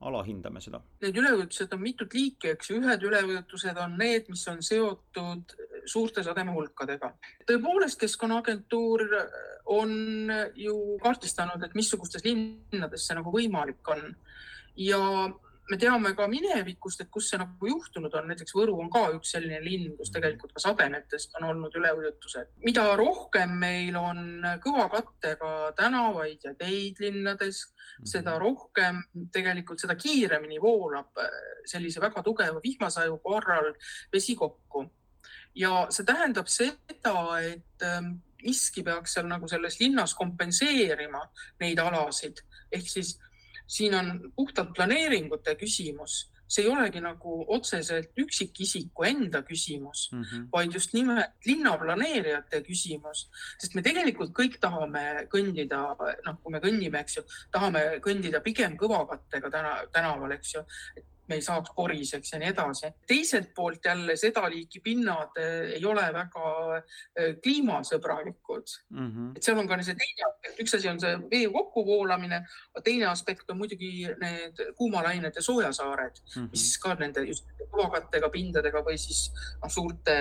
alahindame 0.00 0.62
seda? 0.64 0.80
Need 1.04 1.18
üleujutused 1.20 1.74
on 1.76 1.82
mitut 1.82 2.14
liiki, 2.16 2.54
eks 2.54 2.70
ju, 2.70 2.78
ühed 2.80 3.02
üleujutused 3.04 3.80
on 3.82 3.98
need, 4.00 4.30
mis 4.32 4.46
on 4.48 4.62
seotud 4.64 5.54
suurte 5.88 6.24
sademehulkadega. 6.24 7.12
tõepoolest, 7.48 8.00
Keskkonnaagentuur 8.00 9.04
on 9.76 9.92
ju 10.56 10.76
kaardistanud, 11.02 11.62
et 11.64 11.76
missugustes 11.76 12.24
linnades 12.24 13.06
see 13.06 13.18
nagu 13.18 13.32
võimalik 13.34 13.92
on 13.92 14.06
ja 14.80 15.00
me 15.70 15.78
teame 15.78 16.12
ka 16.18 16.26
minevikust, 16.30 17.04
et 17.04 17.10
kus 17.12 17.28
see 17.30 17.38
nagu 17.40 17.68
juhtunud 17.70 18.14
on, 18.18 18.28
näiteks 18.30 18.54
Võru 18.56 18.76
on 18.82 18.90
ka 18.92 19.04
üks 19.14 19.34
selline 19.36 19.60
linn, 19.62 19.94
kus 19.98 20.10
tegelikult 20.14 20.52
ka 20.56 20.62
sademetest 20.64 21.36
on 21.38 21.46
olnud 21.50 21.76
üleujutused. 21.78 22.50
mida 22.66 22.84
rohkem 22.98 23.54
meil 23.62 23.96
on 23.96 24.42
kõva 24.64 24.88
kattega 24.92 25.52
tänavaid 25.78 26.46
ja 26.48 26.54
teid 26.58 26.98
linnades, 27.02 27.62
seda 28.04 28.36
mhm. 28.36 28.40
rohkem 28.42 29.02
tegelikult, 29.32 29.82
seda 29.82 29.96
kiiremini 29.98 30.60
voolab 30.62 31.22
äh, 31.22 31.30
sellise 31.70 32.02
väga 32.02 32.24
tugeva 32.26 32.62
vihmasaju 32.62 33.20
korral 33.22 33.72
vesi 34.12 34.36
kokku. 34.36 34.88
ja 35.54 35.86
see 35.90 36.06
tähendab 36.06 36.48
seda, 36.50 37.14
et 37.42 37.86
ähm, 37.86 38.18
miski 38.42 38.82
peaks 38.82 39.14
seal 39.14 39.26
nagu 39.28 39.48
selles 39.48 39.78
linnas 39.80 40.14
kompenseerima 40.18 41.20
neid 41.60 41.78
alasid 41.78 42.40
ehk 42.72 42.88
siis 42.88 43.18
siin 43.70 43.94
on 43.94 44.12
puhtalt 44.36 44.74
planeeringute 44.74 45.54
küsimus, 45.60 46.24
see 46.50 46.64
ei 46.64 46.70
olegi 46.72 47.00
nagu 47.02 47.36
otseselt 47.54 48.16
üksikisiku 48.18 49.06
enda 49.06 49.42
küsimus 49.46 50.08
mm, 50.12 50.22
-hmm. 50.22 50.48
vaid 50.52 50.74
just 50.74 50.94
nimelt 50.94 51.46
linnaplaneerijate 51.46 52.62
küsimus, 52.66 53.28
sest 53.58 53.76
me 53.78 53.84
tegelikult 53.86 54.34
kõik 54.34 54.58
tahame 54.60 55.04
kõndida, 55.34 55.84
noh, 56.26 56.40
kui 56.42 56.52
me 56.52 56.62
kõnnime, 56.64 57.04
eks 57.04 57.20
ju, 57.20 57.24
tahame 57.54 57.84
kõndida 58.06 58.42
pigem 58.42 58.74
kõvakattega 58.80 59.50
täna, 59.50 59.76
tänaval, 59.94 60.34
eks 60.38 60.54
ju, 60.54 60.64
me 61.30 61.38
ei 61.38 61.44
saaks 61.44 61.72
poriseks 61.76 62.32
ja 62.34 62.40
nii 62.42 62.50
edasi. 62.52 62.90
teiselt 63.06 63.52
poolt 63.54 63.84
jälle 63.84 64.16
seda 64.20 64.42
liiki 64.50 64.82
pinnad 64.84 65.38
eh, 65.40 65.76
ei 65.76 65.84
ole 65.86 66.06
väga 66.14 66.52
eh, 66.76 67.36
kliimasõbralikud 67.42 68.74
mm. 68.90 69.06
-hmm. 69.06 69.30
et 69.36 69.46
seal 69.46 69.58
on 69.62 69.70
ka 69.70 69.80
see 69.86 69.98
teine 69.98 70.28
aspekt, 70.28 70.62
üks 70.64 70.76
asi 70.78 70.90
on 70.90 71.00
see 71.02 71.16
vee 71.32 71.48
kokkuvoolamine, 71.54 72.42
aga 72.74 72.84
teine 72.84 73.08
aspekt 73.10 73.50
on 73.50 73.60
muidugi 73.62 73.92
need 74.22 74.64
kuumalained 74.78 75.36
ja 75.36 75.42
soojasaared 75.42 76.22
mm, 76.22 76.32
-hmm. 76.34 76.50
mis 76.54 76.78
ka 76.82 76.94
nende 77.00 77.26
just 77.28 77.46
kõvakattega 77.70 78.30
pindadega 78.30 78.82
või 78.86 78.98
siis 78.98 79.28
noh, 79.62 79.70
suurte 79.70 80.16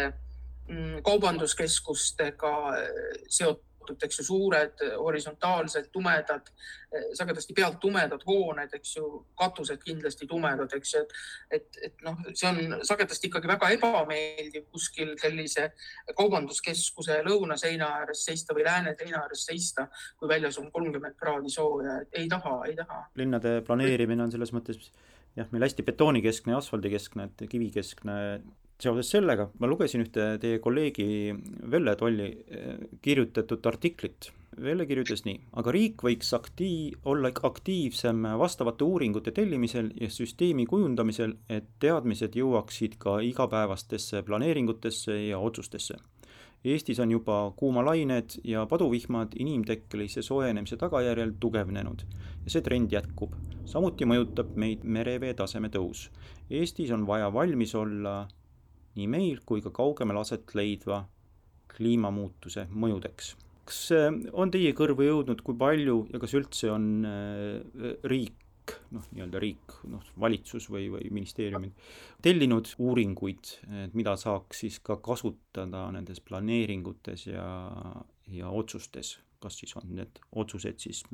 mm, 0.68 1.02
kaubanduskeskustega 1.06 2.54
eh, 2.78 3.26
seotud 3.28 3.69
avatud, 3.90 4.04
eks 4.06 4.20
ju, 4.20 4.26
suured 4.26 4.84
horisontaalsed 4.98 5.90
tumedad, 5.92 6.50
sagedasti 7.18 7.54
pealt 7.54 7.80
tumedad 7.82 8.22
hooned, 8.26 8.74
eks 8.74 8.96
ju, 8.98 9.10
katused 9.38 9.82
kindlasti 9.84 10.28
tumedad, 10.28 10.72
eks 10.76 10.94
ju, 10.94 11.02
et, 11.02 11.14
et, 11.52 11.80
et 11.90 12.06
noh, 12.06 12.18
see 12.34 12.50
on 12.50 12.80
sagedasti 12.88 13.30
ikkagi 13.30 13.50
väga 13.50 13.72
ebameeldiv 13.78 14.70
kuskil 14.72 15.16
sellise 15.22 15.70
kaubanduskeskuse 16.18 17.22
lõunaseina 17.26 17.92
ääres 18.02 18.26
seista 18.26 18.56
või 18.58 18.66
lääne 18.68 18.96
seina 19.00 19.24
ääres 19.24 19.46
seista, 19.50 19.88
kui 20.18 20.30
väljas 20.30 20.60
on 20.62 20.72
kolmkümmend 20.72 21.18
kraadi 21.20 21.54
sooja, 21.54 22.02
et 22.04 22.22
ei 22.22 22.30
taha, 22.30 22.62
ei 22.70 22.78
taha. 22.80 23.06
linnade 23.20 23.60
planeerimine 23.68 24.26
on 24.26 24.34
selles 24.34 24.54
mõttes 24.56 24.92
jah, 25.38 25.48
meil 25.52 25.66
hästi 25.66 25.86
betoonikeskne 25.86 26.56
ja 26.56 26.64
asfaldikeskne, 26.64 27.30
et 27.30 27.46
kivikeskne 27.50 28.16
seoses 28.80 29.10
sellega 29.12 29.50
ma 29.60 29.68
lugesin 29.68 30.06
ühte 30.06 30.26
teie 30.42 30.60
kolleegi 30.64 31.34
Velle 31.72 31.96
Tolli 32.00 32.30
eh, 32.32 32.76
kirjutatud 33.02 33.66
artiklit. 33.72 34.32
Velle 34.60 34.84
kirjutas 34.90 35.22
nii, 35.24 35.38
aga 35.62 35.72
riik 35.72 36.02
võiks 36.04 36.34
aktiiv, 36.36 36.98
olla 37.08 37.30
aktiivsem 37.32 38.26
vastavate 38.42 38.84
uuringute 38.84 39.32
tellimisel 39.32 39.92
ja 39.96 40.10
süsteemi 40.12 40.66
kujundamisel, 40.68 41.38
et 41.48 41.70
teadmised 41.80 42.36
jõuaksid 42.36 42.98
ka 43.00 43.20
igapäevastesse 43.24 44.24
planeeringutesse 44.28 45.16
ja 45.30 45.40
otsustesse. 45.40 45.96
Eestis 46.66 47.00
on 47.00 47.12
juba 47.12 47.54
kuumalained 47.56 48.36
ja 48.44 48.66
paduvihmad 48.68 49.38
inimtekkelise 49.40 50.22
soojenemise 50.22 50.76
tagajärjel 50.82 51.32
tugevnenud 51.40 52.04
ja 52.44 52.52
see 52.52 52.66
trend 52.66 52.92
jätkub. 52.92 53.38
samuti 53.70 54.06
mõjutab 54.06 54.58
meid 54.58 54.84
merevee 54.84 55.34
taseme 55.34 55.70
tõus. 55.70 56.10
Eestis 56.50 56.92
on 56.92 57.08
vaja 57.08 57.32
valmis 57.34 57.76
olla 57.76 58.28
nii 59.00 59.08
meil 59.12 59.40
kui 59.48 59.64
ka 59.66 59.72
kaugemal 59.76 60.22
aset 60.22 60.52
leidva 60.58 61.04
kliimamuutuse 61.74 62.68
mõjudeks. 62.74 63.36
kas 63.70 63.80
äh, 63.96 64.12
on 64.34 64.52
teie 64.52 64.74
kõrvu 64.78 65.06
jõudnud, 65.06 65.42
kui 65.46 65.58
palju 65.58 66.04
ja 66.14 66.22
kas 66.22 66.36
üldse 66.38 66.72
on 66.74 66.86
äh, 67.06 67.96
riik, 68.10 68.76
noh, 68.94 69.06
nii-öelda 69.14 69.42
riik, 69.42 69.78
noh, 69.90 70.04
valitsus 70.20 70.70
või, 70.74 70.90
või 70.94 71.10
ministeeriumid 71.14 71.78
tellinud 72.26 72.74
uuringuid, 72.82 73.54
et 73.86 73.98
mida 73.98 74.16
saaks 74.20 74.66
siis 74.66 74.80
ka 74.86 75.00
kasutada 75.06 75.88
nendes 75.94 76.22
planeeringutes 76.26 77.28
ja, 77.30 77.48
ja 78.34 78.50
otsustes, 78.50 79.18
kas 79.40 79.62
siis 79.62 79.76
on 79.80 79.94
need 80.02 80.22
otsused 80.38 80.82
siis 80.82 81.06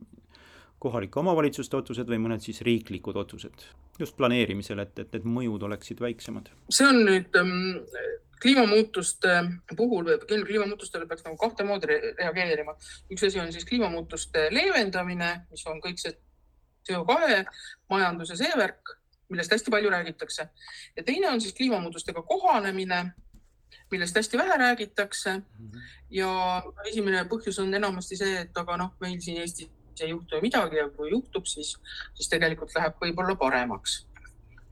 kohalike 0.79 1.19
omavalitsuste 1.21 1.77
otsused 1.77 2.09
või 2.11 2.23
mõned 2.25 2.43
siis 2.43 2.61
riiklikud 2.65 3.15
otsused 3.19 3.67
just 3.99 4.17
planeerimisel, 4.17 4.79
et, 4.83 4.99
et 4.99 5.13
need 5.15 5.27
mõjud 5.37 5.63
oleksid 5.67 6.01
väiksemad? 6.03 6.49
see 6.73 6.87
on 6.87 7.01
nüüd 7.07 7.39
ähm, 7.39 7.55
kliimamuutuste 8.41 9.43
puhul, 9.77 10.11
kliimamuutustele 10.27 11.07
peaks 11.07 11.23
nagu 11.25 11.37
kahte 11.37 11.63
moodi 11.63 11.87
reageerima. 12.19 12.75
üks 13.11 13.27
asi 13.27 13.39
on 13.39 13.51
siis 13.53 13.65
kliimamuutuste 13.65 14.47
leevendamine, 14.51 15.31
mis 15.51 15.65
on 15.67 15.81
kõik 15.81 16.01
see 16.01 16.13
CO2 16.89 17.43
majanduse 17.89 18.37
see 18.37 18.57
värk, 18.57 18.97
millest 19.29 19.51
hästi 19.51 19.71
palju 19.71 19.89
räägitakse. 19.89 20.49
ja 20.97 21.03
teine 21.03 21.29
on 21.29 21.41
siis 21.41 21.53
kliimamuutustega 21.53 22.21
kohanemine, 22.21 23.05
millest 23.91 24.15
hästi 24.15 24.37
vähe 24.37 24.57
räägitakse. 24.57 25.37
Mhm. 25.37 25.79
ja 26.09 26.63
esimene 26.85 27.23
põhjus 27.23 27.61
on 27.61 27.73
enamasti 27.73 28.15
see, 28.15 28.37
et 28.41 28.57
aga 28.57 28.77
noh, 28.77 28.93
meil 29.01 29.19
siin 29.21 29.41
Eestis 29.41 29.71
ei 30.01 30.11
juhtu 30.11 30.41
midagi 30.43 30.79
ja 30.81 30.89
kui 30.89 31.11
juhtub, 31.11 31.47
siis, 31.49 31.75
siis 32.13 32.29
tegelikult 32.31 32.75
läheb 32.75 32.99
võib-olla 33.01 33.35
paremaks. 33.39 34.05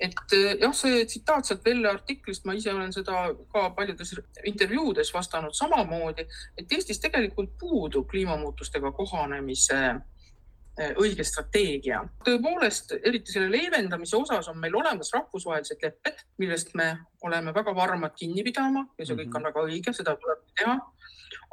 et 0.03 0.33
eh, 0.35 0.55
jah, 0.59 0.73
see 0.75 1.03
tsitaat 1.05 1.47
sealt 1.47 1.65
Velle 1.65 1.87
artiklist, 1.87 2.45
ma 2.45 2.55
ise 2.57 2.73
olen 2.73 2.91
seda 2.91 3.27
ka 3.53 3.69
paljudes 3.77 4.15
intervjuudes 4.49 5.13
vastanud 5.13 5.53
samamoodi, 5.55 6.25
et 6.57 6.71
Eestis 6.71 6.99
tegelikult 6.99 7.53
puudub 7.59 8.09
kliimamuutustega 8.09 8.91
kohanemise 8.91 9.79
eh, 9.93 10.91
õige 10.99 11.23
strateegia. 11.23 12.01
tõepoolest, 12.25 12.97
eriti 13.03 13.31
selle 13.31 13.51
leevendamise 13.53 14.17
osas 14.17 14.49
on 14.51 14.59
meil 14.59 14.75
olemas 14.75 15.13
rahvusvahelised 15.13 15.85
lepped, 15.85 16.25
millest 16.41 16.73
me 16.75 16.89
oleme 17.21 17.53
väga 17.55 17.75
varmad 17.75 18.17
kinni 18.17 18.43
pidama 18.43 18.87
ja 18.97 19.05
see 19.05 19.15
kõik 19.15 19.29
on 19.31 19.41
mhm. 19.41 19.51
väga 19.51 19.67
õige, 19.69 19.95
seda 20.01 20.17
tuleb 20.19 20.43
teha 20.57 20.81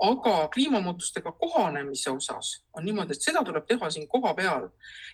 aga 0.02 0.48
kliimamuutustega 0.54 1.32
kohanemise 1.32 2.10
osas 2.10 2.52
on 2.72 2.84
niimoodi, 2.84 3.16
et 3.16 3.22
seda 3.22 3.44
tuleb 3.44 3.66
teha 3.66 3.90
siin 3.90 4.08
kohapeal 4.08 4.68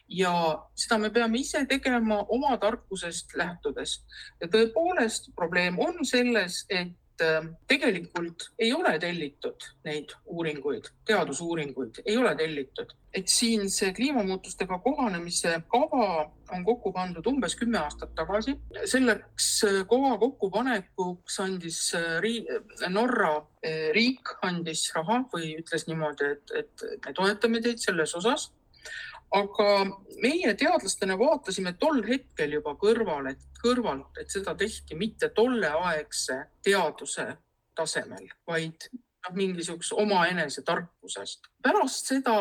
ja 0.08 0.32
seda 0.74 0.98
me 0.98 1.10
peame 1.10 1.38
ise 1.38 1.64
tegema 1.66 2.22
oma 2.28 2.56
tarkusest 2.56 3.34
lähtudes. 3.34 3.98
ja 4.40 4.48
tõepoolest 4.48 5.32
probleem 5.34 5.78
on 5.78 6.04
selles, 6.04 6.64
et 6.70 6.92
tegelikult 7.68 8.50
ei 8.58 8.72
ole 8.76 8.98
tellitud 9.00 9.66
neid 9.84 10.12
uuringuid, 10.26 10.90
teadusuuringuid 11.08 12.02
ei 12.04 12.16
ole 12.16 12.34
tellitud, 12.36 12.92
et 13.14 13.28
siin 13.32 13.70
see 13.72 13.92
kliimamuutustega 13.96 14.78
kohanemise 14.84 15.54
kava 15.72 16.08
on 16.52 16.64
kokku 16.64 16.92
pandud 16.92 17.26
umbes 17.26 17.56
kümme 17.56 17.78
aastat 17.78 18.12
tagasi. 18.14 18.56
selleks 18.84 19.48
äh, 19.64 19.80
kava 19.88 20.18
kokkupanekuks 20.18 21.40
andis 21.40 21.80
äh, 21.94 22.88
Norra 22.88 23.34
riik 23.96 24.36
andis 24.46 24.84
raha 24.94 25.24
või 25.32 25.56
ütles 25.58 25.88
niimoodi, 25.88 26.28
et, 26.36 26.52
et 26.54 27.06
me 27.06 27.16
toetame 27.16 27.62
teid 27.64 27.82
selles 27.82 28.14
osas 28.14 28.50
aga 29.34 29.68
meie 30.22 30.54
teadlastena 30.54 31.16
vaatasime 31.18 31.74
tol 31.80 32.02
hetkel 32.06 32.56
juba 32.58 32.76
kõrvale, 32.80 33.34
kõrvalt, 33.62 34.20
et 34.20 34.30
seda 34.30 34.54
tehti 34.54 34.96
mitte 34.98 35.28
tolleaegse 35.34 36.38
teaduse 36.64 37.26
tasemel, 37.76 38.28
vaid 38.46 38.88
noh, 38.92 39.34
mingisuguse 39.34 39.94
omaenese 39.98 40.62
tarkusest. 40.62 41.50
pärast 41.62 42.12
seda 42.12 42.36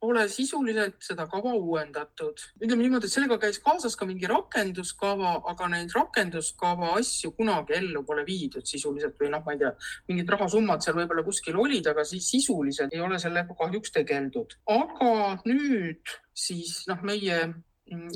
pole 0.00 0.24
sisuliselt 0.30 0.96
seda 1.02 1.26
kava 1.30 1.52
uuendatud. 1.58 2.38
ütleme 2.62 2.84
niimoodi, 2.84 3.08
et 3.08 3.12
sellega 3.12 3.38
käis 3.42 3.58
kaasas 3.62 3.96
ka 3.98 4.06
mingi 4.06 4.28
rakenduskava, 4.30 5.32
aga 5.52 5.68
neid 5.72 5.94
rakenduskava 5.96 6.92
asju 6.98 7.32
kunagi 7.38 7.74
ellu 7.80 8.04
pole 8.06 8.24
viidud 8.26 8.66
sisuliselt 8.66 9.18
või 9.20 9.32
noh, 9.34 9.42
ma 9.46 9.54
ei 9.56 9.62
tea, 9.62 9.72
mingid 10.10 10.30
rahasummad 10.34 10.84
seal 10.84 10.98
võib-olla 11.00 11.24
kuskil 11.26 11.58
olid, 11.58 11.90
aga 11.90 12.04
siis 12.06 12.30
sisuliselt 12.30 12.94
ei 12.94 13.02
ole 13.04 13.18
sellega 13.22 13.56
kahjuks 13.58 13.94
tegeldud. 13.96 14.58
aga 14.74 15.12
nüüd 15.44 16.14
siis 16.34 16.84
noh, 16.90 17.02
meie 17.02 17.40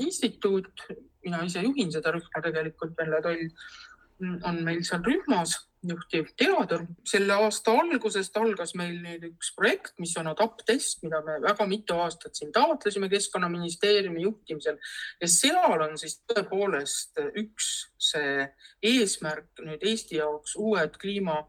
instituut, 0.07 0.87
mina 1.25 1.43
ise 1.47 1.65
juhin 1.65 1.91
seda 1.95 2.15
rühma 2.15 2.45
tegelikult, 2.45 2.95
Velle 2.99 3.23
Toll 3.25 3.49
on 4.47 4.63
meil 4.63 4.83
seal 4.87 5.03
rühmas 5.07 5.57
juhtiv 5.89 6.31
teadur. 6.39 6.85
selle 7.09 7.35
aasta 7.35 7.75
algusest 7.81 8.37
algas 8.37 8.75
meil 8.79 8.99
nüüd 9.03 9.25
üks 9.33 9.53
projekt, 9.57 9.95
mis 9.99 10.15
on 10.21 10.31
ADAPT-test, 10.33 11.03
mida 11.07 11.23
me 11.27 11.39
väga 11.43 11.67
mitu 11.67 11.99
aastat 12.03 12.39
siin 12.39 12.53
taotlesime 12.55 13.09
Keskkonnaministeeriumi 13.13 14.23
juhtimisel 14.23 14.79
ja 15.21 15.29
seal 15.29 15.87
on 15.89 15.99
siis 15.99 16.21
tõepoolest 16.31 17.19
üks 17.43 17.73
see 17.99 18.47
eesmärk 18.93 19.65
nüüd 19.67 19.83
Eesti 19.83 20.21
jaoks 20.21 20.57
uued 20.59 20.99
kliima 21.03 21.43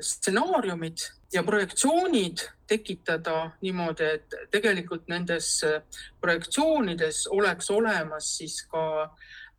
stsenaariumid 0.00 0.98
ja 1.32 1.42
projektsioonid 1.42 2.42
tekitada 2.68 3.50
niimoodi, 3.62 4.04
et 4.04 4.34
tegelikult 4.52 5.08
nendes 5.08 5.48
projektsioonides 6.20 7.26
oleks 7.34 7.70
olemas 7.70 8.28
siis 8.38 8.60
ka 8.70 8.82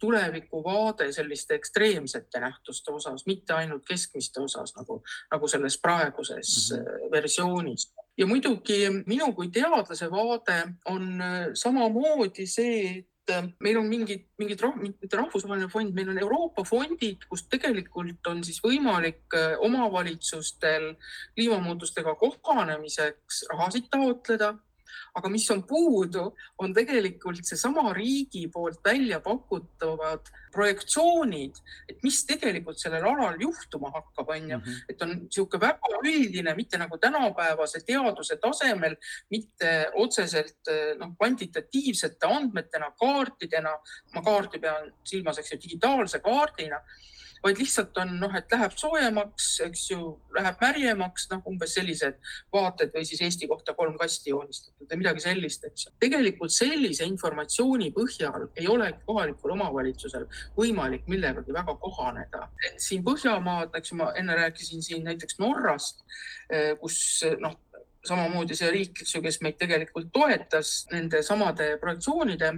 tulevikuvaade 0.01 1.11
selliste 1.13 1.55
ekstreemsete 1.55 2.39
nähtuste 2.39 2.91
osas, 2.91 3.25
mitte 3.29 3.53
ainult 3.53 3.85
keskmiste 3.87 4.41
osas 4.41 4.75
nagu, 4.75 5.01
nagu 5.31 5.47
selles 5.47 5.77
praeguses 5.81 6.71
mm 6.71 6.77
-hmm. 6.77 7.11
versioonis. 7.11 7.93
ja 8.17 8.27
muidugi 8.27 8.89
minu 9.05 9.33
kui 9.33 9.47
teadlase 9.47 10.11
vaade 10.11 10.63
on 10.85 11.23
samamoodi 11.53 12.45
see, 12.45 13.05
Äh, 13.31 13.47
meil 13.59 13.77
on 13.77 13.87
mingid, 13.89 14.25
mingid, 14.41 14.61
mitte 15.01 15.17
rahvusvaheline 15.17 15.69
fond, 15.69 15.93
meil 15.93 16.09
on 16.09 16.19
Euroopa 16.19 16.63
fondid, 16.65 17.25
kus 17.29 17.45
tegelikult 17.51 18.27
on 18.31 18.41
siis 18.45 18.59
võimalik 18.63 19.35
äh, 19.37 19.53
omavalitsustel 19.61 20.91
kliimamuutustega 21.35 22.15
kohanemiseks 22.21 23.43
rahasid 23.51 23.89
taotleda 23.93 24.55
aga 25.15 25.29
mis 25.29 25.47
on 25.53 25.63
puudu, 25.67 26.27
on 26.61 26.73
tegelikult 26.73 27.41
seesama 27.45 27.93
riigi 27.93 28.47
poolt 28.51 28.79
välja 28.85 29.19
pakutavad 29.23 30.31
projektsioonid, 30.51 31.59
et 31.89 32.01
mis 32.03 32.19
tegelikult 32.27 32.79
sellel 32.79 33.05
alal 33.07 33.39
juhtuma 33.39 33.91
hakkab, 33.93 34.33
on 34.35 34.49
ju, 34.49 34.57
mhm. 34.57 34.81
et 34.89 35.05
on 35.05 35.13
niisugune 35.21 35.61
väga 35.61 36.01
üldine, 36.01 36.55
mitte 36.57 36.79
nagu 36.81 36.97
tänapäevase 37.01 37.83
teaduse 37.87 38.37
tasemel, 38.41 38.97
mitte 39.31 39.71
otseselt 40.01 40.71
noh, 40.99 41.15
kvantitatiivsete 41.17 42.27
andmetena, 42.27 42.91
kaartidena, 42.99 43.77
ma 44.15 44.25
kaarti 44.25 44.59
pean 44.59 44.91
silmas, 45.07 45.39
eks 45.39 45.55
ju, 45.55 45.61
digitaalse 45.69 46.19
kaardina 46.23 46.81
vaid 47.43 47.59
lihtsalt 47.61 47.97
on 48.01 48.13
noh, 48.21 48.33
et 48.37 48.53
läheb 48.53 48.75
soojemaks, 48.77 49.47
eks 49.65 49.85
ju, 49.91 49.99
läheb 50.35 50.59
märjemaks, 50.61 51.27
noh, 51.31 51.41
umbes 51.49 51.73
sellised 51.77 52.19
vaated 52.53 52.93
või 52.95 53.05
siis 53.07 53.23
Eesti 53.25 53.49
kohta 53.49 53.73
kolm 53.77 53.97
kasti 53.99 54.33
joonistatud 54.33 54.89
või 54.91 55.01
midagi 55.01 55.23
sellist, 55.25 55.65
eks 55.69 55.89
tegelikult 56.01 56.53
sellise 56.53 57.07
informatsiooni 57.09 57.91
põhjal 57.95 58.47
ei 58.59 58.69
ole 58.71 58.91
kohalikul 59.05 59.55
omavalitsusel 59.57 60.27
võimalik 60.57 61.07
millegagi 61.11 61.53
väga 61.55 61.75
kohaneda. 61.81 62.47
siin 62.77 63.03
Põhjamaad, 63.05 63.73
eks 63.75 63.95
ma 63.97 64.11
enne 64.15 64.35
rääkisin 64.37 64.83
siin 64.85 65.03
näiteks 65.03 65.39
Norrast, 65.41 66.05
eh, 66.49 66.75
kus 66.79 67.23
noh, 67.39 67.57
samamoodi 68.05 68.57
see 68.57 68.69
riik, 68.73 69.01
eks 69.01 69.15
ju, 69.15 69.21
kes 69.21 69.41
meid 69.45 69.57
tegelikult 69.61 70.11
toetas 70.13 70.85
nende 70.91 71.21
samade 71.25 71.75
projektsioonide, 71.81 72.53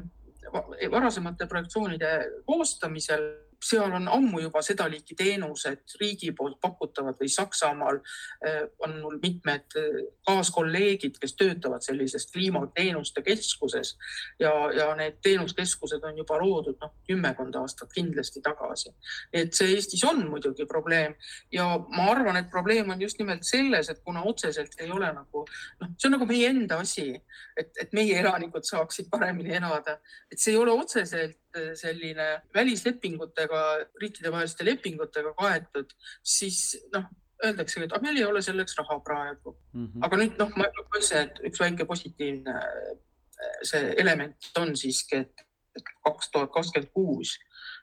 varasemate 0.91 1.47
projektsioonide 1.49 2.11
koostamisel 2.47 3.25
seal 3.63 3.93
on 3.95 4.07
ammu 4.11 4.41
juba 4.43 4.61
seda 4.65 4.87
liiki 4.91 5.15
teenused 5.17 5.95
riigi 5.99 6.31
poolt 6.35 6.59
pakutavad 6.61 7.17
või 7.19 7.29
Saksamaal 7.31 7.99
eh, 8.45 8.63
on 8.85 8.97
mul 9.01 9.19
mitmed 9.23 9.77
eh, 9.79 9.99
kaaskolleegid, 10.27 11.19
kes 11.21 11.35
töötavad 11.39 11.85
sellises 11.85 12.27
kliimateenuste 12.33 13.23
keskuses 13.25 13.95
ja, 14.39 14.53
ja 14.75 14.89
need 14.99 15.19
teenuskeskused 15.23 16.03
on 16.03 16.19
juba 16.21 16.39
loodud 16.41 16.79
noh, 16.81 16.93
kümmekond 17.07 17.55
aastat 17.61 17.93
kindlasti 17.95 18.43
tagasi. 18.43 18.93
et 19.33 19.53
see 19.53 19.73
Eestis 19.75 20.03
on 20.07 20.25
muidugi 20.29 20.65
probleem 20.69 21.15
ja 21.51 21.67
ma 21.95 22.09
arvan, 22.11 22.37
et 22.37 22.49
probleem 22.51 22.89
on 22.89 23.01
just 23.01 23.19
nimelt 23.19 23.43
selles, 23.47 23.89
et 23.89 24.01
kuna 24.03 24.23
otseselt 24.23 24.75
ei 24.79 24.91
ole 24.91 25.11
nagu 25.13 25.45
noh, 25.45 25.93
see 25.97 26.09
on 26.09 26.17
nagu 26.17 26.27
meie 26.29 26.49
enda 26.51 26.81
asi, 26.83 27.09
et, 27.57 27.71
et 27.81 27.93
meie 27.93 28.19
elanikud 28.19 28.65
saaksid 28.67 29.09
paremini 29.11 29.55
elada, 29.59 29.99
et 30.31 30.39
see 30.39 30.53
ei 30.53 30.59
ole 30.59 30.75
otseselt 30.75 31.37
selline 31.75 32.27
välislepingutega, 32.55 33.61
riikidevaheliste 34.01 34.65
lepingutega 34.65 35.33
kaetud, 35.37 35.93
siis 36.23 36.59
noh, 36.93 37.05
öeldaksegi, 37.43 37.85
et 37.87 37.95
aga 37.95 38.05
meil 38.05 38.19
ei 38.19 38.27
ole 38.27 38.41
selleks 38.45 38.77
raha 38.79 38.99
praegu 39.05 39.55
mm. 39.73 39.85
-hmm. 39.87 40.05
aga 40.07 40.19
nüüd 40.21 40.37
noh, 40.39 40.53
ma 40.57 40.67
ütlesin, 40.69 41.27
et 41.27 41.41
üks 41.49 41.63
väike 41.63 41.85
positiivne 41.89 42.59
eh, 42.59 43.57
see 43.69 43.95
element 44.03 44.51
on 44.61 44.75
siiski, 44.77 45.23
et 45.25 45.89
kaks 46.05 46.31
tuhat 46.31 46.53
kakskümmend 46.53 46.93
kuus 46.93 47.37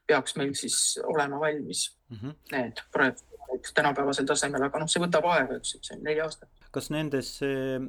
peaks 0.07 0.37
meil 0.37 0.55
siis 0.55 0.99
olema 1.05 1.41
valmis 1.41 1.91
mm 2.09 2.17
-hmm. 2.17 2.35
need 2.53 2.83
projektid 2.93 3.75
tänapäevasel 3.75 4.27
tasemel, 4.27 4.63
aga 4.63 4.79
noh, 4.79 4.89
see 4.89 5.03
võtab 5.03 5.27
aega, 5.35 5.57
eks, 5.57 5.77
see 5.83 5.97
on 5.97 6.05
neli 6.07 6.21
aastat 6.21 6.60
kas 6.75 6.91
nendes, 6.95 7.35
äh, 7.43 7.83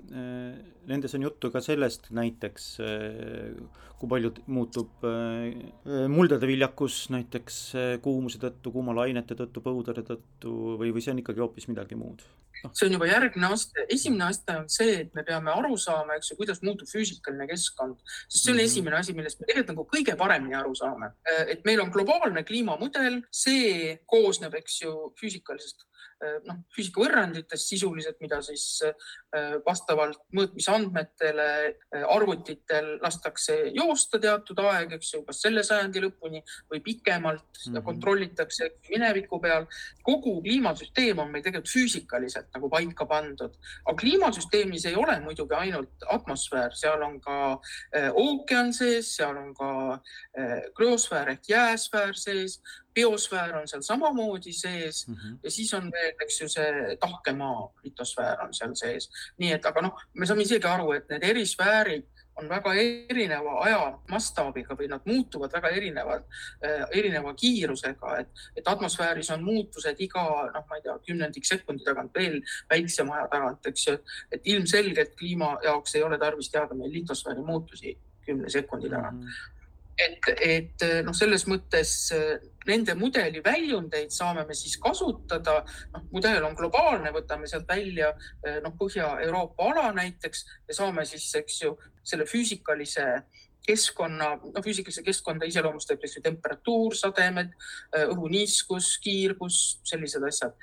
nendes 0.89 1.15
on 1.17 1.27
juttu 1.27 1.51
ka 1.53 1.61
sellest 1.63 2.09
näiteks, 2.17 2.67
äh, 2.81 3.55
kui 4.01 4.09
palju 4.09 4.33
muutub 4.49 5.05
äh, 5.05 6.07
muldade 6.09 6.49
viljakus 6.49 7.03
näiteks 7.13 7.59
kuumuse 8.01 8.41
tõttu, 8.41 8.73
kuumalainete 8.73 9.37
tõttu, 9.37 9.61
põudade 9.65 10.05
tõttu 10.07 10.77
või, 10.81 10.89
või 10.89 11.03
see 11.05 11.13
on 11.13 11.21
ikkagi 11.21 11.43
hoopis 11.43 11.69
midagi 11.69 11.99
muud? 11.99 12.25
noh, 12.61 12.73
see 12.77 12.87
on 12.89 12.93
juba 12.97 13.07
järgmine 13.09 13.47
aste. 13.55 13.85
esimene 13.89 14.27
aste 14.27 14.55
on 14.63 14.67
see, 14.69 14.97
et 15.03 15.15
me 15.17 15.23
peame 15.25 15.53
aru 15.53 15.77
saama, 15.81 16.17
eks 16.17 16.33
ju, 16.33 16.37
kuidas 16.37 16.59
muutub 16.65 16.89
füüsikaline 16.89 17.47
keskkond, 17.49 18.01
sest 18.27 18.43
see 18.43 18.51
on 18.51 18.57
mm 18.57 18.59
-hmm. 18.59 18.71
esimene 18.71 18.97
asi, 18.97 19.15
millest 19.17 19.39
me 19.39 19.47
tegelikult 19.49 19.71
nagu 19.71 19.87
kõige 19.95 20.17
paremini 20.17 20.57
aru 20.57 20.75
saame. 20.75 21.11
et 21.47 21.65
meil 21.65 21.81
on 21.81 21.93
globaalne 21.93 22.43
kliimamudel, 22.43 23.21
see 23.31 23.97
koosneb, 24.05 24.53
eks 24.61 24.81
ju, 24.81 25.13
füüsikalisest 25.21 25.87
noh, 26.45 26.59
füüsikavõrranditest 26.75 27.71
sisuliselt, 27.73 28.19
mida 28.21 28.41
siis 28.45 28.65
äh, 28.85 29.55
vastavalt 29.65 30.21
mõõtmisandmetele 30.37 31.47
äh, 31.65 32.05
arvutitel 32.13 32.93
lastakse 33.01 33.57
joosta 33.75 34.19
teatud 34.21 34.59
aeg, 34.65 34.95
eks 34.97 35.13
ju, 35.15 35.23
kas 35.27 35.41
selle 35.45 35.63
sajandi 35.65 36.03
lõpuni 36.05 36.43
või 36.71 36.81
pikemalt 36.85 37.43
mm 37.45 37.63
-hmm. 37.63 37.79
ja 37.79 37.85
kontrollitakse 37.85 38.69
mineviku 38.89 39.39
peal. 39.41 39.65
kogu 40.03 40.41
kliimasüsteem 40.41 41.19
on 41.19 41.31
meil 41.31 41.43
tegelikult 41.43 41.73
füüsikaliselt 41.73 42.53
nagu 42.53 42.69
paika 42.69 43.05
pandud, 43.05 43.57
aga 43.85 43.97
kliimasüsteemis 43.97 44.85
ei 44.85 44.95
ole 44.95 45.19
muidugi 45.19 45.55
ainult 45.55 46.05
atmosfäär, 46.09 46.75
seal 46.75 47.01
on 47.01 47.19
ka 47.21 47.59
ookean 48.13 48.73
sees, 48.73 49.15
seal 49.15 49.37
on 49.37 49.53
ka 49.53 49.99
kriosfäär 50.75 51.29
ehk 51.29 51.49
jääsfäär 51.49 52.13
sees, 52.13 52.61
biosfäär 52.95 53.55
on 53.57 53.67
seal 53.67 53.81
samamoodi 53.81 54.53
sees 54.53 55.07
mm 55.07 55.15
-hmm. 55.15 55.37
ja 55.43 55.51
siis 55.51 55.73
on 55.73 55.91
veel, 55.91 56.15
eks 56.21 56.41
ju, 56.41 56.49
see 56.49 56.95
tahkemaa, 56.99 57.73
litosfäär 57.83 58.41
on 58.45 58.53
seal 58.53 58.75
sees. 58.75 59.09
nii 59.37 59.51
et, 59.51 59.65
aga 59.65 59.81
noh, 59.81 60.01
me 60.13 60.25
saame 60.25 60.41
isegi 60.41 60.67
aru, 60.67 60.91
et 60.91 61.09
need 61.09 61.23
erisfäärid 61.23 62.07
on 62.35 62.49
väga 62.49 62.73
erineva 62.73 63.57
aja 63.65 63.79
mastaabiga 64.09 64.75
või 64.79 64.87
nad 64.91 65.05
muutuvad 65.05 65.53
väga 65.53 65.69
erinevalt 65.69 66.25
äh,, 66.65 66.85
erineva 66.91 67.33
kiirusega, 67.33 68.17
et, 68.19 68.43
et 68.55 68.67
atmosfääris 68.67 69.29
on 69.35 69.43
muutused 69.43 69.99
iga, 69.99 70.23
noh, 70.53 70.65
ma 70.69 70.79
ei 70.79 70.85
tea, 70.85 70.97
kümnendik 71.07 71.45
sekundi 71.45 71.83
tagant 71.83 72.15
veel 72.15 72.39
väiksema 72.69 73.15
aja 73.19 73.27
tagant, 73.31 73.65
eks 73.65 73.87
ju. 73.87 73.97
et 74.31 74.47
ilmselgelt 74.53 75.15
kliima 75.19 75.57
jaoks 75.63 75.95
ei 75.95 76.03
ole 76.03 76.19
tarvis 76.19 76.51
teada 76.51 76.77
meil 76.77 76.93
litosfääri 76.93 77.43
muutusi 77.45 77.97
kümne 78.25 78.49
sekundi 78.49 78.89
tagant 78.89 79.19
mm. 79.19 79.27
-hmm 79.27 79.50
et, 79.97 80.31
et 80.41 80.85
noh, 81.05 81.15
selles 81.15 81.45
mõttes 81.49 81.91
eh, 82.15 82.39
nende 82.67 82.95
mudeli 82.97 83.41
väljundeid 83.43 84.13
saame 84.13 84.45
me 84.47 84.55
siis 84.57 84.77
kasutada. 84.81 85.61
noh, 85.93 86.07
mudel 86.13 86.43
on 86.45 86.55
globaalne, 86.55 87.13
võtame 87.13 87.49
sealt 87.49 87.67
välja 87.69 88.13
eh, 88.45 88.59
noh, 88.63 88.75
Põhja-Euroopa 88.79 89.71
ala 89.71 89.91
näiteks 89.97 90.45
ja 90.67 90.77
saame 90.77 91.05
siis, 91.05 91.29
eks 91.35 91.61
ju, 91.63 91.75
selle 92.03 92.25
füüsikalise 92.25 93.07
keskkonna, 93.65 94.35
no 94.41 94.61
füüsikalise 94.65 95.03
keskkonda 95.05 95.45
iseloomustab 95.45 96.01
eks 96.01 96.17
ju 96.17 96.25
temperatuur, 96.25 96.97
sademed, 96.97 97.53
eh, 97.95 98.07
õhuniiskus, 98.09 98.95
kiirgus, 99.03 99.81
sellised 99.87 100.27
asjad 100.27 100.55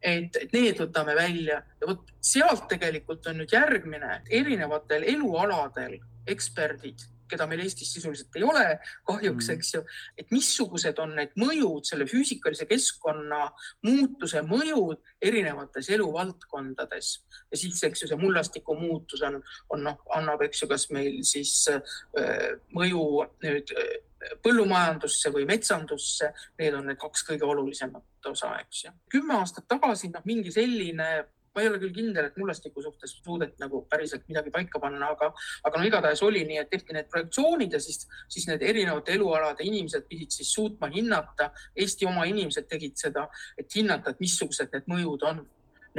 et 0.00 0.36
need 0.54 0.78
võtame 0.80 1.12
välja 1.12 1.58
ja 1.60 1.86
vot 1.86 2.06
sealt 2.24 2.62
tegelikult 2.70 3.26
on 3.28 3.42
nüüd 3.42 3.52
järgmine, 3.52 4.22
erinevatel 4.32 5.04
elualadel 5.12 5.98
eksperdid 6.30 7.04
keda 7.30 7.46
meil 7.50 7.64
Eestis 7.64 7.92
sisuliselt 7.94 8.36
ei 8.38 8.44
ole 8.46 8.64
kahjuks 9.08 9.48
mm., 9.48 9.56
eks 9.56 9.74
ju, 9.76 9.82
et 10.18 10.34
missugused 10.34 10.98
on 11.02 11.14
need 11.18 11.32
mõjud, 11.40 11.86
selle 11.88 12.06
füüsikalise 12.10 12.66
keskkonna 12.70 13.46
muutuse 13.86 14.42
mõjud 14.46 15.00
erinevates 15.22 15.90
eluvaldkondades 15.94 17.12
ja 17.50 17.58
siis, 17.58 17.80
eks 17.86 18.04
ju, 18.04 18.10
see 18.10 18.20
mullastiku 18.20 18.76
muutus 18.78 19.24
on, 19.26 19.40
on 19.74 19.84
noh, 19.88 19.98
annab, 20.16 20.44
eks 20.46 20.64
ju, 20.64 20.70
kas 20.70 20.88
meil 20.94 21.20
siis 21.26 21.54
äh, 21.72 22.54
mõju 22.76 23.04
nüüd 23.44 23.74
äh, 23.76 23.98
põllumajandusse 24.44 25.32
või 25.32 25.46
metsandusse, 25.48 26.30
need 26.60 26.76
on 26.76 26.90
need 26.90 27.00
kaks 27.00 27.24
kõige 27.30 27.46
olulisemat 27.48 28.30
osa, 28.30 28.52
eks 28.60 28.84
ju. 28.84 28.94
kümme 29.12 29.38
aastat 29.40 29.68
tagasi 29.70 30.10
noh, 30.12 30.24
mingi 30.28 30.52
selline 30.54 31.10
ma 31.54 31.62
ei 31.62 31.68
ole 31.68 31.80
küll 31.82 31.94
kindel, 31.94 32.28
et 32.28 32.36
mullastiku 32.38 32.82
suhtes 32.84 33.16
suudeti 33.24 33.58
nagu 33.62 33.82
päriselt 33.90 34.26
midagi 34.30 34.52
paika 34.54 34.80
panna, 34.82 35.10
aga, 35.14 35.30
aga 35.66 35.78
no 35.80 35.86
igatahes 35.88 36.22
oli 36.22 36.44
nii, 36.46 36.58
et 36.62 36.70
tehti 36.70 36.94
need 36.94 37.08
projektsioonid 37.10 37.74
ja 37.74 37.80
siis, 37.82 38.04
siis 38.30 38.46
need 38.50 38.62
erinevate 38.62 39.16
elualade 39.18 39.66
inimesed 39.66 40.06
pidid 40.10 40.30
siis 40.34 40.52
suutma 40.54 40.90
hinnata, 40.94 41.50
Eesti 41.76 42.06
oma 42.06 42.26
inimesed 42.30 42.68
tegid 42.70 42.98
seda, 43.00 43.26
et 43.58 43.74
hinnata, 43.74 44.14
et 44.14 44.22
missugused 44.22 44.70
need 44.74 44.86
mõjud 44.90 45.26
on 45.26 45.42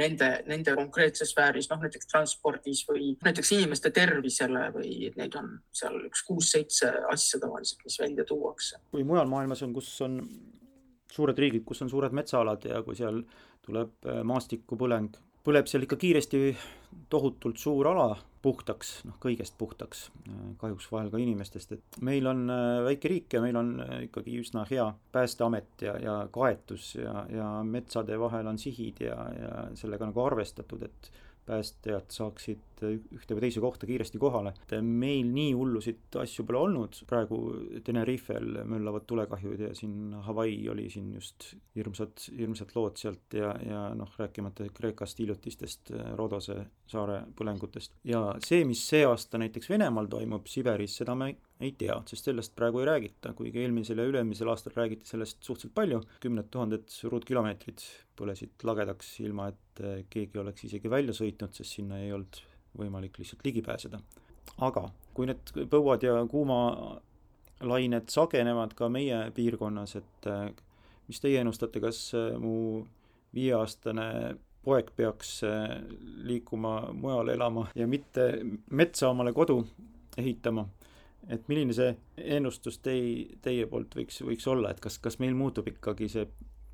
nende, 0.00 0.28
nende 0.48 0.74
konkreetses 0.78 1.34
sfääris, 1.34 1.68
noh 1.70 1.82
näiteks 1.84 2.08
transpordis 2.08 2.84
või 2.88 3.12
näiteks 3.24 3.52
inimeste 3.58 3.92
tervisele 3.92 4.68
või 4.74 5.10
neid 5.18 5.36
on 5.36 5.52
seal 5.74 5.98
üks 6.08 6.24
kuus-seitse 6.28 6.94
asja 7.12 7.40
tavaliselt, 7.42 7.84
mis 7.84 7.98
välja 8.00 8.24
tuuakse. 8.28 8.80
kui 8.90 9.04
mujal 9.04 9.28
maailmas 9.28 9.64
on, 9.66 9.74
kus 9.76 9.92
on 10.06 10.16
suured 11.12 11.38
riigid, 11.38 11.66
kus 11.68 11.84
on 11.84 11.92
suured 11.92 12.16
metsaalad 12.16 12.64
ja 12.64 12.80
kui 12.86 12.96
seal 12.96 13.20
tuleb 13.62 14.08
maastikupõleng, 14.24 15.12
põleb 15.42 15.68
seal 15.70 15.86
ikka 15.86 15.98
kiiresti 16.00 16.42
tohutult 17.10 17.58
suur 17.60 17.88
ala 17.90 18.12
puhtaks, 18.42 18.90
noh 19.06 19.16
kõigest 19.22 19.54
puhtaks, 19.58 20.06
kahjuks 20.58 20.88
vahel 20.90 21.10
ka 21.12 21.20
inimestest, 21.22 21.76
et 21.76 21.98
meil 22.02 22.26
on 22.26 22.48
väike 22.86 23.10
riik 23.10 23.36
ja 23.36 23.42
meil 23.44 23.58
on 23.58 23.76
ikkagi 24.08 24.34
üsna 24.42 24.64
hea 24.70 24.88
päästeamet 25.14 25.84
ja, 25.86 25.94
ja 26.02 26.16
kaetus 26.34 26.96
ja, 26.98 27.22
ja 27.30 27.50
metsade 27.66 28.18
vahel 28.18 28.50
on 28.50 28.58
sihid 28.58 29.04
ja, 29.06 29.18
ja 29.38 29.52
sellega 29.78 30.10
nagu 30.10 30.24
arvestatud, 30.24 30.82
et 30.88 31.12
päästjad 31.46 32.12
saaksid 32.14 32.82
ühte 32.82 33.36
või 33.36 33.44
teise 33.44 33.60
kohta 33.62 33.86
kiiresti 33.86 34.18
kohale. 34.18 34.52
meil 34.82 35.28
nii 35.30 35.52
hullusid 35.54 36.16
asju 36.18 36.44
pole 36.46 36.58
olnud, 36.58 36.98
praegu 37.06 37.38
Tenerifel 37.84 38.62
möllavad 38.68 39.06
tulekahjud 39.06 39.60
ja 39.60 39.74
siin 39.74 40.14
Hawaii 40.26 40.68
oli 40.72 40.88
siin 40.90 41.12
just 41.14 41.52
hirmsad, 41.76 42.26
hirmsad 42.38 42.74
lood 42.74 42.98
sealt 42.98 43.38
ja, 43.38 43.54
ja 43.66 43.82
noh, 43.94 44.10
rääkimata 44.18 44.66
Kreekast 44.74 45.18
hiljutistest 45.22 45.92
Rodose 46.18 46.58
saare 46.86 47.22
põlengutest. 47.38 47.94
ja 48.04 48.24
see, 48.44 48.64
mis 48.68 48.82
see 48.88 49.04
aasta 49.06 49.38
näiteks 49.38 49.70
Venemaal 49.70 50.10
toimub 50.10 50.46
Siberis, 50.50 50.96
seda 51.02 51.14
me 51.14 51.34
ei 51.62 51.74
tea, 51.78 51.94
sest 52.10 52.26
sellest 52.26 52.56
praegu 52.58 52.82
ei 52.82 52.88
räägita, 52.88 53.34
kuigi 53.38 53.62
eelmisel 53.62 54.00
ja 54.02 54.06
üle-eelmisel 54.08 54.50
aastal 54.50 54.74
räägiti 54.74 55.06
sellest 55.06 55.38
suhteliselt 55.42 55.74
palju, 55.76 56.00
kümned 56.22 56.50
tuhanded 56.50 56.90
ruutkilomeetrid 57.12 57.84
põlesid 58.18 58.64
lagedaks, 58.68 59.14
ilma 59.24 59.48
et 59.52 59.82
keegi 60.12 60.40
oleks 60.40 60.66
isegi 60.68 60.90
välja 60.90 61.14
sõitnud, 61.16 61.54
sest 61.56 61.78
sinna 61.78 62.00
ei 62.02 62.12
olnud 62.12 62.42
võimalik 62.78 63.18
lihtsalt 63.20 63.44
ligi 63.44 63.62
pääseda. 63.62 64.00
aga 64.58 64.88
kui 65.14 65.26
need 65.26 65.52
põuad 65.70 66.02
ja 66.02 66.14
kuumalained 66.28 68.08
sagenevad 68.12 68.74
ka 68.74 68.88
meie 68.88 69.30
piirkonnas, 69.34 69.96
et 69.96 70.30
mis 71.08 71.20
teie 71.20 71.40
ennustate, 71.40 71.80
kas 71.80 72.12
mu 72.40 72.84
viieaastane 73.34 74.36
poeg 74.64 74.92
peaks 74.96 75.40
liikuma 76.28 76.92
mujale 76.92 77.34
elama 77.34 77.66
ja 77.74 77.86
mitte 77.86 78.28
metsa 78.70 79.08
omale 79.10 79.32
kodu 79.32 79.62
ehitama 80.18 80.66
et 81.30 81.48
milline 81.50 81.74
see 81.76 81.92
ennustus 82.36 82.78
tei-, 82.82 83.26
teie 83.44 83.66
poolt 83.70 83.94
võiks, 83.98 84.22
võiks 84.26 84.48
olla, 84.50 84.72
et 84.72 84.80
kas, 84.82 84.98
kas 85.02 85.18
meil 85.22 85.36
muutub 85.38 85.68
ikkagi 85.70 86.08
see 86.10 86.26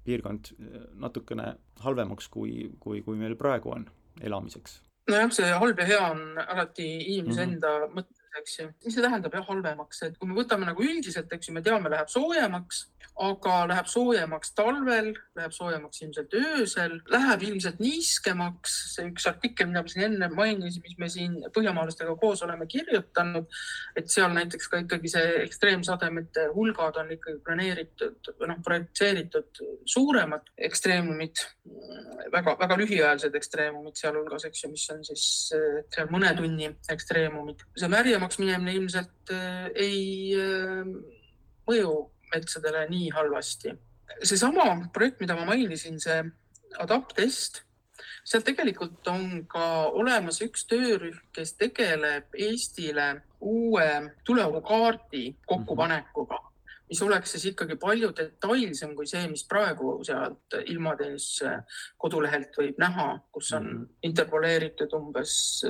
piirkond 0.08 0.52
äh, 0.56 0.82
natukene 1.04 1.54
halvemaks, 1.84 2.28
kui, 2.32 2.70
kui, 2.80 3.02
kui 3.06 3.20
meil 3.20 3.36
praegu 3.40 3.74
on 3.76 3.88
elamiseks? 4.24 4.80
nojah, 5.08 5.30
see 5.32 5.50
halb 5.62 5.78
ja 5.80 5.88
hea 5.88 6.00
on 6.10 6.22
alati 6.44 6.88
inimese 7.14 7.46
mm 7.46 7.50
-hmm. 7.50 7.52
enda 7.52 7.92
mõttes, 7.94 8.17
eks 8.40 8.58
ju. 8.58 8.68
mis 8.84 8.94
see 8.94 9.04
tähendab 9.04 9.34
jah, 9.34 9.46
halvemaks, 9.48 10.02
et 10.06 10.18
kui 10.18 10.28
me 10.30 10.38
võtame 10.38 10.68
nagu 10.68 10.84
üldiselt, 10.84 11.32
eks 11.32 11.50
ju, 11.50 11.56
me 11.56 11.64
teame, 11.64 11.92
läheb 11.92 12.10
soojemaks 12.12 12.86
aga 13.18 13.54
läheb 13.66 13.88
soojemaks 13.90 14.52
talvel, 14.56 15.10
läheb 15.36 15.54
soojemaks 15.54 16.02
ilmselt 16.04 16.34
öösel, 16.38 16.98
läheb 17.10 17.42
ilmselt 17.48 17.80
niiskemaks. 17.82 18.76
see 18.94 19.08
üks 19.10 19.26
artikkel, 19.30 19.68
mida 19.70 19.82
ma 19.82 19.90
siin 19.90 20.04
enne 20.06 20.28
mainisin, 20.34 20.82
mis 20.84 20.96
me 20.98 21.08
siin 21.10 21.34
põhjamaalastega 21.54 22.14
koos 22.20 22.42
oleme 22.46 22.68
kirjutanud, 22.70 23.48
et 23.98 24.10
seal 24.12 24.30
näiteks 24.36 24.70
ka 24.70 24.82
ikkagi 24.84 25.10
see 25.10 25.34
ekstreemsademete 25.42 26.48
hulgad 26.54 27.00
on 27.02 27.12
ikkagi 27.16 27.42
planeeritud 27.46 28.32
või 28.38 28.52
noh, 28.52 28.60
projitseeritud 28.66 29.62
suuremad 29.88 30.52
ekstreemumid, 30.68 31.42
väga-väga 32.34 32.78
lühiajalised 32.78 33.34
ekstreemumid 33.38 33.98
sealhulgas, 33.98 34.46
eks 34.46 34.64
ju, 34.64 34.72
mis 34.74 34.86
on 34.94 35.02
siis 35.10 35.26
seal 35.50 36.12
mõne 36.14 36.30
tunni 36.38 36.70
ekstreemumid. 36.94 37.66
see 37.74 37.90
märjemaks 38.18 38.38
minemine 38.38 38.72
ilmselt 38.74 39.30
äh, 39.30 39.68
ei 39.74 40.34
äh, 40.34 40.86
mõju 41.68 41.92
metsadele 42.34 42.88
nii 42.90 43.10
halvasti. 43.14 43.76
seesama 44.24 44.88
projekt, 44.92 45.20
mida 45.20 45.36
ma 45.36 45.44
mainisin, 45.46 46.00
see 46.00 46.24
Adaptest, 46.78 47.62
seal 48.24 48.42
tegelikult 48.44 49.06
on 49.08 49.46
ka 49.48 49.88
olemas 49.94 50.40
üks 50.42 50.66
töörühm, 50.68 51.16
kes 51.32 51.54
tegeleb 51.56 52.34
Eestile 52.34 53.22
uue 53.40 53.86
tuleohukaardi 54.26 55.38
kokkupanekuga, 55.46 56.40
mis 56.90 57.02
oleks 57.02 57.36
siis 57.36 57.46
ikkagi 57.52 57.78
palju 57.80 58.10
detailsem 58.16 58.96
kui 58.96 59.06
see, 59.06 59.24
mis 59.30 59.46
praegu 59.48 59.94
sealt 60.04 60.58
ilmateenistuse 60.66 61.54
kodulehelt 61.96 62.58
võib 62.58 62.82
näha, 62.82 63.08
kus 63.32 63.52
on 63.52 63.66
-hmm. 63.70 63.88
interpoleeritud 64.02 64.92
umbes 64.98 65.64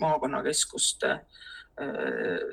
maakonnakeskuste 0.00 1.10
äh, 1.10 1.42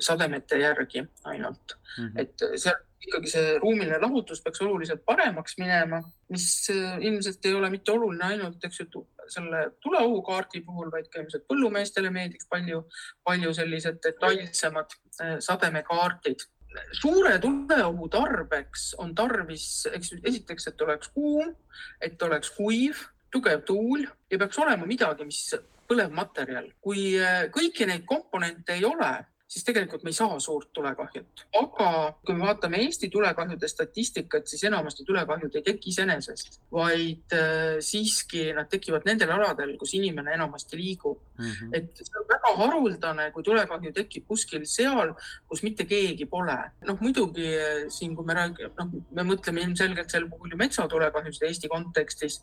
sademete 0.00 0.58
järgi 0.58 1.02
ainult 1.24 1.74
mm. 1.98 2.06
-hmm. 2.06 2.20
et 2.22 2.46
seal 2.56 2.78
ikkagi 3.06 3.30
see 3.32 3.52
ruumiline 3.60 3.98
lahutus 4.02 4.42
peaks 4.44 4.60
oluliselt 4.64 5.02
paremaks 5.08 5.56
minema, 5.58 6.00
mis 6.32 6.46
äh, 6.72 6.98
ilmselt 7.08 7.46
ei 7.48 7.54
ole 7.56 7.70
mitte 7.72 7.92
oluline 7.92 8.26
ainult, 8.34 8.64
eks 8.64 8.82
ju, 8.82 9.04
selle 9.30 9.62
tuleohukaardi 9.84 10.62
puhul, 10.66 10.90
vaid 10.92 11.08
ka 11.12 11.22
ilmselt 11.22 11.46
põllumeestele 11.48 12.12
meeldiks 12.12 12.48
palju, 12.50 12.82
palju 13.24 13.54
sellised 13.56 14.00
detailsemad 14.04 14.96
äh, 15.22 15.36
sademekaardid. 15.40 16.48
suure 16.94 17.38
tuleohu 17.42 18.08
tarbeks 18.08 18.92
on 19.02 19.14
tarvis, 19.14 19.86
eks 19.90 20.12
esiteks, 20.22 20.68
et 20.70 20.82
oleks 20.86 21.08
kuum, 21.14 21.56
et 22.00 22.22
oleks 22.22 22.52
kuiv, 22.54 23.00
tugev 23.32 23.64
tuul 23.66 24.04
ja 24.30 24.38
peaks 24.38 24.58
olema 24.58 24.86
midagi, 24.86 25.24
mis 25.24 25.48
põlev 25.90 26.14
materjal. 26.14 26.70
kui 26.80 27.10
äh, 27.18 27.48
kõiki 27.54 27.88
neid 27.90 28.06
komponente 28.08 28.78
ei 28.78 28.86
ole, 28.86 29.10
siis 29.50 29.64
tegelikult 29.66 30.04
me 30.06 30.12
ei 30.12 30.16
saa 30.16 30.36
suurt 30.42 30.68
tulekahjut. 30.76 31.44
aga 31.58 31.88
kui 32.26 32.36
me 32.38 32.46
vaatame 32.46 32.78
Eesti 32.84 33.08
tulekahjude 33.10 33.68
statistikat, 33.68 34.46
siis 34.46 34.62
enamasti 34.68 35.04
tulekahjud 35.08 35.56
ei 35.58 35.64
teki 35.66 35.90
iseenesest, 35.90 36.60
vaid 36.72 37.34
äh, 37.34 37.80
siiski 37.82 38.44
nad 38.56 38.70
tekivad 38.70 39.08
nendel 39.08 39.32
aladel, 39.34 39.74
kus 39.80 39.96
inimene 39.98 40.36
enamasti 40.36 40.78
liigub 40.78 41.18
mm. 41.38 41.50
-hmm. 41.50 41.74
et 41.80 42.04
see 42.04 42.22
on 42.22 42.28
väga 42.30 42.54
haruldane, 42.62 43.30
kui 43.34 43.42
tulekahju 43.50 43.92
tekib 43.96 44.28
kuskil 44.30 44.66
seal, 44.76 45.14
kus 45.48 45.64
mitte 45.66 45.88
keegi 45.94 46.30
pole. 46.30 46.58
noh, 46.86 47.00
muidugi 47.00 47.50
äh, 47.56 47.82
siin, 47.88 48.14
kui 48.14 48.24
me 48.24 48.38
räägime, 48.38 48.70
noh, 48.78 48.94
me 49.10 49.26
mõtleme 49.34 49.66
ilmselgelt 49.66 50.10
sel 50.10 50.30
puhul 50.30 50.54
ju 50.54 50.62
metsatulekahjusid 50.62 51.48
Eesti 51.50 51.68
kontekstis 51.68 52.42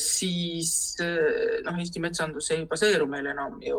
siis 0.00 0.96
eh, 1.02 1.60
noh, 1.64 1.78
Eesti 1.82 2.02
metsandus 2.02 2.50
ei 2.54 2.66
baseeru 2.70 3.06
meil 3.10 3.26
enam 3.32 3.58
ju 3.62 3.78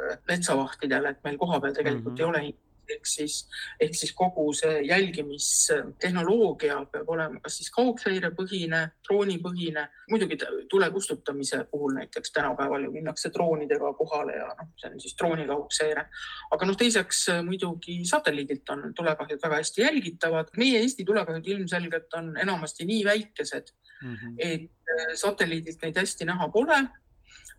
eh, 0.00 0.16
metsavahtidel, 0.28 1.10
et 1.10 1.20
meil 1.26 1.38
kohapeal 1.40 1.76
tegelikult 1.76 2.14
mm 2.14 2.18
-hmm. 2.18 2.24
ei 2.24 2.30
ole 2.30 2.42
ehk 2.90 3.06
siis, 3.06 3.48
ehk 3.80 3.94
siis 3.94 4.12
kogu 4.16 4.52
see 4.56 4.82
jälgimistehnoloogia 4.88 6.80
peab 6.92 7.08
olema 7.08 7.40
kas 7.44 7.58
siis 7.60 7.70
kaugseirepõhine, 7.74 8.80
droonipõhine, 9.08 9.86
muidugi 10.10 10.38
tule 10.70 10.90
kustutamise 10.94 11.64
puhul 11.70 11.94
näiteks 11.98 12.32
tänapäeval 12.32 12.86
ju 12.86 12.92
minnakse 12.94 13.30
droonidega 13.34 13.92
kohale 13.98 14.36
ja 14.38 14.48
noh, 14.50 14.68
see 14.80 14.90
on 14.90 15.00
siis 15.00 15.16
drooni 15.18 15.46
kaugseire. 15.48 16.06
aga 16.50 16.68
noh, 16.68 16.76
teiseks 16.76 17.26
muidugi 17.46 18.00
satelliidilt 18.08 18.74
on 18.74 18.92
tulekahjud 18.96 19.42
väga 19.42 19.62
hästi 19.62 19.82
jälgitavad. 19.82 20.52
meie 20.56 20.80
Eesti 20.80 21.04
tulekahjud 21.04 21.46
ilmselgelt 21.46 22.14
on 22.14 22.36
enamasti 22.40 22.84
nii 22.84 23.04
väikesed 23.04 23.72
mm, 24.02 24.14
-hmm. 24.14 24.34
et 24.38 24.70
äh, 24.98 25.14
satelliidilt 25.14 25.82
neid 25.82 25.96
hästi 25.96 26.24
näha 26.24 26.48
pole. 26.48 26.84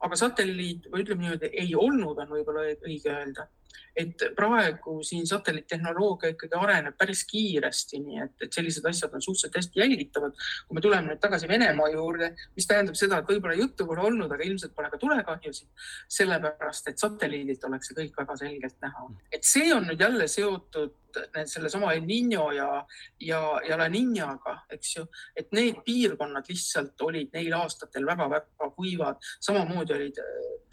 aga 0.05 0.15
satelliit 0.15 0.89
või 0.91 1.01
ütleme 1.01 1.23
niimoodi, 1.23 1.49
ei 1.53 1.75
olnud, 1.75 2.17
on 2.19 2.29
võib-olla 2.29 2.65
õige 2.83 3.09
öelda 3.09 3.47
et 3.95 4.23
praegu 4.35 4.97
siin 5.07 5.27
satelliittehnoloogia 5.27 6.33
ikkagi 6.33 6.57
areneb 6.59 6.97
päris 6.99 7.23
kiiresti, 7.29 8.01
nii 8.03 8.19
et, 8.25 8.33
et 8.43 8.57
sellised 8.57 8.85
asjad 8.89 9.13
on 9.15 9.23
suhteliselt 9.23 9.55
hästi 9.55 9.79
jälgitavad. 9.79 10.35
kui 10.67 10.75
me 10.75 10.83
tuleme 10.83 11.13
nüüd 11.13 11.21
tagasi 11.23 11.47
Venemaa 11.47 11.87
juurde, 11.93 12.33
mis 12.55 12.67
tähendab 12.67 12.99
seda, 12.99 13.21
et 13.21 13.31
võib-olla 13.31 13.55
juttu 13.55 13.87
pole 13.87 14.03
olnud, 14.09 14.31
aga 14.31 14.43
ilmselt 14.43 14.75
pole 14.75 14.91
ka 14.91 14.99
tulekahjusid, 14.99 15.71
sellepärast 16.17 16.91
et 16.91 16.99
satelliidilt 16.99 17.63
oleks 17.69 17.91
see 17.91 17.99
kõik 18.01 18.19
väga 18.19 18.37
selgelt 18.43 18.77
näha. 18.83 19.09
et 19.31 19.47
see 19.47 19.73
on 19.73 19.87
nüüd 19.87 20.01
jälle 20.01 20.27
seotud 20.27 21.01
sellesama 21.45 21.93
El 21.93 22.03
Niño 22.05 22.51
ja, 22.51 22.85
ja, 23.19 23.61
ja 23.67 23.77
La 23.77 23.87
Niñaga, 23.89 24.57
eks 24.69 24.95
ju, 24.97 25.05
et 25.35 25.51
need 25.55 25.81
piirkonnad 25.85 26.47
lihtsalt 26.49 27.01
olid 27.01 27.31
neil 27.33 27.53
aastatel 27.55 28.05
väga-väga 28.07 28.69
kuivad, 28.75 29.21
samamoodi 29.39 29.95
olid 29.95 30.19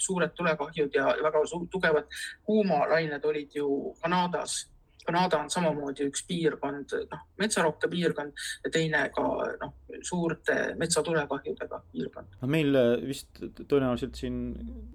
suured 0.03 0.35
tulekahjud 0.35 0.94
ja 0.94 1.13
väga 1.23 1.42
tugevad 1.71 2.09
kuumalained 2.93 3.25
olid 3.25 3.51
ju 3.55 3.95
Kanadas. 4.03 4.69
Kanada 5.03 5.40
on 5.43 5.49
samamoodi 5.51 6.05
üks 6.07 6.21
piirkond, 6.29 6.93
noh, 7.11 7.23
metsarohke 7.43 7.88
piirkond 7.90 8.37
ja 8.63 8.71
teine 8.71 9.01
ka 9.11 9.25
noh, 9.59 9.73
suurte 10.07 10.55
metsatulekahjudega 10.79 11.81
piirkond. 11.90 12.37
no 12.38 12.49
meil 12.49 12.79
vist 13.03 13.40
tõenäoliselt 13.59 14.15
siin 14.15 14.37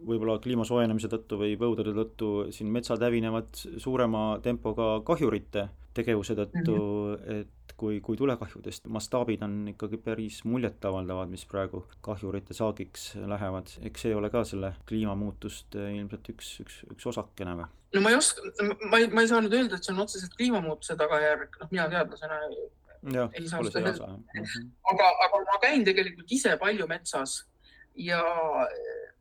võib-olla 0.08 0.38
kliima 0.40 0.64
soojenemise 0.64 1.12
tõttu 1.12 1.42
või 1.42 1.58
põudade 1.60 1.92
tõttu 1.98 2.30
siin 2.56 2.72
metsad 2.72 3.04
hävinevad 3.04 3.52
suurema 3.84 4.40
tempoga 4.44 5.02
kahjurite 5.04 5.68
tegevuse 5.98 6.40
tõttu 6.40 6.78
mm, 6.78 7.20
-hmm. 7.20 7.42
et 7.42 7.57
kui, 7.78 8.00
kui 8.02 8.18
tulekahjudest, 8.18 8.88
mastaabid 8.94 9.44
on 9.46 9.58
ikkagi 9.74 10.00
päris 10.02 10.40
muljetavaldavad, 10.50 11.30
mis 11.32 11.46
praegu 11.50 11.84
kahjurite 12.06 12.56
saagiks 12.58 13.12
lähevad, 13.30 13.74
eks 13.90 14.08
see 14.08 14.16
ole 14.18 14.32
ka 14.34 14.44
selle 14.48 14.74
kliimamuutuste 14.90 15.90
ilmselt 15.96 16.32
üks, 16.34 16.54
üks, 16.66 16.80
üks 16.94 17.10
osakene 17.14 17.58
või? 17.60 17.68
no 17.96 18.04
ma 18.04 18.14
ei 18.14 18.20
oska, 18.20 18.44
ma 18.90 19.02
ei, 19.02 19.12
ma 19.14 19.24
ei 19.24 19.30
saa 19.32 19.44
nüüd 19.44 19.56
öelda, 19.58 19.78
et 19.78 19.88
see 19.88 19.94
on 19.96 20.04
otseselt 20.06 20.34
kliimamuutuse 20.40 20.98
tagajärg, 21.00 21.60
noh, 21.62 21.72
mina 21.72 21.88
teadlasena 21.94 22.42
ei 22.48 23.48
saa 23.48 23.62
seda 23.68 23.84
öelda. 23.84 24.10
aga, 24.94 25.12
aga 25.28 25.44
ma 25.46 25.60
käin 25.64 25.86
tegelikult 25.88 26.34
ise 26.34 26.58
palju 26.62 26.88
metsas 26.90 27.40
ja 27.98 28.24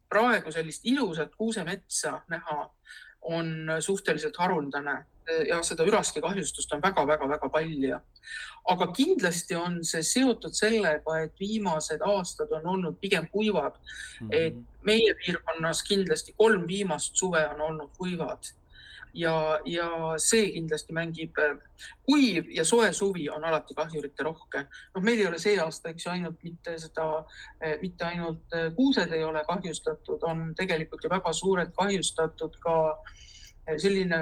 praegu 0.09 0.53
sellist 0.55 0.87
ilusat 0.87 1.35
kuusemetsa 1.37 2.21
näha 2.33 2.65
on 3.27 3.77
suhteliselt 3.81 4.37
haruldane 4.39 5.05
ja 5.49 5.63
seda 5.67 5.87
üraski 5.87 6.21
kahjustust 6.23 6.73
on 6.73 6.83
väga-väga-väga 6.83 7.49
palju. 7.53 8.01
aga 8.67 8.87
kindlasti 8.93 9.55
on 9.55 9.79
see 9.85 10.03
seotud 10.03 10.55
sellega, 10.55 11.19
et 11.23 11.41
viimased 11.41 12.03
aastad 12.03 12.53
on 12.53 12.67
olnud 12.67 12.99
pigem 13.01 13.29
kuivad 13.31 13.75
mm. 13.79 14.29
-hmm. 14.29 14.35
et 14.35 14.55
meie 14.83 15.15
piirkonnas 15.15 15.83
kindlasti 15.83 16.35
kolm 16.37 16.67
viimast 16.69 17.17
suve 17.17 17.47
on 17.49 17.61
olnud 17.61 17.91
kuivad 17.99 18.53
ja, 19.15 19.61
ja 19.65 19.91
see 20.19 20.51
kindlasti 20.53 20.93
mängib, 20.93 21.39
kuiv 22.07 22.51
ja 22.51 22.65
soe 22.65 22.93
suvi 22.93 23.29
on 23.31 23.45
alati 23.45 23.75
kahjurite 23.75 24.23
rohke. 24.23 24.67
noh, 24.95 25.03
meil 25.03 25.21
ei 25.21 25.27
ole 25.27 25.39
see 25.39 25.61
aasta, 25.61 25.89
eks 25.89 26.07
ju, 26.07 26.11
ainult 26.11 26.43
mitte 26.43 26.79
seda, 26.79 27.25
mitte 27.83 28.05
ainult 28.05 28.59
kuused 28.77 29.13
ei 29.13 29.25
ole 29.25 29.45
kahjustatud, 29.49 30.23
on 30.23 30.55
tegelikult 30.55 31.05
ju 31.05 31.11
väga 31.11 31.33
suurelt 31.33 31.73
kahjustatud 31.77 32.59
ka 32.61 32.77
äh, 32.91 33.17
selline 33.75 34.19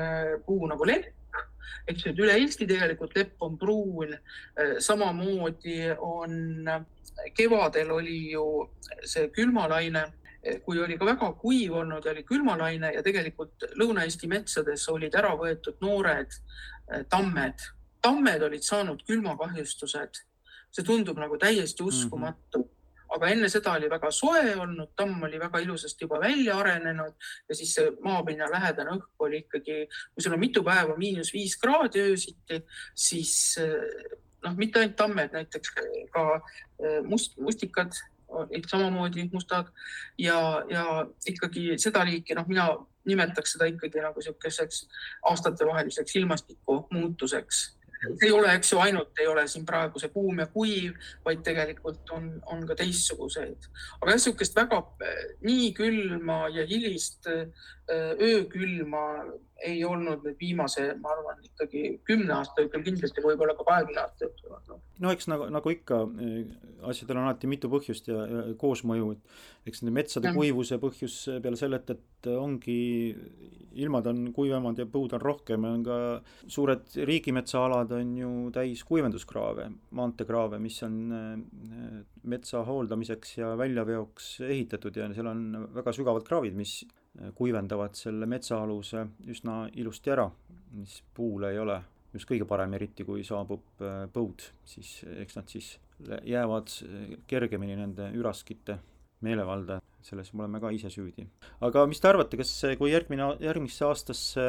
puu 0.47 0.67
nagu 0.71 0.87
lepp, 0.89 1.13
eks 1.89 2.07
ju, 2.07 2.13
et 2.13 2.21
üle 2.25 2.37
Eesti 2.41 2.67
tegelikult 2.69 3.17
lepp 3.17 3.43
on 3.45 3.59
pruun. 3.61 4.17
samamoodi 4.79 5.79
on, 5.99 6.69
kevadel 7.37 7.91
oli 7.95 8.19
ju 8.33 8.45
see 9.05 9.29
külmalaine, 9.35 10.05
kui 10.65 10.81
oli 10.81 10.99
ka 11.01 11.09
väga 11.09 11.31
kuiv 11.41 11.79
olnud 11.81 12.07
oli 12.07 12.25
külmalaine 12.25 12.93
ja 12.95 13.03
tegelikult 13.03 13.65
Lõuna-Eesti 13.81 14.29
metsades 14.29 14.89
olid 14.93 15.15
ära 15.17 15.33
võetud 15.41 15.81
noored 15.81 16.37
tammed. 17.09 17.71
tammed 18.05 18.43
olid 18.43 18.63
saanud 18.63 19.03
külmakahjustused. 19.09 20.25
see 20.75 20.85
tundub 20.85 21.19
nagu 21.19 21.39
täiesti 21.39 21.83
uskumatu 21.83 22.59
mm. 22.59 22.63
-hmm 22.63 22.74
aga 23.15 23.31
enne 23.31 23.49
seda 23.53 23.77
oli 23.79 23.91
väga 23.91 24.11
soe 24.15 24.55
olnud, 24.59 24.93
tamm 24.99 25.23
oli 25.29 25.39
väga 25.41 25.61
ilusasti 25.65 26.07
juba 26.07 26.21
välja 26.23 26.57
arenenud 26.59 27.29
ja 27.49 27.57
siis 27.59 27.75
see 27.77 27.93
maapinna 28.05 28.49
lähedane 28.51 28.97
õhk 28.97 29.27
oli 29.27 29.45
ikkagi, 29.45 29.85
kui 30.15 30.25
sul 30.25 30.37
on 30.37 30.43
mitu 30.43 30.65
päeva 30.67 30.97
miinus 30.99 31.33
viis 31.35 31.57
kraadi 31.61 32.03
öösiti, 32.11 32.63
siis 32.95 33.35
noh, 34.45 34.57
mitte 34.57 34.81
ainult 34.81 34.97
tammed, 34.99 35.33
näiteks 35.35 35.77
ka 36.15 36.25
eh, 36.35 37.01
must, 37.07 37.39
mustikad 37.39 37.95
samamoodi 38.67 39.29
mustad 39.33 39.69
ja, 40.19 40.65
ja 40.69 41.07
ikkagi 41.27 41.79
seda 41.79 42.05
liiki, 42.09 42.35
noh, 42.35 42.47
mina 42.51 42.67
nimetaks 43.07 43.55
seda 43.55 43.69
ikkagi 43.71 44.03
nagu 44.03 44.21
niisuguseks 44.21 44.85
aastatevaheliseks 45.31 46.17
ilmastiku 46.17 46.81
muutuseks 46.91 47.65
ei 48.23 48.33
ole, 48.33 48.53
eks 48.55 48.73
ju, 48.73 48.81
ainult 48.83 49.23
ei 49.23 49.29
ole 49.31 49.47
siin 49.49 49.67
praegu 49.69 50.01
see 50.03 50.13
kuum 50.15 50.43
ja 50.43 50.47
kuiv, 50.53 50.97
vaid 51.25 51.43
tegelikult 51.47 52.11
on, 52.17 52.31
on 52.53 52.67
ka 52.69 52.77
teistsuguseid. 52.79 53.69
aga 54.01 54.11
jah, 54.11 54.19
niisugust 54.19 54.57
väga 54.57 54.83
nii 55.45 55.73
külma 55.77 56.45
ja 56.55 56.67
hilist 56.69 57.29
öökülma 57.91 59.07
ei 59.63 59.85
olnud 59.87 60.25
nüüd 60.27 60.39
viimase, 60.41 60.87
ma 61.01 61.13
arvan, 61.15 61.41
ikkagi 61.47 61.83
kümne 62.07 62.33
aasta 62.35 62.65
jooksul, 62.65 62.83
kindlasti 62.87 63.23
võib-olla 63.25 63.55
ka 63.57 63.67
kahekümne 63.69 64.01
aasta 64.03 64.27
jooksul 64.27 64.55
olnud. 64.57 64.81
no 65.05 65.13
eks 65.15 65.29
nagu, 65.31 65.47
nagu 65.53 65.73
ikka, 65.73 66.01
eh, 66.25 66.55
asjadel 66.91 67.21
on 67.21 67.29
alati 67.29 67.51
mitu 67.51 67.71
põhjust 67.73 68.11
ja, 68.11 68.25
ja 68.31 68.43
koosmõju, 68.61 69.13
et 69.15 69.71
eks 69.71 69.83
nende 69.83 69.95
metsade 70.01 70.31
ja. 70.31 70.37
kuivuse 70.37 70.79
põhjus 70.83 71.19
peale 71.45 71.61
selle, 71.61 71.79
et, 71.81 71.95
et 71.95 72.31
ongi, 72.35 72.81
ilmad 73.85 74.11
on 74.11 74.27
kuivemad 74.35 74.83
ja 74.83 74.89
põud 74.91 75.15
on 75.17 75.23
rohkem 75.23 75.67
ja 75.67 75.73
on 75.79 75.87
ka 75.87 76.01
suured 76.57 76.99
riigimetsaalad 77.11 77.95
on 77.95 78.13
ju 78.19 78.33
täis 78.55 78.83
kuivenduskraave, 78.89 79.69
maanteekraave, 79.95 80.59
mis 80.63 80.81
on 80.87 80.99
eh, 81.21 82.03
metsa 82.35 82.67
hooldamiseks 82.67 83.39
ja 83.39 83.55
väljaveoks 83.61 84.35
ehitatud 84.51 84.99
ja 84.99 85.09
seal 85.15 85.31
on 85.31 85.49
väga 85.79 85.95
sügavad 85.95 86.27
kraavid, 86.27 86.59
mis 86.59 86.83
kuivendavad 87.35 87.95
selle 87.99 88.27
metsaaluse 88.27 89.05
üsna 89.31 89.65
ilusti 89.79 90.11
ära, 90.11 90.29
mis 90.75 91.01
puule 91.15 91.53
ei 91.53 91.61
ole 91.63 91.79
just 92.15 92.29
kõige 92.31 92.47
parem, 92.49 92.75
eriti 92.75 93.07
kui 93.07 93.25
saabub 93.27 93.83
äh, 93.83 94.05
põud, 94.15 94.43
siis 94.69 95.01
eks 95.23 95.39
nad 95.39 95.51
siis 95.51 95.75
jäävad 96.27 96.73
kergemini 97.31 97.77
nende 97.79 98.09
üraskite 98.19 98.81
meelevalda, 99.25 99.79
selles 100.05 100.33
me 100.35 100.45
oleme 100.45 100.61
ka 100.61 100.73
ise 100.75 100.91
süüdi. 100.93 101.25
aga 101.65 101.85
mis 101.89 102.01
te 102.03 102.11
arvate, 102.11 102.39
kas 102.41 102.53
kui 102.81 102.93
järgmine, 102.93 103.31
järgmisse 103.45 103.87
aastasse, 103.87 104.47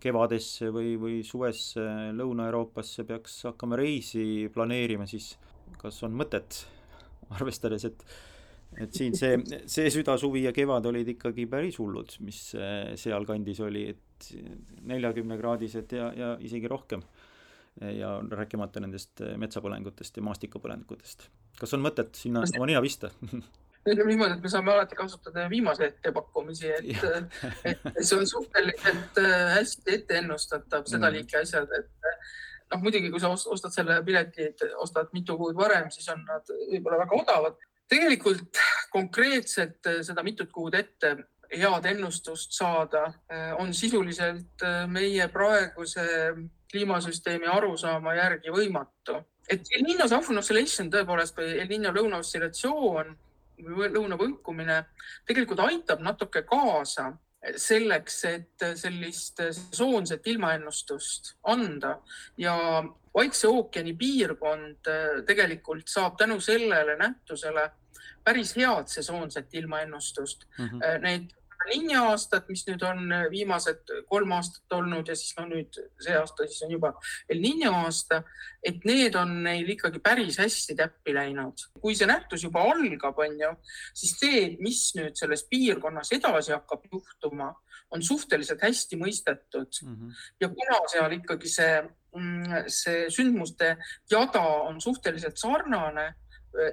kevadesse 0.00 0.70
või, 0.74 0.94
või 1.00 1.20
suvesse 1.26 1.84
Lõuna-Euroopasse 2.16 3.04
peaks 3.08 3.40
hakkama 3.50 3.78
reisi 3.80 4.48
planeerima, 4.54 5.08
siis 5.10 5.34
kas 5.82 6.00
on 6.06 6.16
mõtet, 6.16 6.62
arvestades, 7.36 7.88
et 7.90 8.04
et 8.76 8.94
siin 8.94 9.16
see, 9.16 9.38
see 9.70 9.88
süda, 9.92 10.18
suvi 10.20 10.42
ja 10.44 10.52
kevad 10.56 10.86
olid 10.90 11.08
ikkagi 11.14 11.46
päris 11.50 11.78
hullud, 11.80 12.18
mis 12.26 12.42
äh, 12.58 12.92
sealkandis 13.00 13.62
oli, 13.64 13.86
et 13.94 14.28
neljakümnekraadised 14.90 15.94
ja, 15.94 16.10
ja 16.16 16.34
isegi 16.42 16.68
rohkem. 16.68 17.02
ja 17.78 18.16
rääkimata 18.30 18.80
nendest 18.82 19.20
äh, 19.22 19.36
metsapõlengutest 19.38 20.16
ja 20.18 20.22
maastikupõlengutest. 20.26 21.28
kas 21.60 21.74
on 21.74 21.84
mõtet 21.84 22.16
sinna 22.18 22.42
oma 22.56 22.66
nina 22.66 22.80
pista 22.82 23.12
ütleme 23.86 24.10
niimoodi, 24.10 24.34
et 24.34 24.42
me 24.42 24.50
saame 24.52 24.72
alati 24.72 24.96
kasutada 24.98 25.46
viimase 25.50 25.86
ettepakkumisi, 25.92 26.72
et, 26.74 27.04
et 27.70 27.86
see 28.02 28.18
on 28.18 28.26
suhteliselt 28.26 29.22
äh, 29.22 29.54
hästi 29.54 29.94
ette 29.94 30.18
ennustatav, 30.18 30.84
seda 30.90 31.06
mm. 31.06 31.14
liiki 31.16 31.38
asjad, 31.40 31.72
et 31.78 32.10
noh, 32.72 32.82
muidugi, 32.82 33.10
kui 33.12 33.22
sa 33.22 33.30
ostad 33.32 33.74
selle 33.74 34.00
pileti, 34.04 34.50
ostad 34.82 35.12
mitu 35.16 35.38
kuud 35.40 35.56
varem, 35.56 35.88
siis 35.94 36.08
on 36.12 36.24
nad 36.28 36.52
võib-olla 36.72 37.00
väga 37.04 37.22
odavad, 37.22 37.67
tegelikult 37.88 38.60
konkreetselt 38.92 39.86
äh, 39.86 40.00
seda 40.06 40.22
mitut 40.26 40.52
kuud 40.52 40.76
ette 40.78 41.16
head 41.48 41.86
ennustust 41.88 42.52
saada 42.56 43.06
äh, 43.32 43.52
on 43.58 43.74
sisuliselt 43.74 44.62
äh, 44.62 44.84
meie 44.90 45.28
praeguse 45.32 46.04
kliimasüsteemi 46.68 47.48
arusaama 47.48 48.14
järgi 48.14 48.52
võimatu. 48.52 49.22
et 49.48 49.64
El 49.76 49.86
Niño 49.86 50.08
Southern 50.08 50.38
Oscillation 50.38 50.90
tõepoolest 50.92 51.38
või 51.38 51.54
El 51.62 51.70
Niño 51.70 51.94
lõuna 51.96 52.20
oscillatsioon 52.20 53.14
või 53.64 53.88
lõuna 53.94 54.18
võnkumine 54.20 54.82
tegelikult 55.26 55.64
aitab 55.64 56.04
natuke 56.04 56.42
kaasa 56.42 57.14
selleks, 57.56 58.18
et 58.24 58.64
sellist 58.76 59.40
sesoonset 59.40 60.26
ilmaennustust 60.26 61.36
anda 61.48 61.96
ja 62.36 62.54
Vaikse 63.18 63.50
ookeani 63.50 63.96
piirkond 63.98 64.90
äh, 64.90 65.18
tegelikult 65.26 65.90
saab 65.90 66.16
tänu 66.20 66.40
sellele 66.40 66.96
nähtusele 67.00 67.70
päris 68.24 68.54
head 68.56 68.88
sesoonset 68.92 69.54
ilmaennustust 69.54 70.46
mm. 70.58 70.64
-hmm. 70.64 71.02
Need 71.02 71.34
linna 71.66 72.02
aastad, 72.10 72.46
mis 72.48 72.62
nüüd 72.68 72.82
on 72.86 73.12
viimased 73.32 73.90
kolm 74.08 74.32
aastat 74.36 74.76
olnud 74.78 75.08
ja 75.10 75.16
siis 75.18 75.34
no 75.38 75.46
nüüd 75.50 75.78
see 76.00 76.14
aasta 76.16 76.46
siis 76.46 76.62
on 76.66 76.74
juba 76.76 76.92
El 77.30 77.42
Niño 77.42 77.72
aasta, 77.82 78.22
et 78.62 78.84
need 78.88 79.16
on 79.18 79.34
neil 79.44 79.68
ikkagi 79.74 80.00
päris 80.04 80.38
hästi 80.38 80.76
täppi 80.78 81.14
läinud. 81.14 81.66
kui 81.80 81.96
see 81.98 82.08
nähtus 82.08 82.44
juba 82.46 82.62
algab, 82.70 83.18
on 83.18 83.38
ju, 83.40 83.52
siis 83.94 84.14
see, 84.20 84.44
mis 84.60 84.82
nüüd 84.98 85.18
selles 85.18 85.44
piirkonnas 85.50 86.12
edasi 86.16 86.54
hakkab 86.54 86.86
juhtuma, 86.92 87.52
on 87.90 88.02
suhteliselt 88.02 88.62
hästi 88.62 89.00
mõistetud 89.00 89.82
mm. 89.82 89.94
-hmm. 89.94 90.26
ja 90.40 90.48
kuna 90.48 90.82
seal 90.94 91.18
ikkagi 91.18 91.48
see, 91.52 91.82
see 92.72 93.08
sündmuste 93.12 93.76
jada 94.10 94.42
on 94.68 94.80
suhteliselt 94.80 95.38
sarnane, 95.38 96.12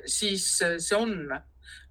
siis 0.08 0.48
see 0.60 0.98
on 0.98 1.30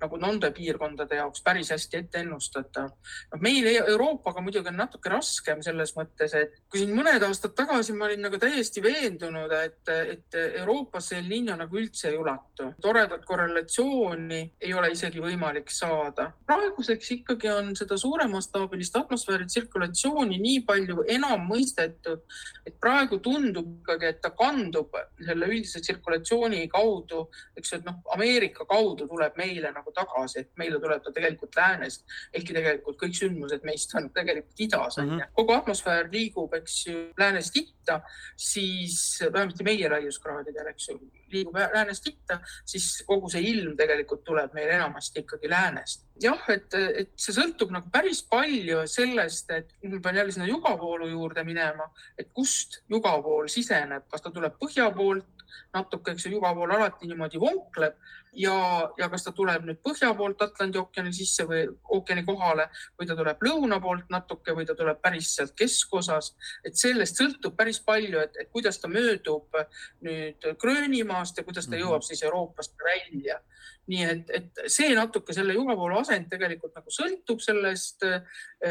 nagu 0.01 0.18
nende 0.20 0.51
piirkondade 0.55 1.18
jaoks 1.20 1.43
päris 1.45 1.70
hästi 1.75 2.01
ette 2.03 2.22
ennustatav. 2.25 2.91
noh, 3.33 3.41
meil 3.41 3.66
Euroopaga 3.75 4.43
muidugi 4.45 4.68
on 4.72 4.79
natuke 4.83 5.12
raskem 5.12 5.62
selles 5.62 5.95
mõttes, 5.97 6.35
et 6.39 6.57
kui 6.70 6.83
siin 6.83 6.95
mõned 6.97 7.22
aastad 7.27 7.55
tagasi 7.57 7.95
ma 7.97 8.09
olin 8.09 8.25
nagu 8.27 8.39
täiesti 8.41 8.83
veendunud, 8.83 9.53
et, 9.53 9.93
et 10.14 10.39
Euroopasse 10.61 11.18
El 11.18 11.29
Niño 11.31 11.57
nagu 11.59 11.79
üldse 11.79 12.11
ei 12.11 12.18
ulatu. 12.18 12.72
toredat 12.83 13.25
korrelatsiooni 13.25 14.41
ei 14.61 14.75
ole 14.75 14.91
isegi 14.93 15.22
võimalik 15.22 15.70
saada. 15.70 16.31
praeguseks 16.47 17.11
ikkagi 17.18 17.51
on 17.53 17.75
seda 17.77 17.97
suuremastaabilist 18.01 18.97
atmosfääri 18.97 19.47
tsirkulatsiooni 19.47 20.39
nii 20.41 20.61
palju 20.66 21.05
enam 21.09 21.47
mõistetud, 21.49 22.25
et 22.66 22.77
praegu 22.81 23.18
tundub 23.22 23.66
ikkagi, 23.81 24.11
et 24.12 24.20
ta 24.22 24.31
kandub 24.37 24.95
selle 25.25 25.49
üldise 25.51 25.81
tsirkulatsiooni 25.85 26.66
kaudu, 26.72 27.29
eks 27.57 27.72
ju, 27.72 27.79
et 27.79 27.89
noh, 27.89 28.01
Ameerika 28.14 28.66
kaudu 28.68 29.09
tuleb 29.09 29.37
meile 29.41 29.63
nagu 29.72 29.92
tagasi, 29.94 30.40
et 30.40 30.50
meile 30.60 30.78
tuleb 30.82 31.02
ta 31.04 31.12
tegelikult 31.14 31.56
läänest, 31.56 32.04
ehkki 32.34 32.56
tegelikult 32.56 32.98
kõik 33.00 33.16
sündmused 33.18 33.64
meist 33.64 33.94
on 33.98 34.10
tegelikult 34.14 34.60
idas 34.66 34.98
onju 34.98 35.12
mm 35.12 35.20
-hmm.. 35.20 35.34
kogu 35.34 35.52
atmosfäär 35.56 36.08
liigub, 36.12 36.54
eks 36.54 36.86
ju, 36.86 36.96
läänest 37.18 37.56
itta, 37.56 38.00
siis 38.36 39.20
vähemasti 39.32 39.64
meie 39.64 39.88
raiuskraadidel, 39.88 40.66
eks 40.72 40.88
ju, 40.88 40.98
liigub 41.32 41.56
läänest 41.56 42.06
itta, 42.06 42.40
siis 42.66 43.04
kogu 43.06 43.30
see 43.30 43.42
ilm 43.50 43.76
tegelikult 43.76 44.24
tuleb 44.24 44.54
meil 44.54 44.70
enamasti 44.78 45.20
ikkagi 45.24 45.50
läänest. 45.50 46.06
jah, 46.22 46.42
et, 46.48 46.74
et 46.74 47.10
see 47.18 47.34
sõltub 47.34 47.72
nagu 47.74 47.90
päris 47.90 48.22
palju 48.30 48.84
sellest, 48.86 49.50
et 49.50 49.72
ma 49.82 50.00
pean 50.00 50.16
jälle 50.16 50.32
sinna 50.32 50.46
jugavoolu 50.46 51.08
juurde 51.10 51.44
minema, 51.44 51.88
et 52.18 52.28
kust 52.32 52.82
jugavool 52.90 53.48
siseneb, 53.48 54.06
kas 54.08 54.22
ta 54.22 54.30
tuleb 54.30 54.54
põhja 54.60 54.90
poolt 54.94 55.26
natuke, 55.74 56.14
eks 56.14 56.26
ju, 56.26 56.36
juba 56.36 56.52
pool 56.54 56.74
alati 56.74 57.08
niimoodi 57.10 57.40
vonkleb 57.40 57.98
ja, 58.35 58.91
ja 58.99 59.09
kas 59.11 59.24
ta 59.26 59.32
tuleb 59.35 59.64
nüüd 59.66 59.80
põhja 59.85 60.11
poolt 60.16 60.43
Atlandi 60.43 60.78
ookeani 60.80 61.12
sisse 61.14 61.47
või 61.49 61.62
ookeani 61.97 62.24
kohale 62.26 62.66
või 62.99 63.09
ta 63.09 63.16
tuleb 63.18 63.43
lõuna 63.47 63.80
poolt 63.82 64.11
natuke 64.12 64.55
või 64.57 64.66
ta 64.68 64.76
tuleb 64.78 65.01
päris 65.03 65.35
sealt 65.37 65.55
keskosas. 65.59 66.35
et 66.64 66.76
sellest 66.78 67.20
sõltub 67.20 67.57
päris 67.57 67.80
palju, 67.85 68.20
et, 68.20 68.37
et 68.41 68.51
kuidas 68.53 68.78
ta 68.80 68.89
möödub 68.89 69.59
nüüd 70.05 70.49
Gröönimaast 70.61 71.39
ja 71.39 71.45
kuidas 71.45 71.68
ta 71.68 71.76
mhm. 71.76 71.85
jõuab 71.85 72.07
siis 72.07 72.22
Euroopast 72.22 72.74
välja. 72.85 73.41
nii 73.87 74.05
et, 74.09 74.30
et 74.30 74.64
see 74.72 74.95
natuke 74.97 75.35
selle 75.37 75.55
juhavoolu 75.55 75.99
asend 76.01 76.30
tegelikult 76.30 76.74
nagu 76.74 76.91
sõltub 76.91 77.43
sellest 77.45 78.07
eh, 78.09 78.22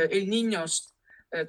El 0.09 0.25
Niñost 0.29 0.92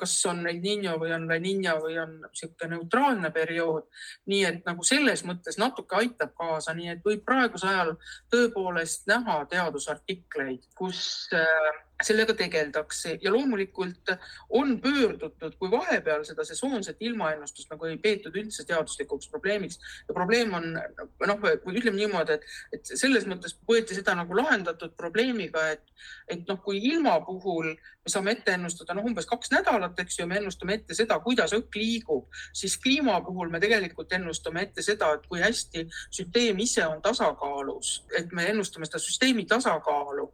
kas 0.00 0.14
on 0.30 0.46
El 0.48 0.60
Niño 0.64 0.96
või 1.00 1.12
on 1.16 1.26
La 1.28 1.38
Niña 1.40 1.76
või 1.82 1.98
on 2.00 2.16
niisugune 2.22 2.76
neutraalne 2.76 3.30
periood. 3.34 3.88
nii 4.26 4.44
et 4.48 4.66
nagu 4.66 4.84
selles 4.84 5.24
mõttes 5.28 5.58
natuke 5.60 5.96
aitab 5.96 6.34
kaasa, 6.38 6.74
nii 6.74 6.94
et 6.94 7.04
võib 7.04 7.24
praegusel 7.24 7.68
ajal 7.68 7.94
tõepoolest 8.32 9.06
näha 9.10 9.40
teadusartikleid, 9.50 10.70
kus 10.74 11.28
äh, 11.32 11.82
sellega 12.02 12.34
tegeldakse. 12.34 13.18
Ja 13.22 13.32
loomulikult 13.32 14.10
on 14.50 14.80
pöördutud, 14.80 15.56
kui 15.58 15.70
vahepeal 15.70 16.24
seda 16.26 16.44
sesoonset 16.44 16.96
ilmaennustust 17.00 17.70
nagu 17.70 17.86
ei 17.88 17.98
peetud 18.02 18.36
üldse 18.40 18.66
teaduslikuks 18.66 19.30
probleemiks. 19.30 19.78
Ja 20.08 20.14
probleem 20.14 20.54
on 20.54 20.72
noh, 20.74 21.48
ütleme 21.70 21.96
niimoodi, 21.96 22.38
et, 22.38 22.46
et 22.72 22.94
selles 22.98 23.28
mõttes 23.30 23.56
võeti 23.68 23.96
seda 23.96 24.16
nagu 24.18 24.36
lahendatud 24.36 24.96
probleemiga, 24.98 25.68
et, 25.76 25.84
et 26.28 26.46
noh, 26.48 26.60
kui 26.64 26.82
ilma 26.82 27.20
puhul 27.24 27.74
me 28.04 28.12
saame 28.12 28.34
ette 28.34 28.52
ennustada 28.52 28.94
noh, 28.96 29.06
umbes 29.08 29.26
kaks 29.28 29.52
nädalat, 29.54 29.96
eks 30.02 30.18
ju, 30.18 30.26
me 30.28 30.36
ennustame 30.36 30.76
ette 30.76 30.96
seda, 30.96 31.16
kuidas 31.24 31.54
õhk 31.56 31.78
liigub, 31.80 32.26
siis 32.52 32.76
kliima 32.80 33.16
puhul 33.24 33.52
me 33.52 33.60
tegelikult 33.62 34.12
ennustame 34.12 34.66
ette 34.66 34.84
seda, 34.84 35.14
et 35.16 35.24
kui 35.30 35.40
hästi 35.40 35.86
süsteem 36.10 36.60
ise 36.60 36.84
on 36.84 37.00
tasakaalus, 37.04 37.94
et 38.18 38.32
me 38.36 38.44
ennustame 38.50 38.88
seda 38.88 39.00
süsteemi 39.00 39.46
tasakaalu, 39.48 40.26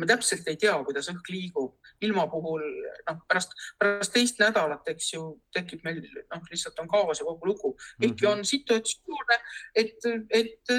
me 0.00 0.08
täpselt 0.08 0.48
ei 0.48 0.56
tea, 0.56 0.76
kuidas 0.86 1.07
kuidas 1.08 1.14
õhk 1.14 1.32
liigub. 1.32 1.74
ilma 2.00 2.28
puhul 2.30 2.62
noh, 3.08 3.20
pärast, 3.28 3.52
pärast 3.78 4.12
teist 4.14 4.38
nädalat, 4.38 4.86
eks 4.86 5.12
ju, 5.14 5.40
tekib 5.52 5.82
meil 5.84 6.00
noh, 6.30 6.42
lihtsalt 6.50 6.78
on 6.78 6.88
kaos 6.88 7.18
ja 7.18 7.24
kogu 7.26 7.46
lugu. 7.46 7.76
mm 7.98 8.08
-hmm. 8.08 8.26
on 8.30 8.44
situatsioone, 8.44 9.38
et, 9.74 9.98
et 10.30 10.74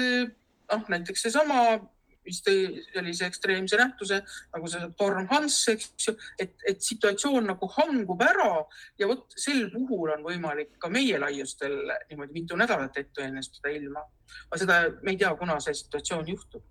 noh, 0.72 0.84
näiteks 0.88 1.22
seesama 1.22 1.80
mis 2.24 2.42
tõi 2.44 2.82
sellise 2.92 3.26
ekstreemse 3.26 3.76
nähtuse 3.76 4.22
nagu 4.54 4.68
see 4.68 4.88
torm 4.98 5.26
Hans, 5.30 5.68
eks 5.68 6.08
ju, 6.08 6.14
et, 6.38 6.52
et 6.68 6.80
situatsioon 6.82 7.46
nagu 7.46 7.66
hangub 7.66 8.20
ära 8.22 8.66
ja 8.98 9.08
vot 9.08 9.24
sel 9.36 9.70
puhul 9.72 10.12
on 10.12 10.22
võimalik 10.22 10.78
ka 10.78 10.88
meie 10.88 11.18
laiustel 11.18 11.90
niimoodi 12.10 12.32
mitu 12.32 12.56
nädalat 12.56 12.96
ette 12.96 13.22
ennustada 13.22 13.72
ilma. 13.72 14.04
aga 14.50 14.58
seda 14.58 14.90
me 15.02 15.10
ei 15.10 15.16
tea, 15.16 15.34
kuna 15.34 15.60
see 15.60 15.74
situatsioon 15.74 16.28
juhtub. 16.28 16.62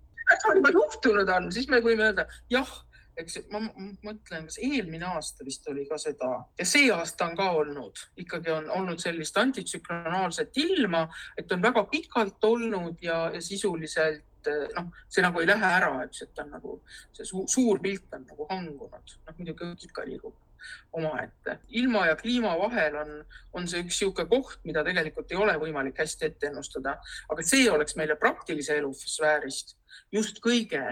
kui 0.44 0.56
juba 0.56 0.70
juhtunud 0.70 1.28
on, 1.28 1.52
siis 1.52 1.68
me 1.68 1.80
võime 1.80 2.02
öelda 2.02 2.26
jah 2.48 2.70
eks 3.22 3.40
ma 3.52 3.62
mõtlen, 4.04 4.48
kas 4.48 4.58
eelmine 4.62 5.06
aasta 5.12 5.46
vist 5.46 5.66
oli 5.70 5.86
ka 5.88 5.98
seda. 6.00 6.32
Ja 6.58 6.66
see 6.68 6.90
aasta 6.94 7.30
on 7.30 7.36
ka 7.38 7.50
olnud, 7.60 8.02
ikkagi 8.24 8.52
on 8.54 8.70
olnud 8.80 9.02
sellist 9.02 9.36
antitsüklonaalset 9.40 10.56
ilma, 10.64 11.06
et 11.38 11.52
on 11.52 11.62
väga 11.62 11.84
pikalt 11.92 12.44
olnud 12.44 13.00
ja, 13.04 13.22
ja 13.34 13.42
sisuliselt 13.44 14.26
noh, 14.76 14.92
see 15.12 15.24
nagu 15.24 15.40
ei 15.40 15.48
lähe 15.48 15.72
ära, 15.78 15.94
eks, 16.06 16.22
et 16.24 16.38
on 16.44 16.54
nagu 16.54 16.76
see 17.12 17.26
su 17.28 17.44
suur 17.50 17.80
pilt 17.82 18.14
on 18.16 18.24
nagu 18.28 18.46
hangunud, 18.50 19.18
noh 19.26 19.36
muidugi 19.40 19.74
ikka 19.88 20.06
liigub 20.08 20.36
omaette. 20.92 21.58
ilma 21.68 22.06
ja 22.06 22.16
kliima 22.16 22.58
vahel 22.58 22.96
on, 22.96 23.12
on 23.52 23.68
see 23.68 23.80
üks 23.80 24.00
niisugune 24.00 24.28
koht, 24.28 24.58
mida 24.64 24.84
tegelikult 24.84 25.32
ei 25.32 25.38
ole 25.40 25.56
võimalik 25.60 26.00
hästi 26.02 26.28
ette 26.28 26.50
ennustada, 26.50 26.96
aga 27.28 27.46
see 27.46 27.70
oleks 27.70 27.96
meile 27.96 28.16
praktilise 28.20 28.76
elu 28.80 28.92
sfäärist 28.94 29.76
just 30.12 30.42
kõige 30.44 30.82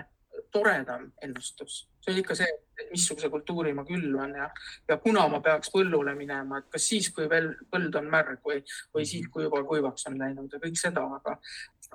toredam 0.53 1.11
ennustus. 1.23 1.83
See 2.01 2.13
on 2.13 2.21
ikka 2.23 2.37
see, 2.39 2.49
missuguse 2.91 3.31
kultuuri 3.33 3.75
ma 3.77 3.85
külvan 3.89 4.35
ja, 4.39 4.49
ja 4.89 4.97
kuna 5.03 5.27
ma 5.29 5.41
peaks 5.45 5.73
põllule 5.75 6.15
minema, 6.19 6.61
et 6.61 6.69
kas 6.73 6.89
siis, 6.93 7.11
kui 7.15 7.29
veel 7.31 7.51
põld 7.73 7.97
on 8.01 8.11
märg 8.13 8.41
või, 8.47 8.63
või 8.95 9.07
siis, 9.09 9.29
kui 9.33 9.47
juba 9.47 9.63
kuivaks 9.69 10.09
on 10.11 10.19
läinud 10.21 10.53
ja 10.53 10.63
kõik 10.63 10.79
seda, 10.81 11.05
aga 11.19 11.39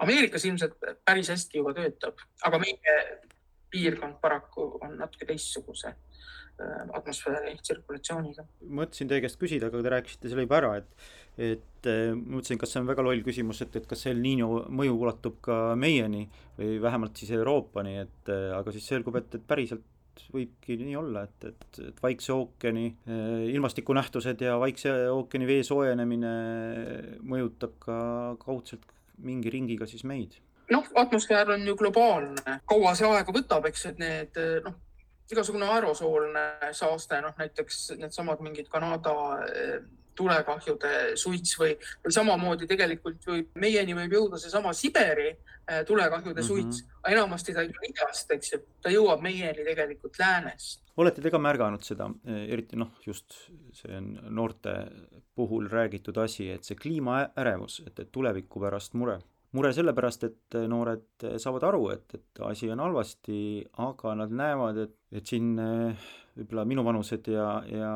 Ameerikas 0.03 0.45
ilmselt 0.49 0.79
päris 1.05 1.29
hästi 1.29 1.59
juba 1.59 1.75
töötab, 1.77 2.21
aga 2.47 2.57
meie 2.61 2.95
piirkond 3.73 4.17
paraku 4.21 4.71
on 4.81 4.97
natuke 4.97 5.27
teistsuguse 5.29 5.93
atmosfääri 6.93 7.55
tsirkulatsiooniga. 7.61 8.45
mõtlesin 8.79 9.09
teie 9.09 9.23
käest 9.23 9.39
küsida, 9.41 9.69
aga 9.69 9.83
te 9.83 9.93
rääkisite 9.93 10.31
selle 10.31 10.45
juba 10.45 10.59
ära, 10.59 10.73
et, 10.81 11.07
et 11.37 11.89
äh, 11.89 12.11
mõtlesin, 12.15 12.59
kas 12.61 12.73
see 12.73 12.83
on 12.83 12.89
väga 12.89 13.05
loll 13.05 13.23
küsimus, 13.25 13.63
et, 13.65 13.75
et 13.79 13.87
kas 13.89 14.05
El 14.11 14.21
Niño 14.23 14.65
mõju 14.69 14.99
ulatub 14.99 15.39
ka 15.45 15.57
meieni 15.79 16.27
või 16.59 16.77
vähemalt 16.83 17.19
siis 17.19 17.33
Euroopani, 17.35 17.97
et 18.05 18.31
äh, 18.33 18.51
aga 18.57 18.75
siis 18.75 18.87
selgub, 18.91 19.17
et, 19.19 19.33
et 19.35 19.45
päriselt 19.47 19.89
võibki 20.33 20.77
nii 20.77 20.95
olla, 20.97 21.23
et, 21.25 21.45
et, 21.49 21.79
et 21.89 22.01
Vaikse 22.03 22.33
ookeani 22.35 22.85
ilmastikunähtused 23.49 24.43
ja 24.45 24.59
Vaikse 24.61 24.91
ookeani 25.09 25.47
vee 25.49 25.63
soojenemine 25.65 26.33
mõjutab 27.25 27.73
ka 27.81 27.95
kaudselt 28.43 28.85
mingi 29.25 29.49
ringiga 29.53 29.87
siis 29.89 30.05
meid. 30.05 30.37
noh, 30.69 30.85
atmosfäär 30.95 31.49
on 31.53 31.65
ju 31.67 31.75
globaalne, 31.77 32.59
kaua 32.69 32.93
see 32.97 33.09
aega 33.09 33.33
võtab, 33.35 33.65
eks, 33.69 33.87
et 33.89 33.99
need 34.01 34.37
noh, 34.65 34.77
igasugune 35.31 35.65
aerosoolne 35.65 36.73
saaste, 36.75 37.21
noh 37.21 37.35
näiteks 37.37 37.93
needsamad 37.97 38.41
mingid 38.43 38.67
Kanada 38.71 39.13
eh, 39.47 39.77
tulekahjude 40.15 41.15
suits 41.17 41.57
või, 41.59 41.73
või 42.03 42.13
samamoodi 42.13 42.67
tegelikult 42.69 43.25
võib, 43.27 43.49
meieni 43.59 43.95
võib 43.97 44.13
jõuda 44.17 44.39
seesama 44.41 44.73
Siberi 44.77 45.29
äh, 45.31 45.81
tulekahjude 45.87 46.41
mm 46.41 46.47
-hmm. 46.47 46.47
suits, 46.47 46.85
enamasti 47.09 47.53
ta 47.53 47.61
ei 47.61 47.71
tule 47.71 47.89
idast, 47.89 48.31
eks 48.31 48.53
ju, 48.53 48.61
ta 48.81 48.93
jõuab 48.93 49.21
meieni 49.21 49.65
tegelikult 49.65 50.19
läänest. 50.19 50.81
olete 50.97 51.21
te 51.21 51.31
ka 51.31 51.39
märganud 51.39 51.83
seda, 51.83 52.09
äh, 52.27 52.45
eriti 52.53 52.77
noh, 52.77 52.91
just 53.05 53.49
see 53.73 53.97
on 53.97 54.19
noorte 54.29 54.75
puhul 55.35 55.69
räägitud 55.69 56.17
asi, 56.17 56.49
et 56.51 56.63
see 56.63 56.75
kliimaärevus, 56.75 57.81
et, 57.87 57.99
et 57.99 58.11
tuleviku 58.11 58.59
pärast 58.59 58.93
mure 58.93 59.19
mure 59.53 59.69
sellepärast, 59.75 60.23
et 60.27 60.57
noored 60.69 61.27
saavad 61.41 61.67
aru, 61.69 61.85
et, 61.93 62.17
et 62.17 62.43
asi 62.47 62.71
on 62.73 62.81
halvasti, 62.81 63.37
aga 63.85 64.15
nad 64.17 64.33
näevad, 64.33 64.79
et, 64.87 64.95
et 65.13 65.29
siin 65.29 65.53
äh, 65.61 66.07
võib-olla 66.33 66.63
minuvanused 66.65 67.27
ja, 67.29 67.47
ja 67.69 67.91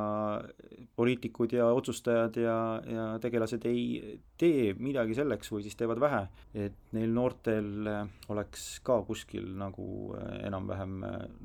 poliitikud 0.98 1.56
ja 1.58 1.72
otsustajad 1.74 2.38
ja, 2.38 2.58
ja 2.86 3.06
tegelased 3.22 3.66
ei 3.70 4.20
tee 4.38 4.76
midagi 4.78 5.18
selleks 5.18 5.50
või 5.54 5.66
siis 5.66 5.78
teevad 5.80 6.02
vähe, 6.02 6.22
et 6.54 6.78
neil 6.94 7.14
noortel 7.16 7.90
oleks 8.34 8.68
ka 8.86 9.00
kuskil 9.08 9.50
nagu 9.58 10.14
enam-vähem 10.46 11.00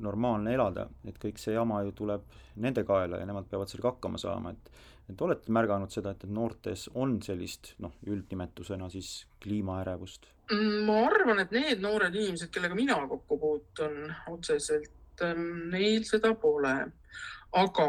normaalne 0.05 0.53
elada, 0.53 0.87
et 1.09 1.17
kõik 1.21 1.41
see 1.41 1.57
jama 1.57 1.81
ju 1.87 1.95
tuleb 2.03 2.29
nende 2.61 2.85
kaela 2.85 3.21
ja 3.21 3.29
nemad 3.29 3.49
peavad 3.49 3.71
sellega 3.71 3.95
hakkama 3.95 4.21
saama, 4.21 4.53
et 4.53 4.92
et 5.09 5.21
olete 5.21 5.51
märganud 5.51 5.91
seda, 5.91 6.13
et, 6.13 6.23
et 6.23 6.31
noortes 6.31 6.87
on 6.95 7.17
sellist 7.23 7.73
noh, 7.83 7.95
üldnimetusena 8.07 8.89
siis 8.93 9.25
kliimaärevust? 9.43 10.29
ma 10.85 10.97
arvan, 11.07 11.39
et 11.39 11.53
need 11.55 11.81
noored 11.81 12.15
inimesed, 12.15 12.51
kellega 12.53 12.75
mina 12.75 12.97
kokku 13.07 13.37
puutun 13.39 14.09
otseselt, 14.31 15.23
neil 15.71 16.01
ähm, 16.01 16.07
seda 16.07 16.33
pole. 16.35 16.73
aga 17.53 17.87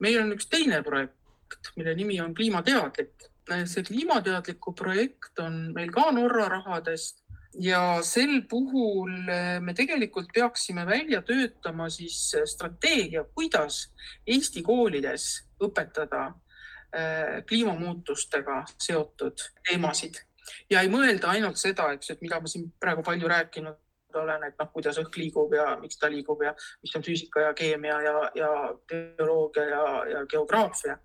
meil 0.00 0.22
on 0.22 0.32
üks 0.36 0.48
teine 0.50 0.80
projekt, 0.86 1.72
mille 1.76 1.94
nimi 1.94 2.20
on 2.20 2.34
Kliimateadlik. 2.34 3.28
see 3.66 3.82
kliimateadliku 3.82 4.72
projekt 4.72 5.38
on 5.42 5.72
meil 5.74 5.90
ka 5.92 6.10
Norra 6.14 6.48
rahadest 6.48 7.21
ja 7.60 8.00
sel 8.06 8.42
puhul 8.48 9.12
äh, 9.28 9.60
me 9.60 9.74
tegelikult 9.74 10.32
peaksime 10.34 10.86
välja 10.86 11.22
töötama 11.22 11.88
siis 11.90 12.34
strateegia, 12.44 13.24
kuidas 13.34 13.92
Eesti 14.26 14.62
koolides 14.62 15.28
õpetada 15.62 16.26
äh, 16.28 17.42
kliimamuutustega 17.48 18.62
seotud 18.78 19.48
teemasid. 19.68 20.22
Ja 20.70 20.82
ei 20.82 20.90
mõelda 20.90 21.30
ainult 21.30 21.60
seda, 21.60 21.92
eks, 21.94 22.10
et 22.10 22.22
mida 22.24 22.40
ma 22.40 22.50
siin 22.50 22.72
praegu 22.80 23.04
palju 23.06 23.28
rääkinud 23.30 23.78
olen, 24.18 24.42
et 24.44 24.58
noh, 24.60 24.68
kuidas 24.72 24.98
õhk 25.00 25.16
liigub 25.16 25.54
ja 25.56 25.76
miks 25.80 25.96
ta 25.96 26.10
liigub 26.12 26.42
ja 26.44 26.52
mis 26.82 26.96
on 26.96 27.04
füüsika 27.04 27.46
ja 27.46 27.52
keemia 27.56 28.00
ja, 28.04 28.16
ja 28.36 28.50
bioloogia 28.88 29.64
ja, 29.70 29.84
ja 30.10 30.24
geograafia, 30.28 30.98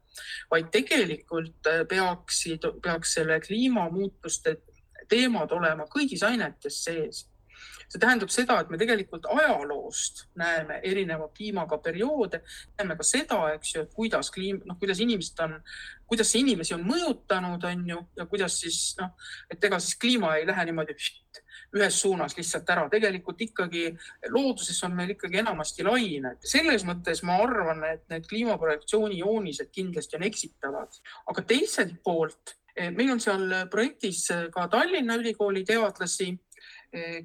vaid 0.51 0.67
tegelikult 0.73 1.69
peaksid, 1.89 2.67
peaks 2.83 3.13
selle 3.19 3.39
kliimamuutuste 3.45 4.57
teemad 5.09 5.51
olema 5.55 5.87
kõigis 5.91 6.23
ainetes 6.27 6.83
sees. 6.83 7.25
See 7.87 8.01
tähendab 8.03 8.31
seda, 8.33 8.57
et 8.59 8.71
me 8.71 8.77
tegelikult 8.79 9.25
ajaloost 9.31 10.25
näeme 10.37 10.81
erineva 10.83 11.29
kliimaga 11.35 11.77
perioode, 11.83 12.41
näeme 12.77 12.97
ka 12.99 13.05
seda, 13.07 13.37
eks 13.55 13.73
ju, 13.75 13.83
et 13.85 13.93
kuidas 13.95 14.31
kliim, 14.35 14.59
noh, 14.67 14.75
kuidas 14.81 14.99
inimesed 15.03 15.39
on, 15.45 15.55
kuidas 16.11 16.33
see 16.33 16.43
inimesi 16.43 16.75
on 16.75 16.83
mõjutanud, 16.87 17.63
on 17.69 17.85
ju, 17.93 18.01
ja 18.19 18.27
kuidas 18.27 18.59
siis 18.59 18.81
noh, 18.99 19.15
et 19.49 19.63
ega 19.63 19.79
siis 19.79 19.95
kliima 20.01 20.35
ei 20.35 20.45
lähe 20.49 20.67
niimoodi 20.67 20.97
ühes 21.77 22.01
suunas 22.01 22.35
lihtsalt 22.37 22.69
ära, 22.75 22.85
tegelikult 22.91 23.41
ikkagi 23.43 23.87
looduses 24.31 24.77
on 24.87 24.95
meil 24.95 25.15
ikkagi 25.15 25.41
enamasti 25.41 25.87
lained. 25.87 26.43
selles 26.43 26.83
mõttes 26.87 27.23
ma 27.27 27.39
arvan, 27.43 27.83
et 27.87 28.05
need 28.11 28.27
kliimaprojektsiooni 28.29 29.19
joonised 29.23 29.71
kindlasti 29.71 30.19
on 30.19 30.27
eksitavad, 30.27 31.01
aga 31.31 31.43
teiselt 31.55 31.99
poolt 32.03 32.57
meil 32.95 33.11
on 33.11 33.21
seal 33.21 33.53
projektis 33.71 34.27
ka 34.53 34.67
Tallinna 34.71 35.17
Ülikooli 35.17 35.63
teadlasi, 35.65 36.31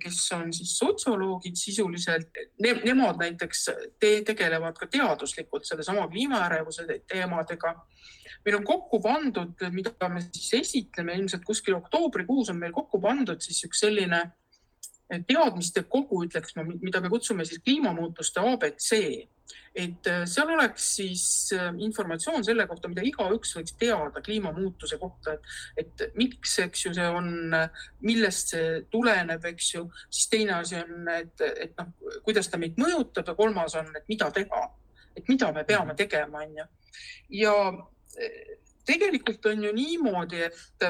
kes 0.03 0.20
on 0.34 0.53
siis 0.53 0.72
sotsioloogid 0.78 1.57
sisuliselt 1.57 2.38
ne,. 2.64 2.72
Nemad 2.84 3.20
näiteks 3.20 3.64
te, 4.00 4.11
tegelevad 4.26 4.78
ka 4.78 4.88
teaduslikult 4.90 5.68
sellesama 5.68 6.09
kliimaärevuse 6.11 6.86
teemadega. 7.09 7.74
meil 8.44 8.57
on 8.57 8.64
kokku 8.64 9.00
pandud, 9.00 9.61
mida 9.70 10.09
me 10.09 10.20
siis 10.20 10.55
esitleme, 10.55 11.14
ilmselt 11.14 11.44
kuskil 11.46 11.74
oktoobrikuus 11.78 12.50
on 12.50 12.59
meil 12.59 12.72
kokku 12.72 13.00
pandud 13.00 13.40
siis 13.40 13.62
üks 13.68 13.84
selline 13.84 14.22
teadmiste 15.28 15.84
kogu, 15.88 16.24
ütleks 16.26 16.57
ma, 16.57 16.64
mida 16.64 17.00
me 17.00 17.11
kutsume 17.12 17.44
siis 17.44 17.61
kliimamuutuste 17.64 18.40
abc 18.40 18.90
et 19.74 20.07
äh, 20.11 20.22
seal 20.28 20.50
oleks 20.53 20.86
siis 20.98 21.24
äh, 21.57 21.70
informatsioon 21.86 22.44
selle 22.44 22.66
kohta, 22.68 22.90
mida 22.92 23.05
igaüks 23.07 23.55
võiks 23.57 23.76
teada 23.80 24.22
kliimamuutuse 24.24 24.98
kohta, 25.00 25.36
et, 25.36 25.86
et 26.03 26.18
miks, 26.18 26.59
eks 26.66 26.86
ju, 26.86 26.94
see 26.96 27.09
on, 27.09 27.30
millest 28.05 28.55
see 28.55 28.82
tuleneb, 28.92 29.44
eks 29.53 29.72
ju. 29.74 29.86
siis 30.11 30.28
teine 30.32 30.59
asi 30.59 30.78
on, 30.82 31.09
et, 31.14 31.46
et 31.64 31.76
noh, 31.78 31.92
kuidas 32.26 32.50
ta 32.53 32.61
meid 32.61 32.76
mõjutab 32.80 33.32
ja 33.32 33.36
kolmas 33.38 33.76
on, 33.80 33.88
et 33.96 34.09
mida 34.12 34.30
teha, 34.34 34.66
et 35.16 35.28
mida 35.28 35.53
me 35.57 35.64
peame 35.68 35.96
tegema, 35.98 36.44
on 36.44 36.61
ju. 36.61 36.68
ja 37.42 37.57
äh, 37.72 38.59
tegelikult 38.86 39.46
on 39.46 39.64
ju 39.64 39.72
niimoodi, 39.76 40.42
et 40.48 40.86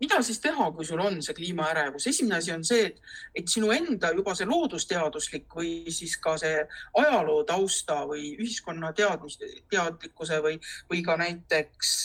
mida 0.00 0.20
siis 0.22 0.40
teha, 0.40 0.68
kui 0.72 0.84
sul 0.84 1.00
on 1.02 1.20
see 1.24 1.34
kliimaärevus? 1.36 2.06
esimene 2.10 2.38
asi 2.38 2.52
on 2.52 2.64
see, 2.64 2.90
et, 2.90 3.00
et 3.34 3.48
sinu 3.48 3.70
enda 3.74 4.12
juba 4.16 4.34
see 4.36 4.48
loodusteaduslik 4.48 5.56
või 5.56 5.72
siis 5.94 6.16
ka 6.22 6.36
see 6.40 6.60
ajaloo 7.02 7.42
tausta 7.48 8.02
või 8.08 8.34
ühiskonna 8.36 8.92
teadmis, 8.96 9.38
teadlikkuse 9.70 10.40
või, 10.44 10.60
või 10.90 11.02
ka 11.06 11.16
näiteks 11.20 11.96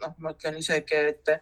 noh, 0.00 0.14
ma 0.18 0.34
ütlen 0.34 0.58
isegi, 0.60 1.02
et, 1.12 1.32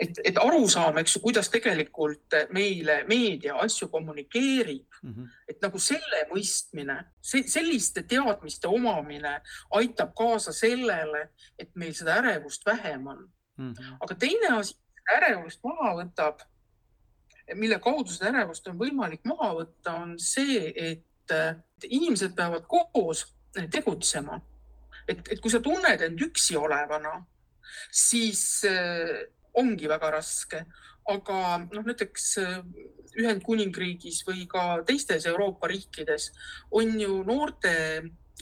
et, 0.00 0.20
et 0.24 0.40
arusaam, 0.40 0.98
eks 1.00 1.16
ju, 1.16 1.22
kuidas 1.24 1.50
tegelikult 1.52 2.36
meile 2.54 3.02
meedia 3.08 3.56
asju 3.64 3.88
kommunikeerib 3.92 5.00
mm, 5.02 5.12
-hmm. 5.12 5.30
et 5.48 5.62
nagu 5.62 5.80
selle 5.82 6.24
mõistmine, 6.32 6.98
selliste 7.22 8.02
teadmiste 8.02 8.68
omamine 8.68 9.40
aitab 9.80 10.14
kaasa 10.16 10.52
sellele, 10.52 11.28
et 11.58 11.72
meil 11.74 11.94
seda 11.94 12.20
ärevust 12.20 12.66
vähem 12.66 13.06
on 13.06 13.28
mm. 13.56 13.72
-hmm. 13.72 13.96
aga 14.00 14.14
teine 14.14 14.48
asi 14.58 14.74
ärevust 15.14 15.62
maha 15.64 15.94
võtab, 16.00 16.42
mille 17.54 17.78
kaudu 17.82 18.10
seda 18.10 18.32
ärevust 18.32 18.66
on 18.70 18.78
võimalik 18.80 19.22
maha 19.28 19.52
võtta, 19.60 19.94
on 20.02 20.16
see, 20.18 20.72
et 20.74 21.34
inimesed 21.86 22.34
peavad 22.36 22.66
koos 22.70 23.24
tegutsema. 23.70 24.40
et, 25.08 25.20
et 25.30 25.40
kui 25.40 25.50
sa 25.50 25.60
tunned 25.62 26.02
end 26.02 26.22
üksi 26.22 26.56
olevana, 26.58 27.20
siis 27.94 28.64
äh, 28.66 29.22
ongi 29.54 29.88
väga 29.88 30.10
raske, 30.16 30.64
aga 31.06 31.40
noh, 31.62 31.86
näiteks 31.86 32.26
äh, 32.42 32.60
Ühendkuningriigis 33.16 34.24
või 34.26 34.44
ka 34.50 34.82
teistes 34.84 35.24
Euroopa 35.30 35.70
riikides 35.70 36.32
on 36.76 36.98
ju 37.00 37.22
noorte 37.24 37.72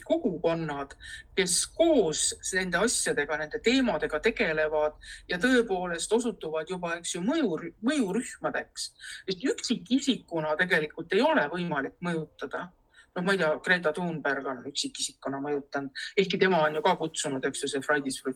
kogukonnad, 0.03 0.95
kes 1.35 1.67
koos 1.77 2.27
nende 2.53 2.77
asjadega, 2.83 3.37
nende 3.39 3.59
teemadega 3.63 4.19
tegelevad 4.19 4.97
ja 5.29 5.39
tõepoolest 5.41 6.11
osutuvad 6.13 6.69
juba, 6.69 6.95
eks 6.99 7.15
ju, 7.15 7.21
mõju, 7.25 7.71
mõjurühmadeks. 7.85 8.89
sest 9.25 9.45
üksikisikuna 9.53 10.55
tegelikult 10.59 11.13
ei 11.13 11.21
ole 11.21 11.47
võimalik 11.53 11.95
mõjutada 12.03 12.67
noh, 13.15 13.23
ma 13.23 13.31
ei 13.31 13.39
tea, 13.39 13.53
Greta 13.63 13.93
Thunberg 13.95 14.47
on 14.51 14.65
üksikisikuna 14.67 15.39
mõjutanud, 15.43 16.03
ehkki 16.19 16.39
tema 16.41 16.59
on 16.65 16.75
ju 16.75 16.81
ka 16.83 16.95
kutsunud, 16.99 17.45
eks 17.47 17.63
ju, 17.63 17.71
see 17.71 17.85
Fridays 17.85 18.19
for, 18.21 18.35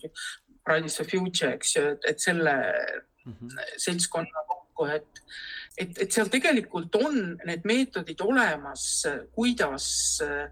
Fridays 0.64 0.95
for 0.95 1.10
Future, 1.10 1.51
eks 1.57 1.76
ju, 1.76 1.84
et 2.07 2.24
selle 2.24 2.55
mm 3.26 3.34
-hmm. 3.34 3.76
seltskonna 3.78 4.45
kokku, 4.80 4.92
et 4.96 5.24
et, 5.80 5.94
et 6.04 6.12
seal 6.12 6.28
tegelikult 6.28 6.96
on 7.00 7.38
need 7.48 7.68
meetodid 7.68 8.20
olemas, 8.26 9.06
kuidas 9.32 9.86
äh, 10.26 10.50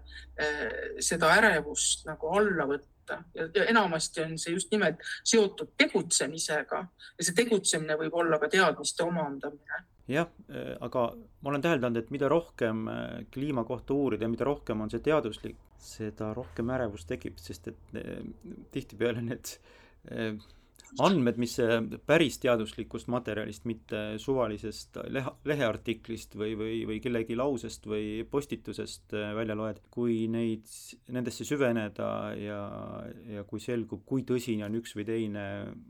seda 1.04 1.34
ärevust 1.36 2.06
nagu 2.08 2.32
alla 2.32 2.64
võtta. 2.70 3.18
Ja, 3.36 3.44
ja 3.54 3.66
enamasti 3.68 4.20
on 4.24 4.34
see 4.40 4.54
just 4.54 4.72
nimelt 4.72 5.00
seotud 5.24 5.70
tegutsemisega 5.80 6.80
ja 6.80 7.24
see 7.24 7.36
tegutsemine 7.36 7.96
võib 8.00 8.16
olla 8.20 8.40
ka 8.40 8.50
teadmiste 8.52 9.04
omandamine. 9.04 9.82
Jah, 10.08 10.28
äh, 10.48 10.74
aga 10.80 11.10
ma 11.14 11.52
olen 11.52 11.64
täheldanud, 11.64 12.00
et 12.00 12.12
mida 12.14 12.28
rohkem 12.32 12.86
äh, 12.88 13.06
kliima 13.32 13.64
kohta 13.68 13.96
uurida 13.96 14.24
ja 14.24 14.32
mida 14.32 14.48
rohkem 14.48 14.80
on 14.80 14.92
see 14.92 15.04
teaduslik, 15.04 15.60
seda 15.76 16.32
rohkem 16.36 16.72
ärevust 16.72 17.08
tekib, 17.12 17.36
sest 17.40 17.68
et 17.68 17.98
tihtipeale 18.72 19.20
need 19.28 19.58
andmed, 21.04 21.38
mis 21.40 21.54
päris 22.08 22.38
teaduslikust 22.42 23.08
materjalist, 23.12 23.66
mitte 23.68 24.00
suvalisest 24.22 24.98
lehe, 25.12 25.32
leheartiklist 25.48 26.36
või, 26.38 26.54
või, 26.58 26.78
või 26.88 26.98
kellegi 27.04 27.36
lausest 27.38 27.86
või 27.88 28.24
postitusest 28.30 29.14
äh, 29.16 29.32
välja 29.36 29.56
loed, 29.58 29.80
kui 29.92 30.20
neid, 30.32 30.68
nendesse 31.14 31.46
süveneda 31.48 32.08
ja, 32.38 32.60
ja 33.28 33.44
kui 33.48 33.62
selgub, 33.62 34.04
kui 34.08 34.24
tõsine 34.28 34.66
on 34.68 34.78
üks 34.80 34.96
või 34.98 35.06
teine 35.08 35.44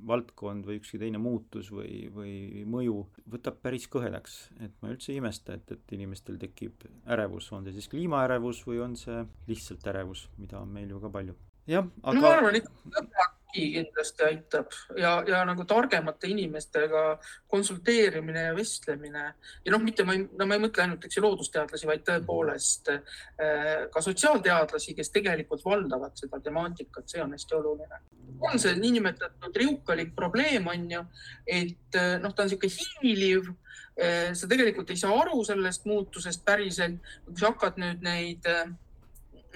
valdkond 0.08 0.66
või 0.68 0.80
ükski 0.82 1.00
teine 1.02 1.20
muutus 1.22 1.72
või, 1.74 2.08
või 2.14 2.64
mõju, 2.68 3.00
võtab 3.30 3.62
päris 3.64 3.88
kõhedaks. 3.92 4.38
et 4.64 4.74
ma 4.82 4.92
üldse 4.94 5.12
ei 5.14 5.22
imesta, 5.22 5.58
et, 5.58 5.72
et 5.76 5.96
inimestel 5.98 6.38
tekib 6.40 6.86
ärevus, 7.06 7.52
on 7.52 7.66
see 7.66 7.78
siis 7.78 7.90
kliimaärevus 7.92 8.64
või 8.68 8.82
on 8.84 8.96
see 8.98 9.24
lihtsalt 9.48 9.86
ärevus, 9.94 10.28
mida 10.38 10.60
on 10.62 10.72
meil 10.74 10.90
ju 10.90 11.02
ka 11.02 11.12
palju. 11.18 11.36
jah, 11.68 11.86
aga. 12.02 12.20
ma 12.20 12.36
arvan 12.36 12.62
ikka 12.62 13.34
tugi 13.58 13.72
kindlasti 13.74 14.24
aitab 14.24 14.74
ja, 14.98 15.18
ja 15.26 15.42
nagu 15.46 15.64
targemate 15.68 16.28
inimestega 16.30 17.02
konsulteerimine 17.50 18.48
ja 18.48 18.54
vestlemine 18.56 19.24
ja 19.64 19.72
noh, 19.72 19.82
mitte 19.82 20.04
ma 20.06 20.14
ei, 20.14 20.24
no 20.38 20.46
ma 20.46 20.56
ei 20.56 20.62
mõtle 20.62 20.84
ainult, 20.84 21.04
eks 21.04 21.18
ju, 21.18 21.24
loodusteadlasi, 21.24 21.88
vaid 21.88 22.04
tõepoolest 22.06 22.92
äh, 22.94 23.88
ka 23.92 24.02
sotsiaalteadlasi, 24.04 24.94
kes 24.98 25.12
tegelikult 25.14 25.64
valdavad 25.66 26.16
seda 26.18 26.40
temaatikat, 26.44 27.08
see 27.10 27.22
on 27.24 27.34
hästi 27.36 27.58
oluline. 27.58 28.02
on 28.40 28.58
see 28.58 28.74
niinimetatud 28.78 29.56
riukalik 29.56 30.14
probleem, 30.14 30.66
on 30.68 30.90
ju, 30.90 31.04
et 31.46 31.98
äh, 31.98 32.18
noh, 32.22 32.34
ta 32.34 32.44
on 32.44 32.52
niisugune 32.52 33.02
hiiliv 33.02 33.50
äh,. 33.98 34.34
sa 34.34 34.46
tegelikult 34.46 34.90
ei 34.90 35.00
saa 35.00 35.16
aru 35.22 35.42
sellest 35.44 35.86
muutusest 35.86 36.44
päriselt. 36.44 37.00
kui 37.26 37.40
sa 37.40 37.50
hakkad 37.52 37.80
nüüd 37.82 38.04
neid, 38.06 38.46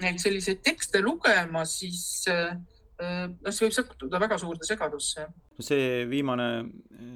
neid 0.01 0.19
selliseid 0.19 0.63
tekste 0.65 1.01
lugema, 1.01 1.63
siis 1.69 2.25
äh, 2.31 2.57
noh, 3.01 3.49
see 3.49 3.67
võib 3.67 3.75
sattuda 3.75 4.19
väga 4.21 4.37
suurde 4.41 4.67
segadusse. 4.67 5.25
no 5.57 5.65
see 5.65 6.03
viimane 6.09 6.47
äh, 6.59 7.09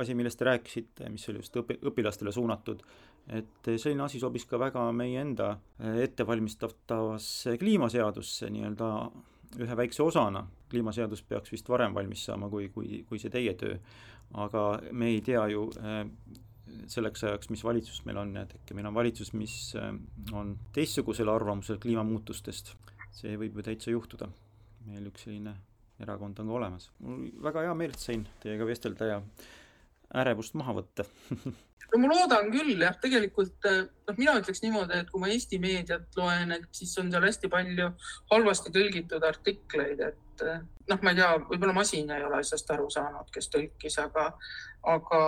asi, 0.00 0.16
millest 0.18 0.40
te 0.40 0.48
rääkisite, 0.48 1.10
mis 1.12 1.28
oli 1.30 1.42
just 1.42 1.56
õpi-, 1.60 1.78
õpilastele 1.90 2.32
suunatud, 2.34 2.82
et 3.36 3.70
selline 3.76 4.06
asi 4.06 4.20
sobis 4.22 4.46
ka 4.50 4.58
väga 4.60 4.88
meie 4.96 5.20
enda 5.22 5.52
äh, 5.54 6.02
ettevalmistatavasse 6.06 7.56
kliimaseadusse 7.62 8.50
nii-öelda 8.50 8.90
ühe 9.60 9.76
väikse 9.76 10.02
osana. 10.02 10.46
kliimaseadus 10.70 11.24
peaks 11.26 11.50
vist 11.50 11.68
varem 11.68 11.94
valmis 11.94 12.22
saama, 12.24 12.48
kui, 12.50 12.68
kui, 12.70 13.02
kui 13.08 13.18
see 13.18 13.30
teie 13.30 13.54
töö. 13.58 13.78
aga 14.38 14.80
me 14.92 15.08
ei 15.10 15.20
tea 15.26 15.46
ju 15.50 15.64
selleks 16.86 17.24
ajaks, 17.24 17.48
mis 17.50 17.64
valitsus 17.66 18.04
meil 18.06 18.20
on, 18.20 18.36
et 18.38 18.52
äkki 18.54 18.76
meil 18.78 18.86
on 18.86 18.94
valitsus, 18.94 19.32
mis 19.34 19.74
on 20.32 20.52
teistsugusel 20.72 21.28
arvamusel 21.28 21.80
kliimamuutustest. 21.82 22.76
see 23.10 23.34
võib 23.34 23.58
ju 23.58 23.66
täitsa 23.66 23.90
juhtuda 23.90 24.28
meil 24.90 25.10
üks 25.10 25.26
selline 25.26 25.56
erakond 26.00 26.38
on 26.40 26.50
ka 26.50 26.58
olemas. 26.60 26.90
mul 27.04 27.26
väga 27.48 27.66
hea 27.66 27.74
meel, 27.76 27.96
et 27.96 28.04
sain 28.04 28.26
teiega 28.42 28.68
vestelda 28.68 29.10
ja 29.10 29.18
ärevust 30.22 30.56
maha 30.58 30.78
võtta 30.80 31.06
no 31.92 32.00
ma 32.00 32.10
loodan 32.12 32.50
küll 32.54 32.74
jah, 32.78 32.96
tegelikult 33.02 33.68
eh, 33.68 33.84
noh, 34.08 34.18
mina 34.18 34.38
ütleks 34.40 34.62
niimoodi, 34.64 35.02
et 35.02 35.10
kui 35.10 35.22
ma 35.22 35.30
Eesti 35.32 35.60
meediat 35.62 36.18
loen, 36.18 36.56
et 36.56 36.66
siis 36.76 36.96
on 37.02 37.10
seal 37.12 37.26
hästi 37.26 37.50
palju 37.52 37.92
halvasti 38.32 38.72
tõlgitud 38.74 39.24
artikleid, 39.26 40.02
et 40.10 40.44
eh, 40.46 40.60
noh, 40.90 41.00
ma 41.02 41.12
ei 41.12 41.20
tea, 41.20 41.30
võib-olla 41.50 41.76
masin 41.76 42.10
ei 42.14 42.26
ole 42.26 42.40
asjast 42.40 42.70
aru 42.74 42.90
saanud, 42.92 43.30
kes 43.34 43.50
tõlkis, 43.52 43.96
aga, 44.02 44.28
aga 44.92 45.22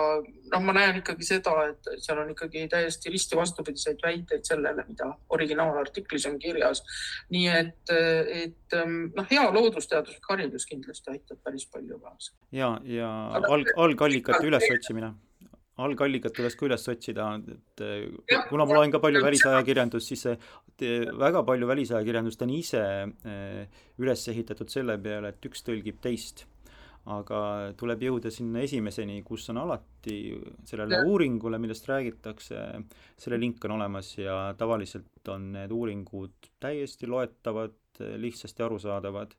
noh, 0.53 0.63
ma 0.63 0.75
näen 0.77 1.01
ikkagi 1.01 1.27
seda, 1.27 1.55
et 1.71 1.91
seal 2.05 2.23
on 2.23 2.31
ikkagi 2.33 2.65
täiesti 2.71 3.11
risti 3.13 3.39
vastupidiseid 3.39 3.99
väiteid 4.03 4.47
sellele, 4.47 4.87
mida 4.87 5.11
originaalartiklis 5.35 6.29
on 6.31 6.39
kirjas. 6.43 6.83
nii 7.33 7.51
et, 7.51 7.93
et 8.45 8.79
noh, 8.79 9.27
hea 9.29 9.43
loodusteaduslik 9.51 10.31
haridus 10.31 10.67
kindlasti 10.69 11.15
aitab 11.17 11.43
päris 11.43 11.67
palju 11.67 11.99
kaasa. 11.99 12.33
ja, 12.51 12.73
ja 12.87 13.11
alg, 13.43 13.75
algallikate 13.75 14.47
ülesotsimine 14.47 15.13
algallikat 15.81 16.35
tuleks 16.37 16.57
ka 16.57 16.67
üles 16.67 16.87
otsida, 16.91 17.27
et 17.49 17.83
kuna 18.49 18.65
ma 18.69 18.77
loen 18.77 18.93
ka 18.93 19.01
palju 19.01 19.23
välisajakirjandust, 19.23 20.11
siis 20.11 20.25
see 20.27 20.89
väga 21.17 21.41
palju 21.47 21.69
välisajakirjandust 21.69 22.43
on 22.45 22.53
ise 22.53 22.81
eh, 22.83 23.85
üles 24.01 24.25
ehitatud 24.29 24.69
selle 24.69 24.99
peale, 25.01 25.33
et 25.33 25.49
üks 25.49 25.65
tõlgib 25.65 26.01
teist. 26.03 26.45
Aga 27.13 27.37
tuleb 27.75 28.05
jõuda 28.05 28.29
sinna 28.31 28.61
esimeseni, 28.63 29.17
kus 29.27 29.49
on 29.51 29.57
alati 29.59 30.37
sellele 30.63 31.01
uuringule, 31.03 31.57
millest 31.59 31.89
räägitakse, 31.89 32.61
selle 33.19 33.39
link 33.41 33.65
on 33.67 33.73
olemas 33.75 34.13
ja 34.15 34.37
tavaliselt 34.55 35.27
on 35.33 35.49
need 35.57 35.73
uuringud 35.75 36.47
täiesti 36.63 37.09
loetavad, 37.11 37.75
lihtsasti 37.99 38.63
arusaadavad 38.63 39.35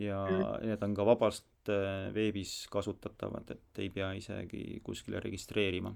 ja 0.00 0.22
mm. 0.24 0.64
need 0.70 0.86
on 0.88 0.96
ka 0.96 1.04
vabast 1.06 1.44
äh, 1.72 2.08
veebis 2.14 2.66
kasutatavad, 2.72 3.54
et 3.54 3.82
ei 3.82 3.90
pea 3.94 4.12
isegi 4.18 4.80
kuskile 4.84 5.20
registreerima. 5.20 5.94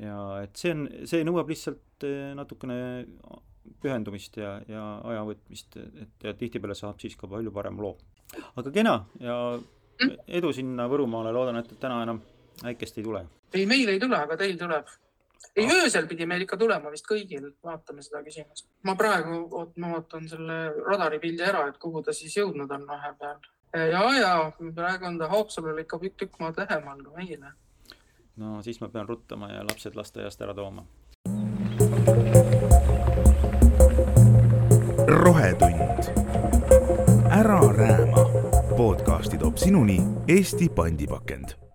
ja 0.00 0.16
et 0.42 0.56
see 0.56 0.72
on, 0.72 0.86
see 1.08 1.24
nõuab 1.24 1.50
lihtsalt 1.52 2.06
äh, 2.08 2.32
natukene 2.38 2.78
pühendumist 3.82 4.36
ja, 4.40 4.56
ja 4.68 4.84
aja 5.10 5.22
võtmist, 5.26 5.76
et 5.76 6.26
ja 6.26 6.34
tihtipeale 6.34 6.74
saab 6.74 7.00
siis 7.00 7.14
ka 7.16 7.28
palju 7.30 7.52
parema 7.54 7.82
loo. 7.82 7.96
aga 8.56 8.72
kena 8.74 8.96
ja 9.20 9.36
edu 10.26 10.50
sinna 10.56 10.88
Võrumaale, 10.90 11.32
loodan, 11.34 11.60
et 11.60 11.74
täna 11.80 12.02
enam 12.02 12.22
äikest 12.64 12.98
ei 12.98 13.06
tule. 13.06 13.26
ei, 13.54 13.66
meil 13.66 13.88
ei 13.88 14.00
tule, 14.00 14.18
aga 14.18 14.36
teil 14.40 14.58
tuleb 14.58 14.88
ei 15.56 15.66
ah., 15.66 15.72
öösel 15.82 16.06
pidi 16.08 16.26
meil 16.26 16.44
ikka 16.44 16.56
tulema 16.56 16.90
vist 16.92 17.06
kõigil, 17.08 17.50
vaatame 17.64 18.04
seda 18.04 18.22
küsimust. 18.24 18.68
ma 18.88 18.94
praegu, 18.98 19.42
oot, 19.50 19.74
ma 19.82 19.92
vaatan 19.96 20.28
selle 20.28 20.58
radaripildi 20.86 21.44
ära, 21.44 21.66
et 21.68 21.78
kuhu 21.82 22.02
ta 22.02 22.14
siis 22.16 22.36
jõudnud 22.38 22.70
on 22.72 22.86
vahepeal. 22.88 23.40
Ja, 23.72 24.20
ja 24.20 24.52
praegu 24.74 25.06
on 25.06 25.18
ta 25.18 25.28
Haapsalul 25.28 25.78
ikka 25.78 25.98
tükk 26.16 26.38
maad 26.40 26.54
lähemal 26.56 27.02
kui 27.04 27.24
meile. 27.24 27.52
no 28.36 28.62
siis 28.62 28.80
ma 28.80 28.88
pean 28.88 29.08
ruttama 29.08 29.48
ja 29.48 29.64
lapsed 29.64 29.96
lasteaiast 29.96 30.40
ära 30.40 30.54
tooma. 30.54 30.84
rohetund. 35.06 36.12
ära 37.30 37.60
rääma. 37.76 38.24
podcasti 38.76 39.38
toob 39.38 39.56
sinuni 39.56 40.00
Eesti 40.28 40.68
pandipakend 40.68 41.71